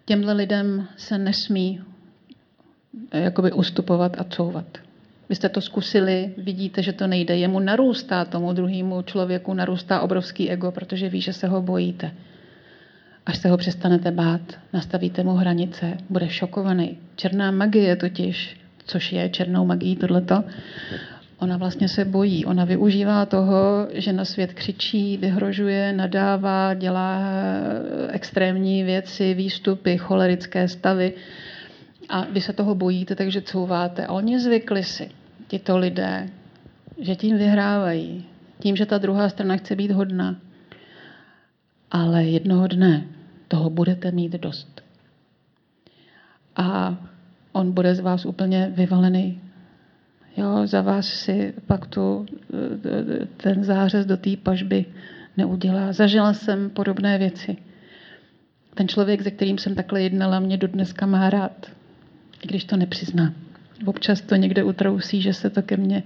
Těmhle 0.06 0.34
lidem 0.34 0.88
se 0.98 1.18
nesmí 1.18 1.82
jakoby 3.14 3.52
ustupovat 3.52 4.20
a 4.20 4.24
couvat. 4.24 4.78
Vy 5.30 5.36
jste 5.36 5.50
to 5.50 5.62
zkusili, 5.62 6.34
vidíte, 6.38 6.84
že 6.84 6.94
to 6.94 7.08
nejde. 7.08 7.38
Jemu 7.38 7.60
narůstá, 7.60 8.26
tomu 8.26 8.54
druhému 8.54 9.02
člověku 9.02 9.54
narůstá 9.54 10.00
obrovský 10.00 10.50
ego, 10.50 10.72
protože 10.72 11.10
ví, 11.10 11.22
že 11.22 11.34
se 11.34 11.48
ho 11.48 11.62
bojíte. 11.62 12.12
Až 13.26 13.38
se 13.38 13.50
ho 13.50 13.58
přestanete 13.58 14.12
bát, 14.12 14.42
nastavíte 14.74 15.24
mu 15.24 15.32
hranice, 15.32 15.98
bude 16.10 16.30
šokovaný. 16.30 16.98
Černá 17.16 17.52
magie 17.52 17.96
totiž, 17.96 18.58
což 18.86 19.12
je 19.12 19.30
černou 19.30 19.66
magií 19.66 19.96
tohleto, 19.96 20.44
ona 21.40 21.58
vlastně 21.58 21.88
se 21.90 22.06
bojí. 22.06 22.46
Ona 22.46 22.66
využívá 22.66 23.26
toho, 23.26 23.88
že 23.94 24.14
na 24.14 24.26
svět 24.26 24.54
křičí, 24.54 25.18
vyhrožuje, 25.18 25.94
nadává, 25.94 26.74
dělá 26.74 27.22
extrémní 28.10 28.84
věci, 28.84 29.34
výstupy, 29.34 29.98
cholerické 29.98 30.68
stavy. 30.68 31.14
A 32.12 32.26
vy 32.32 32.42
se 32.42 32.54
toho 32.54 32.76
bojíte, 32.76 33.16
takže 33.16 33.42
couváte. 33.42 34.06
A 34.06 34.12
oni 34.12 34.40
zvykli 34.40 34.84
si 34.84 35.12
tito 35.48 35.78
lidé, 35.78 36.30
že 37.00 37.16
tím 37.16 37.38
vyhrávají, 37.38 38.26
tím, 38.60 38.76
že 38.76 38.86
ta 38.86 38.98
druhá 38.98 39.30
strana 39.30 39.58
chce 39.58 39.76
být 39.76 39.92
hodná. 39.92 40.36
Ale 41.92 42.24
jednoho 42.24 42.68
dne 42.68 43.08
toho 43.48 43.70
budete 43.70 44.12
mít 44.12 44.32
dost. 44.32 44.84
A 46.56 46.98
on 47.52 47.72
bude 47.72 47.96
z 47.96 48.00
vás 48.00 48.26
úplně 48.26 48.72
vyvalený. 48.76 49.42
Jo, 50.38 50.68
za 50.68 50.82
vás 50.82 51.08
si 51.08 51.54
pak 51.68 51.88
tu, 51.88 52.26
ten 53.38 53.64
zářez 53.64 54.06
do 54.06 54.18
té 54.18 54.38
pažby 54.38 54.86
neudělá. 55.38 55.94
Zažila 55.94 56.34
jsem 56.34 56.70
podobné 56.70 57.18
věci. 57.18 57.58
Ten 58.74 58.88
člověk, 58.88 59.22
se 59.22 59.32
kterým 59.32 59.58
jsem 59.58 59.76
takhle 59.76 60.02
jednala, 60.02 60.40
mě 60.40 60.58
dodneska 60.58 61.06
má 61.06 61.30
rád, 61.30 61.72
i 62.44 62.48
když 62.48 62.64
to 62.64 62.78
nepřizná 62.78 63.34
občas 63.86 64.22
to 64.22 64.36
někde 64.36 64.64
utrousí, 64.64 65.22
že 65.22 65.34
se 65.34 65.50
to 65.50 65.62
ke 65.62 65.78
mně 65.78 66.04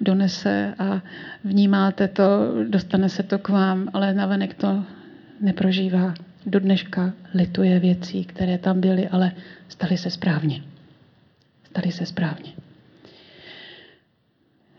donese 0.00 0.74
a 0.78 1.02
vnímáte 1.44 2.08
to, 2.08 2.24
dostane 2.68 3.08
se 3.08 3.22
to 3.22 3.38
k 3.38 3.48
vám, 3.48 3.88
ale 3.92 4.14
navenek 4.14 4.54
to 4.54 4.84
neprožívá. 5.40 6.14
do 6.46 6.60
dneška 6.60 7.12
lituje 7.34 7.78
věcí, 7.78 8.24
které 8.24 8.58
tam 8.58 8.80
byly, 8.80 9.08
ale 9.08 9.32
staly 9.68 9.96
se 9.96 10.10
správně. 10.10 10.62
Staly 11.64 11.92
se 11.92 12.06
správně. 12.06 12.52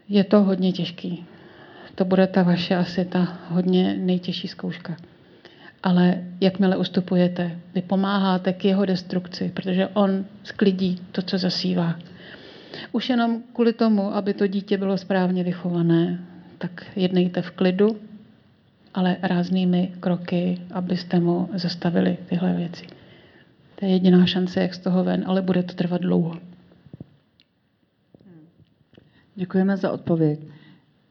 Je 0.09 0.23
to 0.23 0.43
hodně 0.43 0.71
těžký. 0.71 1.25
To 1.95 2.05
bude 2.05 2.27
ta 2.27 2.43
vaše 2.43 2.75
asi 2.75 3.05
ta 3.05 3.37
hodně 3.49 3.97
nejtěžší 3.97 4.47
zkouška. 4.47 4.97
Ale 5.83 6.23
jakmile 6.41 6.77
ustupujete, 6.77 7.59
vy 7.75 7.81
pomáháte 7.81 8.53
k 8.53 8.65
jeho 8.65 8.85
destrukci, 8.85 9.51
protože 9.55 9.87
on 9.87 10.25
sklidí 10.43 11.01
to, 11.11 11.21
co 11.21 11.37
zasívá. 11.37 11.99
Už 12.91 13.09
jenom 13.09 13.43
kvůli 13.53 13.73
tomu, 13.73 14.15
aby 14.15 14.33
to 14.33 14.47
dítě 14.47 14.77
bylo 14.77 14.97
správně 14.97 15.43
vychované, 15.43 16.19
tak 16.57 16.85
jednejte 16.95 17.41
v 17.41 17.51
klidu, 17.51 17.97
ale 18.93 19.17
ráznými 19.21 19.93
kroky, 19.99 20.61
abyste 20.71 21.19
mu 21.19 21.49
zastavili 21.53 22.17
tyhle 22.29 22.53
věci. 22.53 22.87
To 23.75 23.85
je 23.85 23.91
jediná 23.91 24.25
šance, 24.25 24.61
jak 24.61 24.73
z 24.73 24.79
toho 24.79 25.03
ven, 25.03 25.23
ale 25.27 25.41
bude 25.41 25.63
to 25.63 25.73
trvat 25.73 26.01
dlouho. 26.01 26.37
Děkujeme 29.35 29.77
za 29.77 29.91
odpověď. 29.91 30.39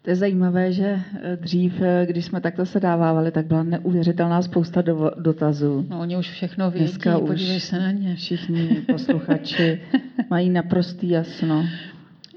To 0.09 0.12
je 0.12 0.16
zajímavé, 0.16 0.72
že 0.72 1.00
eh, 1.22 1.36
dřív, 1.36 1.80
eh, 1.80 2.06
když 2.06 2.24
jsme 2.24 2.40
takto 2.40 2.66
se 2.66 2.80
dávávali, 2.80 3.30
tak 3.30 3.46
byla 3.46 3.62
neuvěřitelná 3.62 4.42
spousta 4.42 4.82
do, 4.82 5.11
dotazů. 5.18 5.86
No, 5.90 6.00
oni 6.00 6.16
už 6.16 6.30
všechno 6.30 6.70
vědí, 6.70 6.86
Dneska 6.86 7.18
podívej 7.20 7.56
už 7.56 7.62
se 7.62 7.78
na 7.78 7.90
ně. 7.90 8.16
Všichni 8.16 8.82
posluchači 8.90 9.80
mají 10.30 10.50
naprostý 10.50 11.11
jasno. 11.11 11.66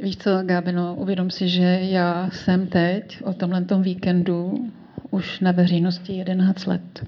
Víš 0.01 0.17
co, 0.17 0.31
Gábino, 0.43 0.95
uvědom 0.95 1.29
si, 1.29 1.49
že 1.49 1.79
já 1.81 2.29
jsem 2.31 2.67
teď 2.67 3.21
o 3.23 3.33
tomhle 3.33 3.65
víkendu 3.81 4.71
už 5.11 5.39
na 5.39 5.51
veřejnosti 5.51 6.13
11 6.13 6.65
let. 6.65 7.05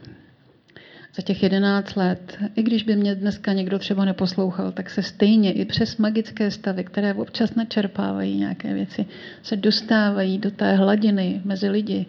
Za 1.15 1.21
těch 1.21 1.43
11 1.43 1.95
let, 1.95 2.37
i 2.55 2.63
když 2.63 2.83
by 2.83 2.95
mě 2.95 3.15
dneska 3.15 3.53
někdo 3.53 3.79
třeba 3.79 4.05
neposlouchal, 4.05 4.71
tak 4.71 4.89
se 4.89 5.03
stejně 5.03 5.51
i 5.53 5.65
přes 5.65 5.97
magické 5.97 6.51
stavy, 6.51 6.83
které 6.83 7.13
občas 7.13 7.55
načerpávají 7.55 8.37
nějaké 8.37 8.73
věci, 8.73 9.05
se 9.43 9.55
dostávají 9.55 10.37
do 10.37 10.51
té 10.51 10.75
hladiny 10.75 11.41
mezi 11.45 11.69
lidi. 11.69 12.05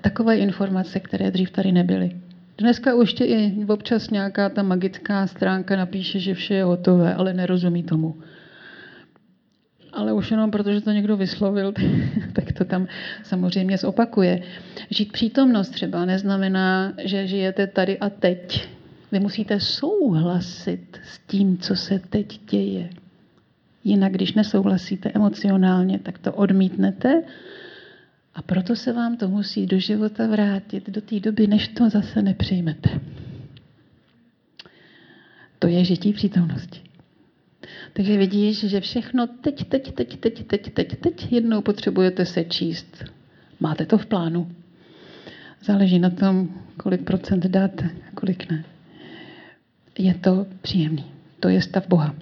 Takové 0.00 0.36
informace, 0.36 1.00
které 1.00 1.30
dřív 1.30 1.50
tady 1.50 1.72
nebyly. 1.72 2.10
Dneska 2.58 2.94
už 2.94 3.14
i 3.20 3.64
občas 3.68 4.10
nějaká 4.10 4.48
ta 4.48 4.62
magická 4.62 5.26
stránka 5.26 5.76
napíše, 5.76 6.18
že 6.18 6.34
vše 6.34 6.54
je 6.54 6.64
hotové, 6.64 7.14
ale 7.14 7.34
nerozumí 7.34 7.82
tomu 7.82 8.14
ale 9.92 10.12
už 10.12 10.30
jenom 10.30 10.50
protože 10.50 10.80
to 10.80 10.90
někdo 10.90 11.16
vyslovil, 11.16 11.72
tak 12.32 12.52
to 12.52 12.64
tam 12.64 12.86
samozřejmě 13.22 13.78
zopakuje. 13.78 14.42
Žít 14.90 15.12
přítomnost 15.12 15.68
třeba 15.68 16.04
neznamená, 16.04 16.92
že 17.04 17.26
žijete 17.26 17.66
tady 17.66 17.98
a 17.98 18.10
teď. 18.10 18.68
Vy 19.12 19.20
musíte 19.20 19.60
souhlasit 19.60 21.00
s 21.04 21.18
tím, 21.18 21.58
co 21.58 21.76
se 21.76 21.98
teď 21.98 22.40
děje. 22.50 22.90
Jinak, 23.84 24.12
když 24.12 24.34
nesouhlasíte 24.34 25.10
emocionálně, 25.14 25.98
tak 25.98 26.18
to 26.18 26.32
odmítnete 26.32 27.22
a 28.34 28.42
proto 28.42 28.76
se 28.76 28.92
vám 28.92 29.16
to 29.16 29.28
musí 29.28 29.66
do 29.66 29.78
života 29.78 30.26
vrátit 30.26 30.90
do 30.90 31.00
té 31.00 31.20
doby, 31.20 31.46
než 31.46 31.68
to 31.68 31.90
zase 31.90 32.22
nepřijmete. 32.22 33.00
To 35.58 35.68
je 35.68 35.84
žití 35.84 36.12
přítomnosti. 36.12 36.91
Takže 37.92 38.18
vidíš, 38.18 38.64
že 38.64 38.80
všechno 38.80 39.26
teď, 39.26 39.68
teď, 39.68 39.94
teď, 39.94 40.16
teď, 40.16 40.46
teď, 40.46 40.72
teď, 40.72 40.98
teď 41.00 41.32
jednou 41.32 41.62
potřebujete 41.62 42.26
se 42.26 42.44
číst. 42.44 43.04
Máte 43.60 43.86
to 43.86 43.98
v 43.98 44.06
plánu. 44.06 44.52
Záleží 45.64 45.98
na 45.98 46.10
tom, 46.10 46.48
kolik 46.76 47.04
procent 47.04 47.46
dáte 47.46 47.90
kolik 48.14 48.50
ne. 48.50 48.64
Je 49.98 50.14
to 50.14 50.46
příjemný. 50.62 51.04
To 51.40 51.48
je 51.48 51.62
stav 51.62 51.88
Boha. 51.88 52.14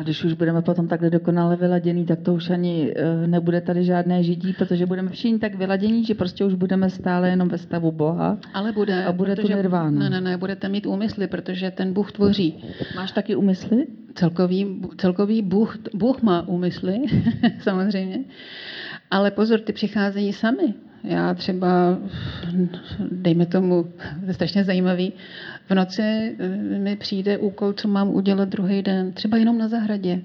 A 0.00 0.02
když 0.02 0.24
už 0.24 0.32
budeme 0.32 0.62
potom 0.62 0.88
takhle 0.88 1.10
dokonale 1.10 1.56
vyladěný, 1.56 2.06
tak 2.06 2.20
to 2.20 2.34
už 2.34 2.50
ani 2.50 2.92
eh, 2.96 3.26
nebude 3.26 3.60
tady 3.60 3.84
žádné 3.84 4.22
žití, 4.22 4.52
protože 4.52 4.86
budeme 4.86 5.10
všichni 5.10 5.38
tak 5.38 5.54
vyladění, 5.54 6.04
že 6.04 6.14
prostě 6.14 6.44
už 6.44 6.54
budeme 6.54 6.90
stále 6.90 7.28
jenom 7.28 7.48
ve 7.48 7.58
stavu 7.58 7.92
Boha. 7.92 8.38
Ale 8.54 8.72
bude. 8.72 9.04
A 9.04 9.12
bude 9.12 9.36
protože, 9.36 9.48
to 9.48 9.56
nirvána. 9.56 9.90
Ne, 9.90 10.10
ne, 10.10 10.20
ne, 10.20 10.36
budete 10.36 10.68
mít 10.68 10.86
úmysly, 10.86 11.26
protože 11.26 11.70
ten 11.70 11.92
Bůh 11.92 12.12
tvoří. 12.12 12.64
Máš 12.96 13.12
taky 13.12 13.36
úmysly? 13.36 13.86
Celkový, 14.14 14.80
celkový 14.96 15.42
Bůh, 15.42 15.78
Bůh 15.94 16.22
má 16.22 16.48
úmysly, 16.48 16.98
samozřejmě. 17.58 18.24
Ale 19.10 19.30
pozor, 19.30 19.60
ty 19.60 19.72
přicházejí 19.72 20.32
sami. 20.32 20.74
Já 21.04 21.34
třeba, 21.34 21.98
dejme 23.10 23.46
tomu, 23.46 23.82
to 24.20 24.26
je 24.26 24.34
strašně 24.34 24.64
zajímavý, 24.64 25.12
v 25.66 25.74
noci 25.74 26.02
eh, 26.02 26.48
mi 26.78 26.96
přijde 26.96 27.38
úkol, 27.38 27.72
co 27.72 27.88
mám 27.88 28.08
udělat 28.08 28.48
druhý 28.48 28.82
den, 28.82 29.12
třeba 29.12 29.36
jenom 29.36 29.58
na 29.58 29.68
zahradě, 29.68 30.22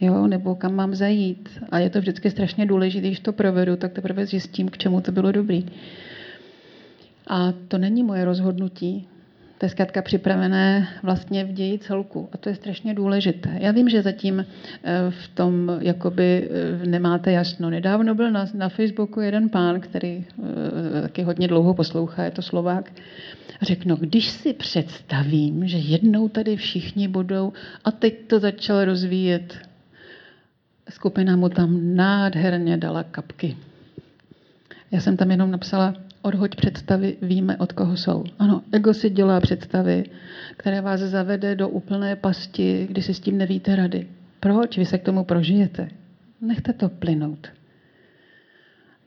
jo, 0.00 0.26
nebo 0.26 0.54
kam 0.54 0.74
mám 0.74 0.94
zajít. 0.94 1.48
A 1.70 1.78
je 1.78 1.90
to 1.90 2.00
vždycky 2.00 2.30
strašně 2.30 2.66
důležité, 2.66 3.06
když 3.06 3.20
to 3.20 3.32
provedu, 3.32 3.76
tak 3.76 3.92
teprve 3.92 4.26
zjistím, 4.26 4.68
k 4.68 4.78
čemu 4.78 5.00
to 5.00 5.12
bylo 5.12 5.32
dobrý. 5.32 5.66
A 7.26 7.52
to 7.68 7.78
není 7.78 8.02
moje 8.02 8.24
rozhodnutí, 8.24 9.08
to 9.60 9.66
je 9.66 9.70
zkrátka 9.70 10.02
připravené 10.02 10.88
vlastně 11.02 11.44
v 11.44 11.52
ději 11.52 11.78
celku. 11.78 12.28
A 12.32 12.36
to 12.36 12.48
je 12.48 12.54
strašně 12.54 12.94
důležité. 12.94 13.50
Já 13.60 13.72
vím, 13.72 13.88
že 13.88 14.02
zatím 14.02 14.40
eh, 14.40 14.46
v 15.10 15.28
tom 15.28 15.72
jakoby 15.80 16.48
eh, 16.50 16.86
nemáte 16.86 17.32
jasno. 17.32 17.70
Nedávno 17.70 18.14
byl 18.14 18.30
na, 18.30 18.46
na 18.54 18.68
Facebooku 18.68 19.20
jeden 19.20 19.48
pán, 19.48 19.80
který 19.80 20.24
taky 21.02 21.22
hodně 21.22 21.48
dlouho 21.48 21.74
poslouchá, 21.74 22.24
je 22.24 22.30
to 22.30 22.42
Slovák, 22.42 22.92
řekl, 23.62 23.82
no 23.86 23.96
když 23.96 24.28
si 24.30 24.52
představím, 24.52 25.68
že 25.68 25.78
jednou 25.78 26.28
tady 26.28 26.56
všichni 26.56 27.08
budou, 27.08 27.52
a 27.84 27.90
teď 27.90 28.26
to 28.26 28.40
začal 28.40 28.84
rozvíjet, 28.84 29.58
skupina 30.90 31.36
mu 31.36 31.48
tam 31.48 31.96
nádherně 31.96 32.76
dala 32.76 33.02
kapky. 33.02 33.56
Já 34.90 35.00
jsem 35.00 35.16
tam 35.16 35.30
jenom 35.30 35.50
napsala, 35.50 35.94
odhoď 36.22 36.54
představy, 36.54 37.16
víme, 37.22 37.56
od 37.56 37.72
koho 37.72 37.96
jsou. 37.96 38.24
Ano, 38.38 38.62
ego 38.72 38.94
si 38.94 39.10
dělá 39.10 39.40
představy, 39.40 40.04
které 40.56 40.80
vás 40.80 41.00
zavede 41.00 41.54
do 41.54 41.68
úplné 41.68 42.16
pasti, 42.16 42.86
kdy 42.90 43.02
si 43.02 43.14
s 43.14 43.20
tím 43.20 43.38
nevíte 43.38 43.76
rady. 43.76 44.06
Proč? 44.40 44.78
Vy 44.78 44.84
se 44.84 44.98
k 44.98 45.02
tomu 45.02 45.24
prožijete. 45.24 45.88
Nechte 46.40 46.72
to 46.72 46.88
plynout. 46.88 47.48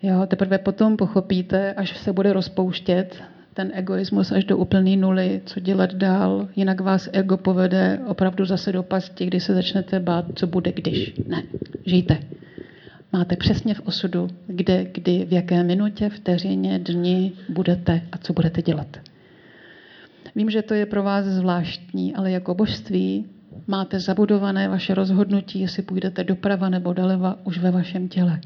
Jo, 0.01 0.26
teprve 0.28 0.57
potom 0.57 0.97
pochopíte, 0.97 1.74
až 1.74 1.97
se 1.97 2.14
bude 2.14 2.34
rozpouštět, 2.34 3.24
ten 3.53 3.72
egoismus 3.74 4.32
až 4.32 4.43
do 4.43 4.57
úplné 4.57 4.97
nuly, 4.97 5.41
co 5.45 5.59
dělat 5.59 5.93
dál, 5.93 6.47
jinak 6.55 6.82
vás 6.82 7.09
ego 7.14 7.38
povede 7.38 7.99
opravdu 8.07 8.45
zase 8.45 8.72
do 8.72 8.84
pasti, 8.84 9.26
kdy 9.26 9.39
se 9.39 9.53
začnete 9.53 9.99
bát, 9.99 10.26
co 10.36 10.47
bude 10.47 10.72
když. 10.72 11.14
Ne, 11.28 11.43
žijte. 11.86 12.18
Máte 13.14 13.36
přesně 13.36 13.74
v 13.74 13.82
osudu, 13.88 14.28
kde, 14.47 14.86
kdy, 14.91 15.26
v 15.26 15.34
jaké 15.34 15.64
minutě, 15.64 16.09
vteřině, 16.09 16.80
dni 16.80 17.32
budete 17.49 18.01
a 18.11 18.18
co 18.18 18.34
budete 18.34 18.61
dělat. 18.61 18.97
Vím, 20.36 20.49
že 20.49 20.61
to 20.61 20.74
je 20.74 20.86
pro 20.86 21.03
vás 21.03 21.26
zvláštní, 21.26 22.16
ale 22.16 22.32
jako 22.32 22.53
božství 22.53 23.26
máte 23.68 23.99
zabudované 23.99 24.68
vaše 24.68 24.93
rozhodnutí, 24.93 25.59
jestli 25.59 25.84
půjdete 25.84 26.24
doprava 26.24 26.70
nebo 26.70 26.93
doleva 26.93 27.39
už 27.43 27.57
ve 27.57 27.72
vašem 27.72 28.07
těle. 28.07 28.41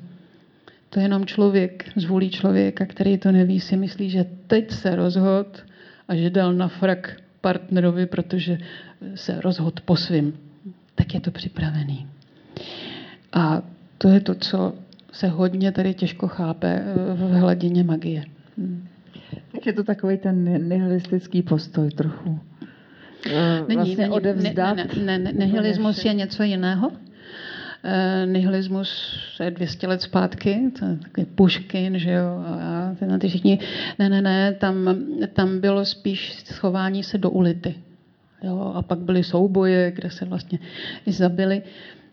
To 0.89 0.99
je 0.99 1.05
jenom 1.05 1.25
člověk, 1.25 1.91
zvůlí 1.95 2.29
člověka, 2.29 2.85
který 2.85 3.17
to 3.17 3.31
neví, 3.31 3.59
si 3.59 3.77
myslí, 3.77 4.09
že 4.09 4.25
teď 4.47 4.71
se 4.71 4.95
rozhod 4.95 5.63
a 6.07 6.15
že 6.15 6.29
dal 6.29 6.53
na 6.53 6.67
frak 6.67 7.21
partnerovi, 7.41 8.05
protože 8.05 8.57
se 9.15 9.41
rozhod 9.41 9.81
po 9.81 9.95
svým. 9.95 10.33
Tak 10.95 11.13
je 11.13 11.19
to 11.19 11.31
připravený. 11.31 12.07
A 13.33 13.61
to 13.97 14.07
je 14.09 14.19
to, 14.19 14.35
co 14.35 14.73
se 15.11 15.27
hodně 15.27 15.71
tady 15.71 15.93
těžko 15.93 16.27
chápe 16.27 16.83
v 17.13 17.39
hladině 17.39 17.83
magie. 17.83 18.23
Hm. 18.57 18.87
Tak 19.51 19.65
je 19.65 19.73
to 19.73 19.83
takový 19.83 20.17
ten 20.17 20.67
nihilistický 20.69 21.41
postoj 21.41 21.89
trochu. 21.89 22.39
Není, 23.67 23.75
vlastně 23.75 23.97
není, 23.97 24.13
odevzdat. 24.13 24.77
Ne, 24.77 24.87
ne, 25.03 25.19
ne, 25.19 25.31
nihilismus 25.33 26.05
je 26.05 26.13
něco 26.13 26.43
jiného. 26.43 26.91
Eh, 27.83 28.25
nihilismus 28.25 29.19
je 29.43 29.51
200 29.51 29.87
let 29.87 30.01
zpátky, 30.01 30.59
to 30.79 30.85
je 30.85 30.95
takový 30.95 31.25
Puškin, 31.25 31.99
že 31.99 32.11
jo, 32.11 32.43
a 32.45 32.95
tyhle 32.99 33.19
ty 33.19 33.27
všichni. 33.27 33.59
Ne, 33.99 34.09
ne, 34.09 34.21
ne, 34.21 34.53
tam, 34.53 34.95
tam 35.33 35.59
bylo 35.59 35.85
spíš 35.85 36.43
schování 36.45 37.03
se 37.03 37.17
do 37.17 37.29
ulity. 37.29 37.75
Jo, 38.43 38.71
a 38.75 38.81
pak 38.81 38.99
byly 38.99 39.23
souboje, 39.23 39.91
kde 39.91 40.09
se 40.09 40.25
vlastně 40.25 40.59
i 41.05 41.11
zabili. 41.11 41.61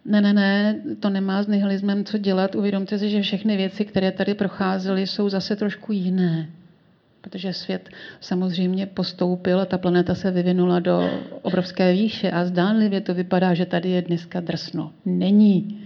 Ne, 0.05 0.20
ne, 0.20 0.32
ne, 0.32 0.80
to 1.00 1.11
nemá 1.11 1.42
s 1.42 1.46
nihilismem 1.46 2.05
co 2.05 2.18
dělat. 2.18 2.55
Uvědomte 2.55 2.98
si, 2.98 3.11
že 3.11 3.22
všechny 3.22 3.57
věci, 3.57 3.84
které 3.84 4.12
tady 4.12 4.34
procházely, 4.34 5.07
jsou 5.07 5.28
zase 5.28 5.57
trošku 5.57 5.92
jiné 5.92 6.48
protože 7.24 7.52
svět 7.52 7.88
samozřejmě 8.20 8.86
postoupil 8.86 9.61
a 9.61 9.64
ta 9.64 9.78
planeta 9.78 10.14
se 10.14 10.30
vyvinula 10.30 10.80
do 10.80 11.11
obrovské 11.42 11.92
výše 11.92 12.30
a 12.30 12.44
zdánlivě 12.44 13.00
to 13.00 13.14
vypadá, 13.14 13.55
že 13.55 13.66
tady 13.66 13.90
je 13.90 14.02
dneska 14.02 14.40
drsno. 14.40 14.92
Není. 15.05 15.80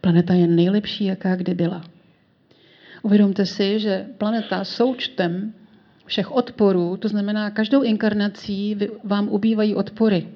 Planeta 0.00 0.34
je 0.34 0.46
nejlepší, 0.46 1.04
jaká 1.04 1.36
kdy 1.36 1.54
byla. 1.54 1.84
Uvědomte 3.02 3.46
si, 3.46 3.80
že 3.80 4.06
planeta 4.18 4.64
součtem 4.64 5.52
všech 6.06 6.32
odporů, 6.32 6.96
to 6.96 7.08
znamená, 7.08 7.50
každou 7.50 7.82
inkarnací 7.82 8.76
vám 9.04 9.28
ubývají 9.28 9.74
odpory. 9.74 10.28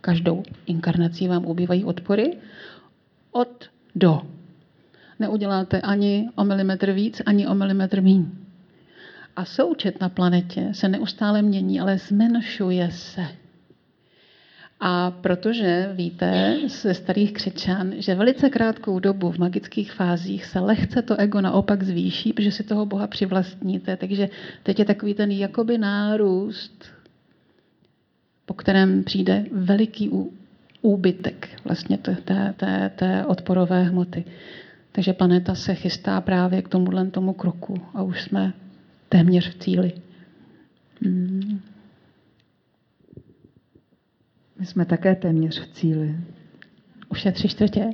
Každou 0.00 0.42
inkarnací 0.66 1.28
vám 1.28 1.46
ubývají 1.46 1.84
odpory 1.84 2.36
od 3.32 3.70
do. 3.94 4.22
Neuděláte 5.18 5.80
ani 5.80 6.28
o 6.34 6.44
milimetr 6.44 6.92
víc, 6.92 7.22
ani 7.26 7.46
o 7.46 7.54
milimetr 7.54 8.00
méně. 8.00 8.26
A 9.36 9.44
součet 9.44 10.00
na 10.00 10.08
planetě 10.08 10.68
se 10.72 10.88
neustále 10.88 11.42
mění, 11.42 11.80
ale 11.80 11.98
zmenšuje 11.98 12.90
se. 12.90 13.26
A 14.80 15.10
protože 15.10 15.90
víte 15.94 16.56
ze 16.66 16.94
starých 16.94 17.32
křečan, 17.32 17.92
že 17.96 18.14
velice 18.14 18.50
krátkou 18.50 18.98
dobu 18.98 19.30
v 19.30 19.38
magických 19.38 19.92
fázích 19.92 20.44
se 20.44 20.60
lehce 20.60 21.02
to 21.02 21.16
ego 21.16 21.40
naopak 21.40 21.82
zvýší, 21.82 22.32
protože 22.32 22.52
si 22.52 22.62
toho 22.62 22.86
Boha 22.86 23.06
přivlastníte. 23.06 23.96
Takže 23.96 24.28
teď 24.62 24.78
je 24.78 24.84
takový 24.84 25.14
ten 25.14 25.30
jakoby 25.30 25.78
nárůst, 25.78 26.84
po 28.48 28.54
kterém 28.54 29.04
přijde 29.04 29.44
veliký 29.52 30.10
úbytek 30.82 31.48
vlastně 31.64 31.98
té, 31.98 32.16
té, 32.56 32.90
té 32.96 33.26
odporové 33.26 33.82
hmoty. 33.82 34.24
Takže 34.92 35.12
planeta 35.12 35.54
se 35.54 35.74
chystá 35.74 36.20
právě 36.20 36.62
k 36.62 36.68
tomuhle 36.68 37.06
tomu 37.06 37.32
kroku 37.32 37.74
a 37.94 38.02
už 38.02 38.22
jsme 38.22 38.52
téměř 39.08 39.50
v 39.50 39.58
cíli. 39.58 39.92
Hmm. 41.02 41.60
My 44.58 44.66
jsme 44.66 44.84
také 44.84 45.14
téměř 45.14 45.60
v 45.60 45.72
cíli. 45.72 46.16
Už 47.08 47.24
je 47.24 47.32
tři 47.32 47.48
čtvrtě. 47.48 47.90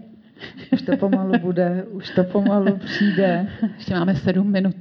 Už 0.72 0.82
to 0.82 0.96
pomalu 0.96 1.38
bude, 1.38 1.84
už 1.90 2.11
to 2.11 2.24
pomalu 2.24 2.76
přijde. 2.76 3.48
Ještě 3.76 3.94
máme 3.94 4.14
sedm 4.14 4.50
minut. 4.50 4.76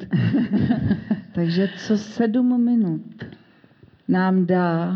Takže 1.32 1.70
co 1.78 1.98
sedm 1.98 2.64
minut 2.64 3.26
nám 4.08 4.46
dá, 4.46 4.96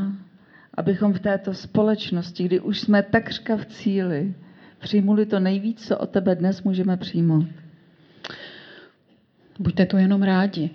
abychom 0.78 1.14
v 1.14 1.20
této 1.20 1.54
společnosti, 1.54 2.44
kdy 2.44 2.60
už 2.60 2.80
jsme 2.80 3.04
takřka 3.04 3.58
v 3.58 3.66
cíli, 3.66 4.34
přijmuli 4.80 5.26
to 5.26 5.40
nejvíc, 5.40 5.88
co 5.88 5.98
od 5.98 6.10
tebe 6.10 6.36
dnes 6.36 6.64
můžeme 6.64 6.98
přijmout? 6.98 7.46
Buďte 9.60 9.86
to 9.86 9.98
jenom 9.98 10.24
rádi. 10.24 10.70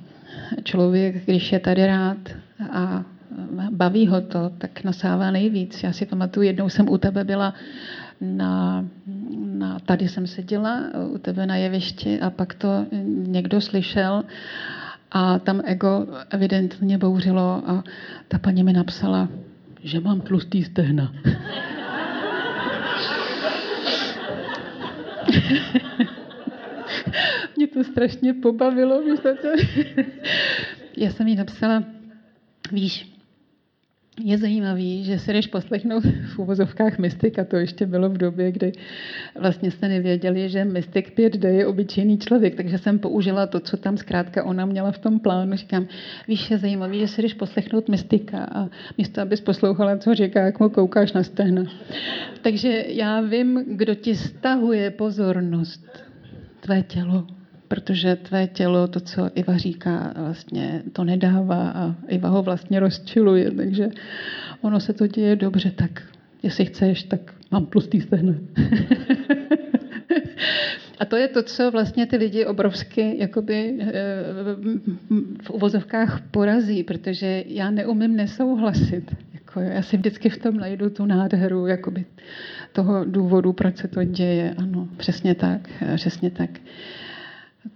Člověk, 0.64 1.24
když 1.24 1.52
je 1.52 1.60
tady 1.60 1.86
rád 1.86 2.18
a 2.70 3.04
baví 3.70 4.06
ho 4.06 4.20
to, 4.20 4.50
tak 4.58 4.84
nasává 4.84 5.30
nejvíc. 5.30 5.82
Já 5.82 5.92
si 5.92 6.06
pamatuju, 6.06 6.46
jednou 6.46 6.68
jsem 6.68 6.88
u 6.88 6.98
tebe 6.98 7.24
byla 7.24 7.54
na, 8.20 8.84
na, 9.36 9.78
tady 9.78 10.08
jsem 10.08 10.26
seděla 10.26 10.80
u 11.14 11.18
tebe 11.18 11.46
na 11.46 11.56
jevišti 11.56 12.20
a 12.20 12.30
pak 12.30 12.54
to 12.54 12.86
někdo 13.06 13.60
slyšel 13.60 14.24
a 15.10 15.38
tam 15.38 15.60
ego 15.64 16.06
evidentně 16.30 16.98
bouřilo 16.98 17.62
a 17.66 17.84
ta 18.28 18.38
paní 18.38 18.64
mi 18.64 18.72
napsala, 18.72 19.28
že 19.82 20.00
mám 20.00 20.20
tlustý 20.20 20.64
stehna. 20.64 21.12
Mě 27.56 27.66
to 27.66 27.84
strašně 27.84 28.34
pobavilo, 28.34 29.02
víš, 29.02 29.20
Já 30.96 31.10
jsem 31.10 31.28
jí 31.28 31.36
napsala, 31.36 31.84
víš, 32.72 33.11
je 34.20 34.38
zajímavý, 34.38 35.04
že 35.04 35.18
si 35.18 35.32
jdeš 35.32 35.46
poslechnout 35.46 36.04
v 36.04 36.38
uvozovkách 36.38 36.98
mystik, 36.98 37.38
a 37.38 37.44
to 37.44 37.56
ještě 37.56 37.86
bylo 37.86 38.08
v 38.08 38.18
době, 38.18 38.52
kdy 38.52 38.72
vlastně 39.40 39.70
jste 39.70 39.88
nevěděli, 39.88 40.48
že 40.48 40.64
mystik 40.64 41.18
5D 41.18 41.48
je 41.48 41.66
obyčejný 41.66 42.18
člověk, 42.18 42.54
takže 42.54 42.78
jsem 42.78 42.98
použila 42.98 43.46
to, 43.46 43.60
co 43.60 43.76
tam 43.76 43.96
zkrátka 43.96 44.44
ona 44.44 44.66
měla 44.66 44.92
v 44.92 44.98
tom 44.98 45.20
plánu. 45.20 45.56
Říkám, 45.56 45.86
víš, 46.28 46.50
je 46.50 46.58
zajímavý, 46.58 47.00
že 47.00 47.08
si 47.08 47.22
jdeš 47.22 47.34
poslechnout 47.34 47.88
mystika 47.88 48.44
a 48.44 48.68
místo, 48.98 49.20
abys 49.20 49.40
poslouchala, 49.40 49.98
co 49.98 50.14
říká, 50.14 50.40
jak 50.40 50.60
mu 50.60 50.68
koukáš 50.68 51.12
na 51.12 51.22
stehna. 51.22 51.62
Takže 52.42 52.84
já 52.88 53.20
vím, 53.20 53.64
kdo 53.76 53.94
ti 53.94 54.16
stahuje 54.16 54.90
pozornost. 54.90 55.86
Tvé 56.60 56.82
tělo 56.82 57.26
protože 57.72 58.16
tvé 58.16 58.46
tělo, 58.46 58.88
to, 58.88 59.00
co 59.00 59.30
Iva 59.34 59.56
říká, 59.56 60.14
vlastně 60.16 60.82
to 60.92 61.04
nedává 61.04 61.70
a 61.70 61.94
Iva 62.08 62.28
ho 62.28 62.42
vlastně 62.42 62.80
rozčiluje, 62.80 63.50
takže 63.50 63.88
ono 64.60 64.80
se 64.80 64.92
to 64.92 65.06
děje 65.06 65.36
dobře, 65.36 65.70
tak 65.70 66.02
jestli 66.42 66.64
chceš, 66.64 67.02
tak 67.02 67.20
mám 67.50 67.66
tlustý 67.66 68.00
stehna. 68.00 68.34
A 70.98 71.04
to 71.04 71.16
je 71.16 71.28
to, 71.28 71.42
co 71.42 71.70
vlastně 71.70 72.06
ty 72.06 72.16
lidi 72.16 72.46
obrovsky 72.46 73.16
jakoby, 73.18 73.78
eh, 73.80 73.92
v 75.42 75.50
uvozovkách 75.50 76.20
porazí, 76.30 76.84
protože 76.84 77.44
já 77.46 77.70
neumím 77.70 78.16
nesouhlasit. 78.16 79.16
Jako, 79.34 79.60
já 79.60 79.82
si 79.82 79.96
vždycky 79.96 80.28
v 80.28 80.38
tom 80.38 80.56
najdu 80.56 80.90
tu 80.90 81.06
nádheru 81.06 81.66
jakoby, 81.66 82.04
toho 82.72 83.04
důvodu, 83.04 83.52
proč 83.52 83.76
se 83.76 83.88
to 83.88 84.04
děje. 84.04 84.54
Ano, 84.56 84.88
přesně 84.96 85.34
tak, 85.34 85.68
přesně 85.96 86.30
tak. 86.30 86.50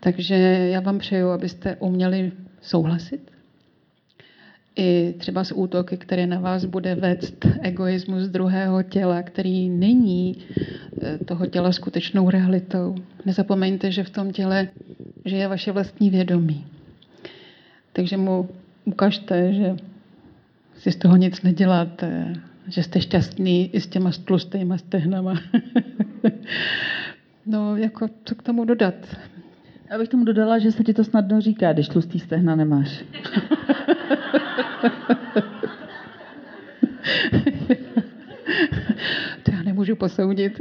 Takže 0.01 0.35
já 0.71 0.81
vám 0.81 0.99
přeju, 0.99 1.29
abyste 1.29 1.77
uměli 1.77 2.33
souhlasit. 2.61 3.31
I 4.77 5.15
třeba 5.19 5.45
s 5.45 5.53
útoky, 5.53 5.97
které 5.97 6.27
na 6.27 6.41
vás 6.41 6.65
bude 6.65 6.95
vést 6.95 7.47
egoismus 7.61 8.29
druhého 8.29 8.83
těla, 8.83 9.23
který 9.23 9.69
není 9.69 10.37
eh, 11.03 11.19
toho 11.19 11.47
těla 11.47 11.73
skutečnou 11.73 12.31
realitou. 12.31 12.95
Nezapomeňte, 13.25 13.93
že 13.93 14.05
v 14.05 14.11
tom 14.11 14.33
těle 14.33 14.69
žije 15.25 15.49
vaše 15.49 15.73
vlastní 15.73 16.11
vědomí. 16.11 16.67
Takže 17.93 18.17
mu 18.17 18.49
ukažte, 18.85 19.53
že 19.53 19.77
si 20.79 20.93
z 20.93 20.97
toho 20.97 21.17
nic 21.17 21.43
neděláte, 21.43 22.33
že 22.69 22.83
jste 22.83 23.01
šťastný 23.01 23.71
i 23.75 23.81
s 23.81 23.87
těma 23.87 24.11
tlustýma 24.25 24.79
stehnama. 24.79 25.41
no, 27.47 27.77
jako 27.77 28.09
co 28.25 28.35
k 28.35 28.43
tomu 28.43 28.65
dodat? 28.65 28.95
Já 29.91 29.99
bych 29.99 30.09
tomu 30.09 30.25
dodala, 30.25 30.59
že 30.59 30.73
se 30.73 30.85
ti 30.85 30.95
to 30.95 31.05
snadno 31.05 31.41
říká, 31.41 31.73
když 31.73 31.89
tlustý 31.89 32.19
stehna 32.21 32.57
nemáš. 32.57 33.05
to 39.43 39.51
já 39.53 39.63
nemůžu 39.65 39.97
posoudit. 39.97 40.61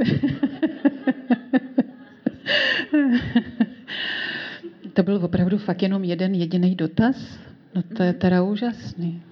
to 4.92 5.02
byl 5.02 5.16
opravdu 5.24 5.58
fakt 5.58 5.82
jenom 5.82 6.04
jeden 6.04 6.34
jediný 6.34 6.74
dotaz? 6.74 7.38
No 7.74 7.82
to 7.82 8.02
je 8.02 8.12
teda 8.12 8.42
úžasný. 8.42 9.22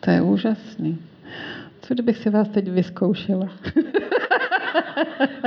To 0.00 0.10
je 0.10 0.22
úžasný. 0.22 0.98
Co 1.80 1.94
kdybych 1.94 2.16
si 2.16 2.30
vás 2.30 2.48
teď 2.48 2.68
vyzkoušela? 2.68 3.48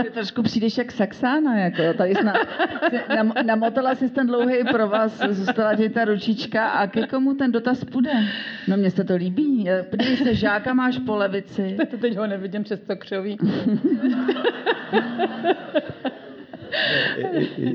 Ty 0.04 0.10
trošku 0.10 0.44
přijdeš 0.44 0.78
jak 0.78 0.92
Saxána, 0.92 1.60
jako 1.60 1.98
tady 1.98 2.16
snad, 2.16 2.36
nam, 3.16 3.34
namotala 3.46 3.96
si 3.96 4.10
ten 4.10 4.28
dlouhý 4.28 4.64
pro 4.72 4.88
vás, 4.88 5.22
zůstala 5.30 5.76
ti 5.76 5.90
ta 5.90 6.06
ručička 6.06 6.68
a 6.68 6.88
ke 6.88 7.08
komu 7.08 7.34
ten 7.34 7.52
dotaz 7.52 7.84
půjde? 7.84 8.12
No 8.68 8.78
mně 8.78 8.92
se 8.92 9.04
to 9.04 9.16
líbí. 9.16 9.70
Podívej 9.90 10.18
se, 10.18 10.36
žáka 10.36 10.74
máš 10.74 11.00
po 11.06 11.16
levici. 11.16 11.78
Teď 12.02 12.18
ho 12.18 12.28
nevidím 12.28 12.64
přes 12.64 12.80
to 12.80 12.96
křoví. 12.96 13.38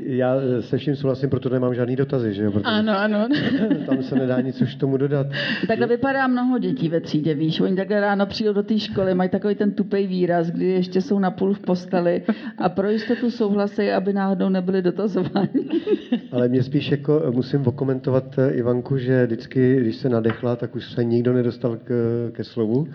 Já 0.05 0.35
se 0.59 0.77
vším 0.77 0.95
souhlasím, 0.95 1.29
proto 1.29 1.49
nemám 1.49 1.75
žádný 1.75 1.95
dotazy, 1.95 2.33
že 2.33 2.43
jo? 2.43 2.51
Protože 2.51 2.65
ano, 2.65 2.97
ano. 2.97 3.27
Tam 3.85 4.03
se 4.03 4.15
nedá 4.15 4.41
nic 4.41 4.61
už 4.61 4.75
tomu 4.75 4.97
dodat. 4.97 5.27
Takhle 5.67 5.87
vypadá 5.87 6.27
mnoho 6.27 6.57
dětí 6.57 6.89
ve 6.89 7.01
třídě, 7.01 7.33
víš. 7.33 7.59
Oni 7.59 7.75
takhle 7.75 7.99
ráno 7.99 8.25
přijdou 8.25 8.53
do 8.53 8.63
té 8.63 8.79
školy, 8.79 9.13
mají 9.13 9.29
takový 9.29 9.55
ten 9.55 9.71
tupej 9.71 10.07
výraz, 10.07 10.51
kdy 10.51 10.65
ještě 10.65 11.01
jsou 11.01 11.19
napůl 11.19 11.53
v 11.53 11.59
posteli 11.59 12.21
a 12.57 12.69
pro 12.69 12.89
jistotu 12.89 13.31
souhlasí, 13.31 13.91
aby 13.91 14.13
náhodou 14.13 14.49
nebyli 14.49 14.81
dotazováni. 14.81 15.69
Ale 16.31 16.47
mě 16.47 16.63
spíš 16.63 16.91
jako 16.91 17.23
musím 17.31 17.67
okomentovat 17.67 18.39
eh, 18.39 18.51
Ivanku, 18.51 18.97
že 18.97 19.25
vždycky, 19.25 19.79
když 19.81 19.95
se 19.95 20.09
nadechla, 20.09 20.55
tak 20.55 20.75
už 20.75 20.91
se 20.91 21.03
nikdo 21.03 21.33
nedostal 21.33 21.77
k, 21.83 21.91
ke 22.31 22.43
slovu. 22.43 22.87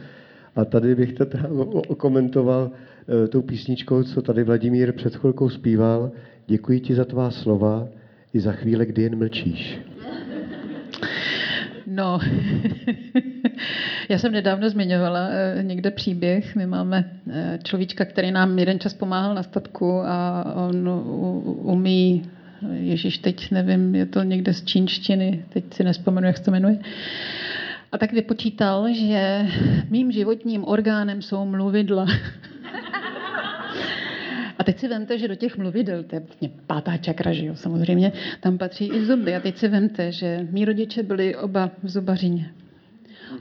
A 0.57 0.65
tady 0.65 0.95
bych 0.95 1.13
to 1.13 1.27
teda 1.27 1.49
okomentoval, 1.89 2.71
Eh, 2.71 2.92
tou 3.31 3.43
písničkou, 3.43 4.03
co 4.03 4.23
tady 4.23 4.45
Vladimír 4.45 4.93
před 4.93 5.17
chvilkou 5.17 5.49
zpíval. 5.49 6.13
Děkuji 6.47 6.81
ti 6.81 6.95
za 6.95 7.05
tvá 7.05 7.31
slova 7.31 7.89
i 8.35 8.41
za 8.41 8.53
chvíle, 8.53 8.87
kdy 8.87 9.03
jen 9.03 9.19
mlčíš. 9.19 9.79
No, 11.87 12.21
já 14.09 14.19
jsem 14.19 14.33
nedávno 14.33 14.71
zmiňovala 14.71 15.29
eh, 15.31 15.63
někde 15.63 15.91
příběh. 15.91 16.57
My 16.57 16.67
máme 16.67 17.11
eh, 17.31 17.59
človíčka, 17.63 18.05
který 18.05 18.31
nám 18.31 18.59
jeden 18.59 18.81
čas 18.81 18.95
pomáhal 18.95 19.35
na 19.35 19.43
statku 19.43 20.01
a 20.01 20.45
on 20.69 20.89
umí, 21.63 22.23
ježíš, 22.73 23.19
teď 23.19 23.51
nevím, 23.51 23.95
je 23.95 24.07
to 24.07 24.23
někde 24.23 24.55
z 24.55 24.65
čínštiny, 24.65 25.45
teď 25.49 25.65
si 25.75 25.85
nespomenu, 25.85 26.27
jak 26.27 26.37
se 26.37 26.45
to 26.45 26.51
jmenuje. 26.51 26.79
A 27.93 27.99
tak 27.99 28.13
vypočítal, 28.13 28.87
že 28.95 29.47
mým 29.91 30.13
životním 30.13 30.65
orgánem 30.65 31.23
jsou 31.23 31.45
mluvidla. 31.47 32.07
A 34.59 34.65
teď 34.65 34.79
si 34.79 34.89
vemte, 34.89 35.19
že 35.19 35.29
do 35.29 35.35
těch 35.35 35.59
mluvidel, 35.59 36.03
to 36.03 36.17
je 36.17 36.21
vlastně 36.21 36.51
pátá 36.67 36.97
čakra, 36.97 37.33
že 37.33 37.47
jo, 37.47 37.57
samozřejmě, 37.57 38.13
tam 38.41 38.59
patří 38.59 38.87
i 38.87 39.05
zuby. 39.05 39.37
A 39.37 39.41
teď 39.41 39.59
si 39.59 39.69
vemte, 39.69 40.13
že 40.13 40.47
mý 40.51 40.65
rodiče 40.65 41.03
byli 41.03 41.37
oba 41.37 41.71
v 41.83 41.89
zubařině. 41.89 42.53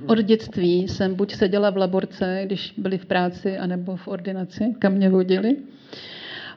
Od 0.05 0.17
dětství 0.17 0.87
jsem 0.87 1.15
buď 1.15 1.35
seděla 1.35 1.69
v 1.69 1.77
laborce, 1.77 2.41
když 2.45 2.73
byli 2.77 2.97
v 2.97 3.05
práci, 3.05 3.57
anebo 3.57 3.95
v 3.95 4.07
ordinaci, 4.07 4.75
kam 4.79 4.93
mě 4.93 5.09
vodili. 5.09 5.57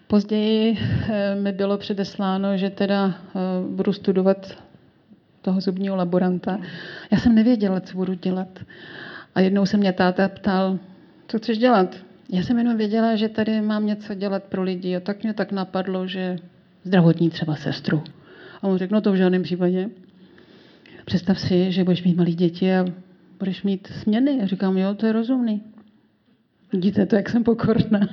Později 0.06 0.78
eh, 0.78 1.34
mi 1.34 1.52
bylo 1.52 1.78
předesláno, 1.78 2.56
že 2.56 2.70
teda 2.70 3.14
eh, 3.14 3.38
budu 3.68 3.92
studovat 3.92 4.58
toho 5.42 5.60
zubního 5.60 5.96
laboranta. 5.96 6.60
Já 7.10 7.18
jsem 7.18 7.34
nevěděla, 7.34 7.80
co 7.80 7.96
budu 7.96 8.14
dělat. 8.14 8.58
A 9.34 9.40
jednou 9.40 9.66
se 9.66 9.76
mě 9.76 9.92
táta 9.92 10.28
ptal, 10.28 10.78
co 11.28 11.38
chceš 11.38 11.58
dělat? 11.58 11.96
Já 12.32 12.42
jsem 12.42 12.58
jenom 12.58 12.76
věděla, 12.76 13.16
že 13.16 13.28
tady 13.28 13.60
mám 13.60 13.86
něco 13.86 14.14
dělat 14.14 14.44
pro 14.44 14.62
lidi 14.62 14.96
a 14.96 15.00
tak 15.00 15.22
mě 15.22 15.34
tak 15.34 15.52
napadlo, 15.52 16.06
že 16.06 16.36
zdravotní 16.84 17.30
třeba 17.30 17.56
sestru. 17.56 18.02
A 18.62 18.66
on 18.66 18.78
řekl, 18.78 18.94
no 18.94 19.00
to 19.00 19.12
v 19.12 19.16
žádném 19.16 19.42
případě. 19.42 19.90
Představ 21.04 21.40
si, 21.40 21.72
že 21.72 21.84
budeš 21.84 22.04
mít 22.04 22.16
malé 22.16 22.30
děti 22.30 22.74
a 22.74 22.86
budeš 23.38 23.62
mít 23.62 23.86
směny. 23.86 24.42
A 24.42 24.46
říkám, 24.46 24.78
jo, 24.78 24.94
to 24.94 25.06
je 25.06 25.12
rozumný. 25.12 25.62
Vidíte 26.72 27.06
to, 27.06 27.16
jak 27.16 27.28
jsem 27.28 27.44
pokorná. 27.44 28.00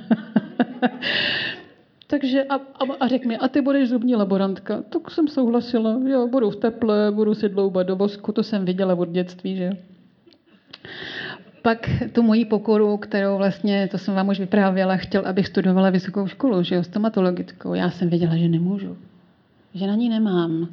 Takže 2.06 2.44
a, 2.44 2.54
a, 2.54 2.94
a 3.00 3.08
řekl 3.08 3.28
mi, 3.28 3.38
a 3.38 3.48
ty 3.48 3.60
budeš 3.60 3.88
zubní 3.88 4.16
laborantka. 4.16 4.82
Tak 4.82 5.10
jsem 5.10 5.28
souhlasila, 5.28 6.00
jo, 6.06 6.28
budu 6.28 6.50
v 6.50 6.56
teple, 6.56 7.12
budu 7.12 7.34
si 7.34 7.48
dloubat 7.48 7.86
do 7.86 7.96
vosku, 7.96 8.32
to 8.32 8.42
jsem 8.42 8.64
viděla 8.64 8.94
od 8.94 9.08
dětství, 9.08 9.56
že. 9.56 9.70
Pak 11.62 11.90
tu 12.12 12.22
moji 12.22 12.44
pokoru, 12.44 12.96
kterou 12.96 13.36
vlastně, 13.36 13.88
to 13.90 13.98
jsem 13.98 14.14
vám 14.14 14.28
už 14.28 14.40
vyprávěla, 14.40 14.96
chtěl, 14.96 15.22
abych 15.26 15.46
studovala 15.46 15.90
vysokou 15.90 16.26
školu, 16.26 16.62
že 16.62 16.74
jo, 16.74 16.82
stomatologickou. 16.82 17.74
Já 17.74 17.90
jsem 17.90 18.08
věděla, 18.08 18.36
že 18.36 18.48
nemůžu, 18.48 18.96
že 19.74 19.86
na 19.86 19.94
ní 19.94 20.08
nemám, 20.08 20.68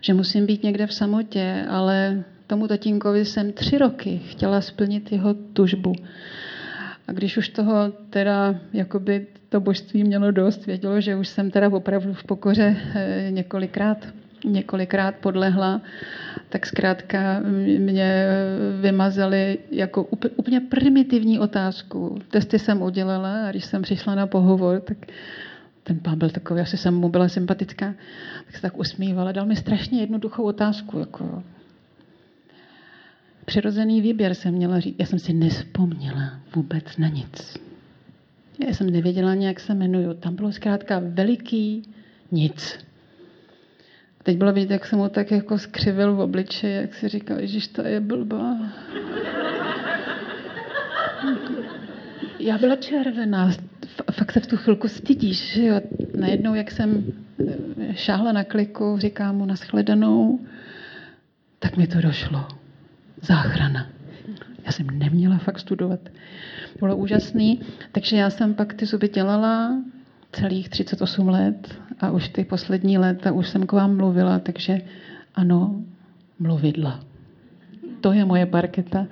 že 0.00 0.14
musím 0.14 0.46
být 0.46 0.62
někde 0.62 0.86
v 0.86 0.94
samotě, 0.94 1.64
ale 1.68 2.24
tomu 2.46 2.68
tatínkovi 2.68 3.24
jsem 3.24 3.52
tři 3.52 3.78
roky 3.78 4.20
chtěla 4.24 4.60
splnit 4.60 5.12
jeho 5.12 5.34
tužbu. 5.34 5.92
A 7.08 7.12
když 7.12 7.36
už 7.36 7.48
toho 7.48 7.92
teda 8.10 8.54
jakoby 8.72 9.26
to 9.48 9.60
božství 9.60 10.04
mělo 10.04 10.30
dost, 10.30 10.66
vědělo, 10.66 11.00
že 11.00 11.16
už 11.16 11.28
jsem 11.28 11.50
teda 11.50 11.68
opravdu 11.68 12.12
v 12.12 12.24
pokoře 12.24 12.76
eh, 12.94 13.28
několikrát, 13.30 14.06
několikrát 14.44 15.14
podlehla, 15.14 15.80
tak 16.48 16.66
zkrátka 16.66 17.40
mě 17.78 18.26
vymazali 18.80 19.58
jako 19.70 20.08
úplně 20.36 20.60
primitivní 20.60 21.38
otázku. 21.38 22.18
Testy 22.30 22.58
jsem 22.58 22.82
udělala 22.82 23.46
a 23.46 23.50
když 23.50 23.64
jsem 23.64 23.82
přišla 23.82 24.14
na 24.14 24.26
pohovor, 24.26 24.80
tak 24.80 25.06
ten 25.82 25.98
pán 25.98 26.18
byl 26.18 26.30
takový, 26.30 26.60
asi 26.60 26.76
jsem 26.76 26.94
mu 26.94 27.08
byla 27.08 27.28
sympatická, 27.28 27.94
tak 28.46 28.56
se 28.56 28.62
tak 28.62 28.78
usmívala. 28.78 29.32
Dal 29.32 29.46
mi 29.46 29.56
strašně 29.56 30.00
jednoduchou 30.00 30.42
otázku, 30.42 30.98
jako 30.98 31.42
přirozený 33.44 34.00
výběr 34.00 34.34
jsem 34.34 34.54
měla 34.54 34.80
říct. 34.80 34.96
Já 34.98 35.06
jsem 35.06 35.18
si 35.18 35.32
nespomněla 35.32 36.32
vůbec 36.54 36.96
na 36.96 37.08
nic. 37.08 37.58
Já 38.66 38.74
jsem 38.74 38.90
nevěděla, 38.90 39.34
jak 39.34 39.60
se 39.60 39.72
jmenuju. 39.72 40.14
Tam 40.14 40.34
bylo 40.34 40.52
zkrátka 40.52 41.00
veliký 41.04 41.82
nic. 42.32 42.87
A 44.20 44.24
teď 44.24 44.36
bylo 44.36 44.52
vidět, 44.52 44.70
jak 44.70 44.86
jsem 44.86 44.98
mu 44.98 45.08
tak 45.08 45.30
jako 45.30 45.58
skřivil 45.58 46.14
v 46.14 46.20
obličeji, 46.20 46.76
jak 46.76 46.94
si 46.94 47.08
říkal, 47.08 47.36
že 47.40 47.68
to 47.68 47.82
je 47.82 48.00
blbá. 48.00 48.56
Já 52.38 52.58
byla 52.58 52.76
červená, 52.76 53.50
fakt 54.12 54.32
se 54.32 54.40
v 54.40 54.46
tu 54.46 54.56
chvilku 54.56 54.88
stydíš, 54.88 55.52
že 55.52 55.64
jo. 55.64 55.80
Najednou, 56.18 56.54
jak 56.54 56.70
jsem 56.70 57.04
šáhla 57.92 58.32
na 58.32 58.44
kliku, 58.44 58.96
říkám 58.98 59.36
mu 59.36 59.46
nashledanou, 59.46 60.40
tak 61.58 61.76
mi 61.76 61.86
to 61.86 62.00
došlo 62.00 62.48
záchrana. 63.22 63.86
Já 64.66 64.72
jsem 64.72 64.86
neměla 64.98 65.38
fakt 65.38 65.58
studovat. 65.58 66.00
Bylo 66.80 66.96
úžasný, 66.96 67.60
takže 67.92 68.16
já 68.16 68.30
jsem 68.30 68.54
pak 68.54 68.74
ty 68.74 68.86
zuby 68.86 69.08
dělala 69.08 69.82
celých 70.32 70.68
38 70.68 71.28
let 71.28 71.74
a 72.00 72.10
už 72.10 72.28
ty 72.28 72.44
poslední 72.44 72.98
léta 72.98 73.32
už 73.32 73.48
jsem 73.48 73.66
k 73.66 73.72
vám 73.72 73.96
mluvila, 73.96 74.38
takže 74.38 74.80
ano, 75.34 75.82
mluvidla. 76.38 77.00
To 78.00 78.12
je 78.12 78.24
moje 78.24 78.46
parketa. 78.46 79.06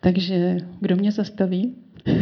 Takže 0.00 0.56
kdo 0.80 0.96
mě 0.96 1.12
zastaví? 1.12 1.74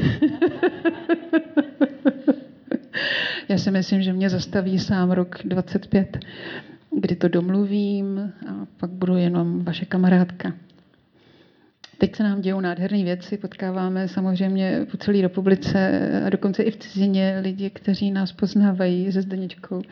Já 3.49 3.59
si 3.59 3.71
myslím, 3.71 4.03
že 4.03 4.13
mě 4.13 4.31
zastaví 4.31 4.79
sám 4.79 5.11
rok 5.11 5.39
25 5.45 6.19
kdy 7.01 7.17
to 7.17 7.29
domluvím 7.29 8.33
a 8.49 8.67
pak 8.77 8.91
budu 8.91 9.17
jenom 9.17 9.65
vaše 9.65 9.85
kamarádka. 9.85 10.53
Teď 12.05 12.17
se 12.17 12.23
nám 12.23 12.41
dějou 12.41 12.61
nádherné 12.61 13.05
věci, 13.05 13.37
potkáváme 13.39 14.09
samozřejmě 14.09 14.87
po 14.91 14.97
celé 14.97 15.23
republice 15.23 16.01
a 16.27 16.31
dokonce 16.31 16.63
i 16.63 16.71
v 16.71 16.77
cizině 16.77 17.39
lidi, 17.43 17.71
kteří 17.71 18.11
nás 18.11 18.33
poznávají 18.33 19.13
se 19.13 19.23
Zdeničkou. 19.23 19.83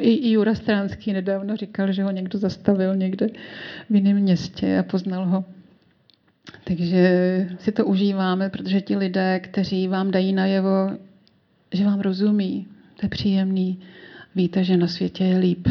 I, 0.00 0.10
i 0.12 0.30
Jura 0.30 0.54
Stránský 0.54 1.12
nedávno 1.12 1.56
říkal, 1.56 1.92
že 1.92 2.02
ho 2.02 2.10
někdo 2.10 2.38
zastavil 2.38 2.96
někde 2.96 3.26
v 3.90 3.94
jiném 3.94 4.16
městě 4.16 4.78
a 4.78 4.82
poznal 4.82 5.26
ho. 5.26 5.44
Takže 6.64 7.48
si 7.58 7.72
to 7.72 7.86
užíváme, 7.86 8.50
protože 8.50 8.80
ti 8.80 8.96
lidé, 8.96 9.40
kteří 9.40 9.88
vám 9.88 10.10
dají 10.10 10.32
najevo, 10.32 10.90
že 11.72 11.84
vám 11.84 12.00
rozumí, 12.00 12.66
to 13.00 13.06
je 13.06 13.08
příjemný, 13.08 13.80
víte, 14.34 14.64
že 14.64 14.76
na 14.76 14.86
světě 14.86 15.24
je 15.24 15.38
líp 15.38 15.68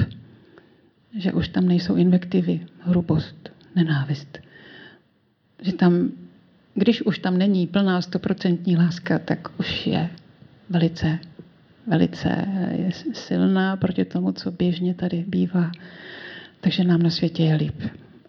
že 1.17 1.33
už 1.33 1.47
tam 1.47 1.67
nejsou 1.67 1.95
invektivy, 1.95 2.59
hrubost, 2.79 3.49
nenávist. 3.75 4.46
Že 5.61 5.73
tam, 5.73 6.11
když 6.73 7.01
už 7.01 7.19
tam 7.19 7.37
není 7.37 7.67
plná 7.67 8.01
stoprocentní 8.01 8.77
láska, 8.77 9.19
tak 9.19 9.59
už 9.59 9.87
je 9.87 10.09
velice, 10.69 11.19
velice 11.87 12.47
je 12.71 12.91
silná 13.13 13.77
proti 13.77 14.05
tomu, 14.05 14.31
co 14.31 14.51
běžně 14.51 14.93
tady 14.93 15.25
bývá. 15.27 15.71
Takže 16.61 16.83
nám 16.83 17.01
na 17.03 17.09
světě 17.09 17.43
je 17.43 17.55
líp. 17.55 17.81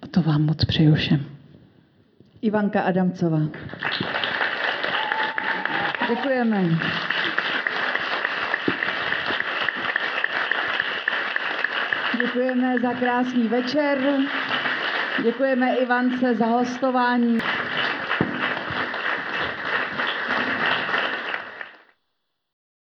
A 0.02 0.06
to 0.06 0.22
vám 0.22 0.42
moc 0.42 0.64
přeju 0.64 0.94
všem. 0.94 1.24
Ivanka 2.42 2.80
Adamcová. 2.80 3.40
Děkujeme. 6.08 6.78
Děkujeme 12.20 12.74
za 12.80 12.92
krásný 12.94 13.48
večer. 13.48 13.98
Děkujeme 15.22 15.76
Ivance 15.76 16.34
za 16.34 16.46
hostování. 16.46 17.38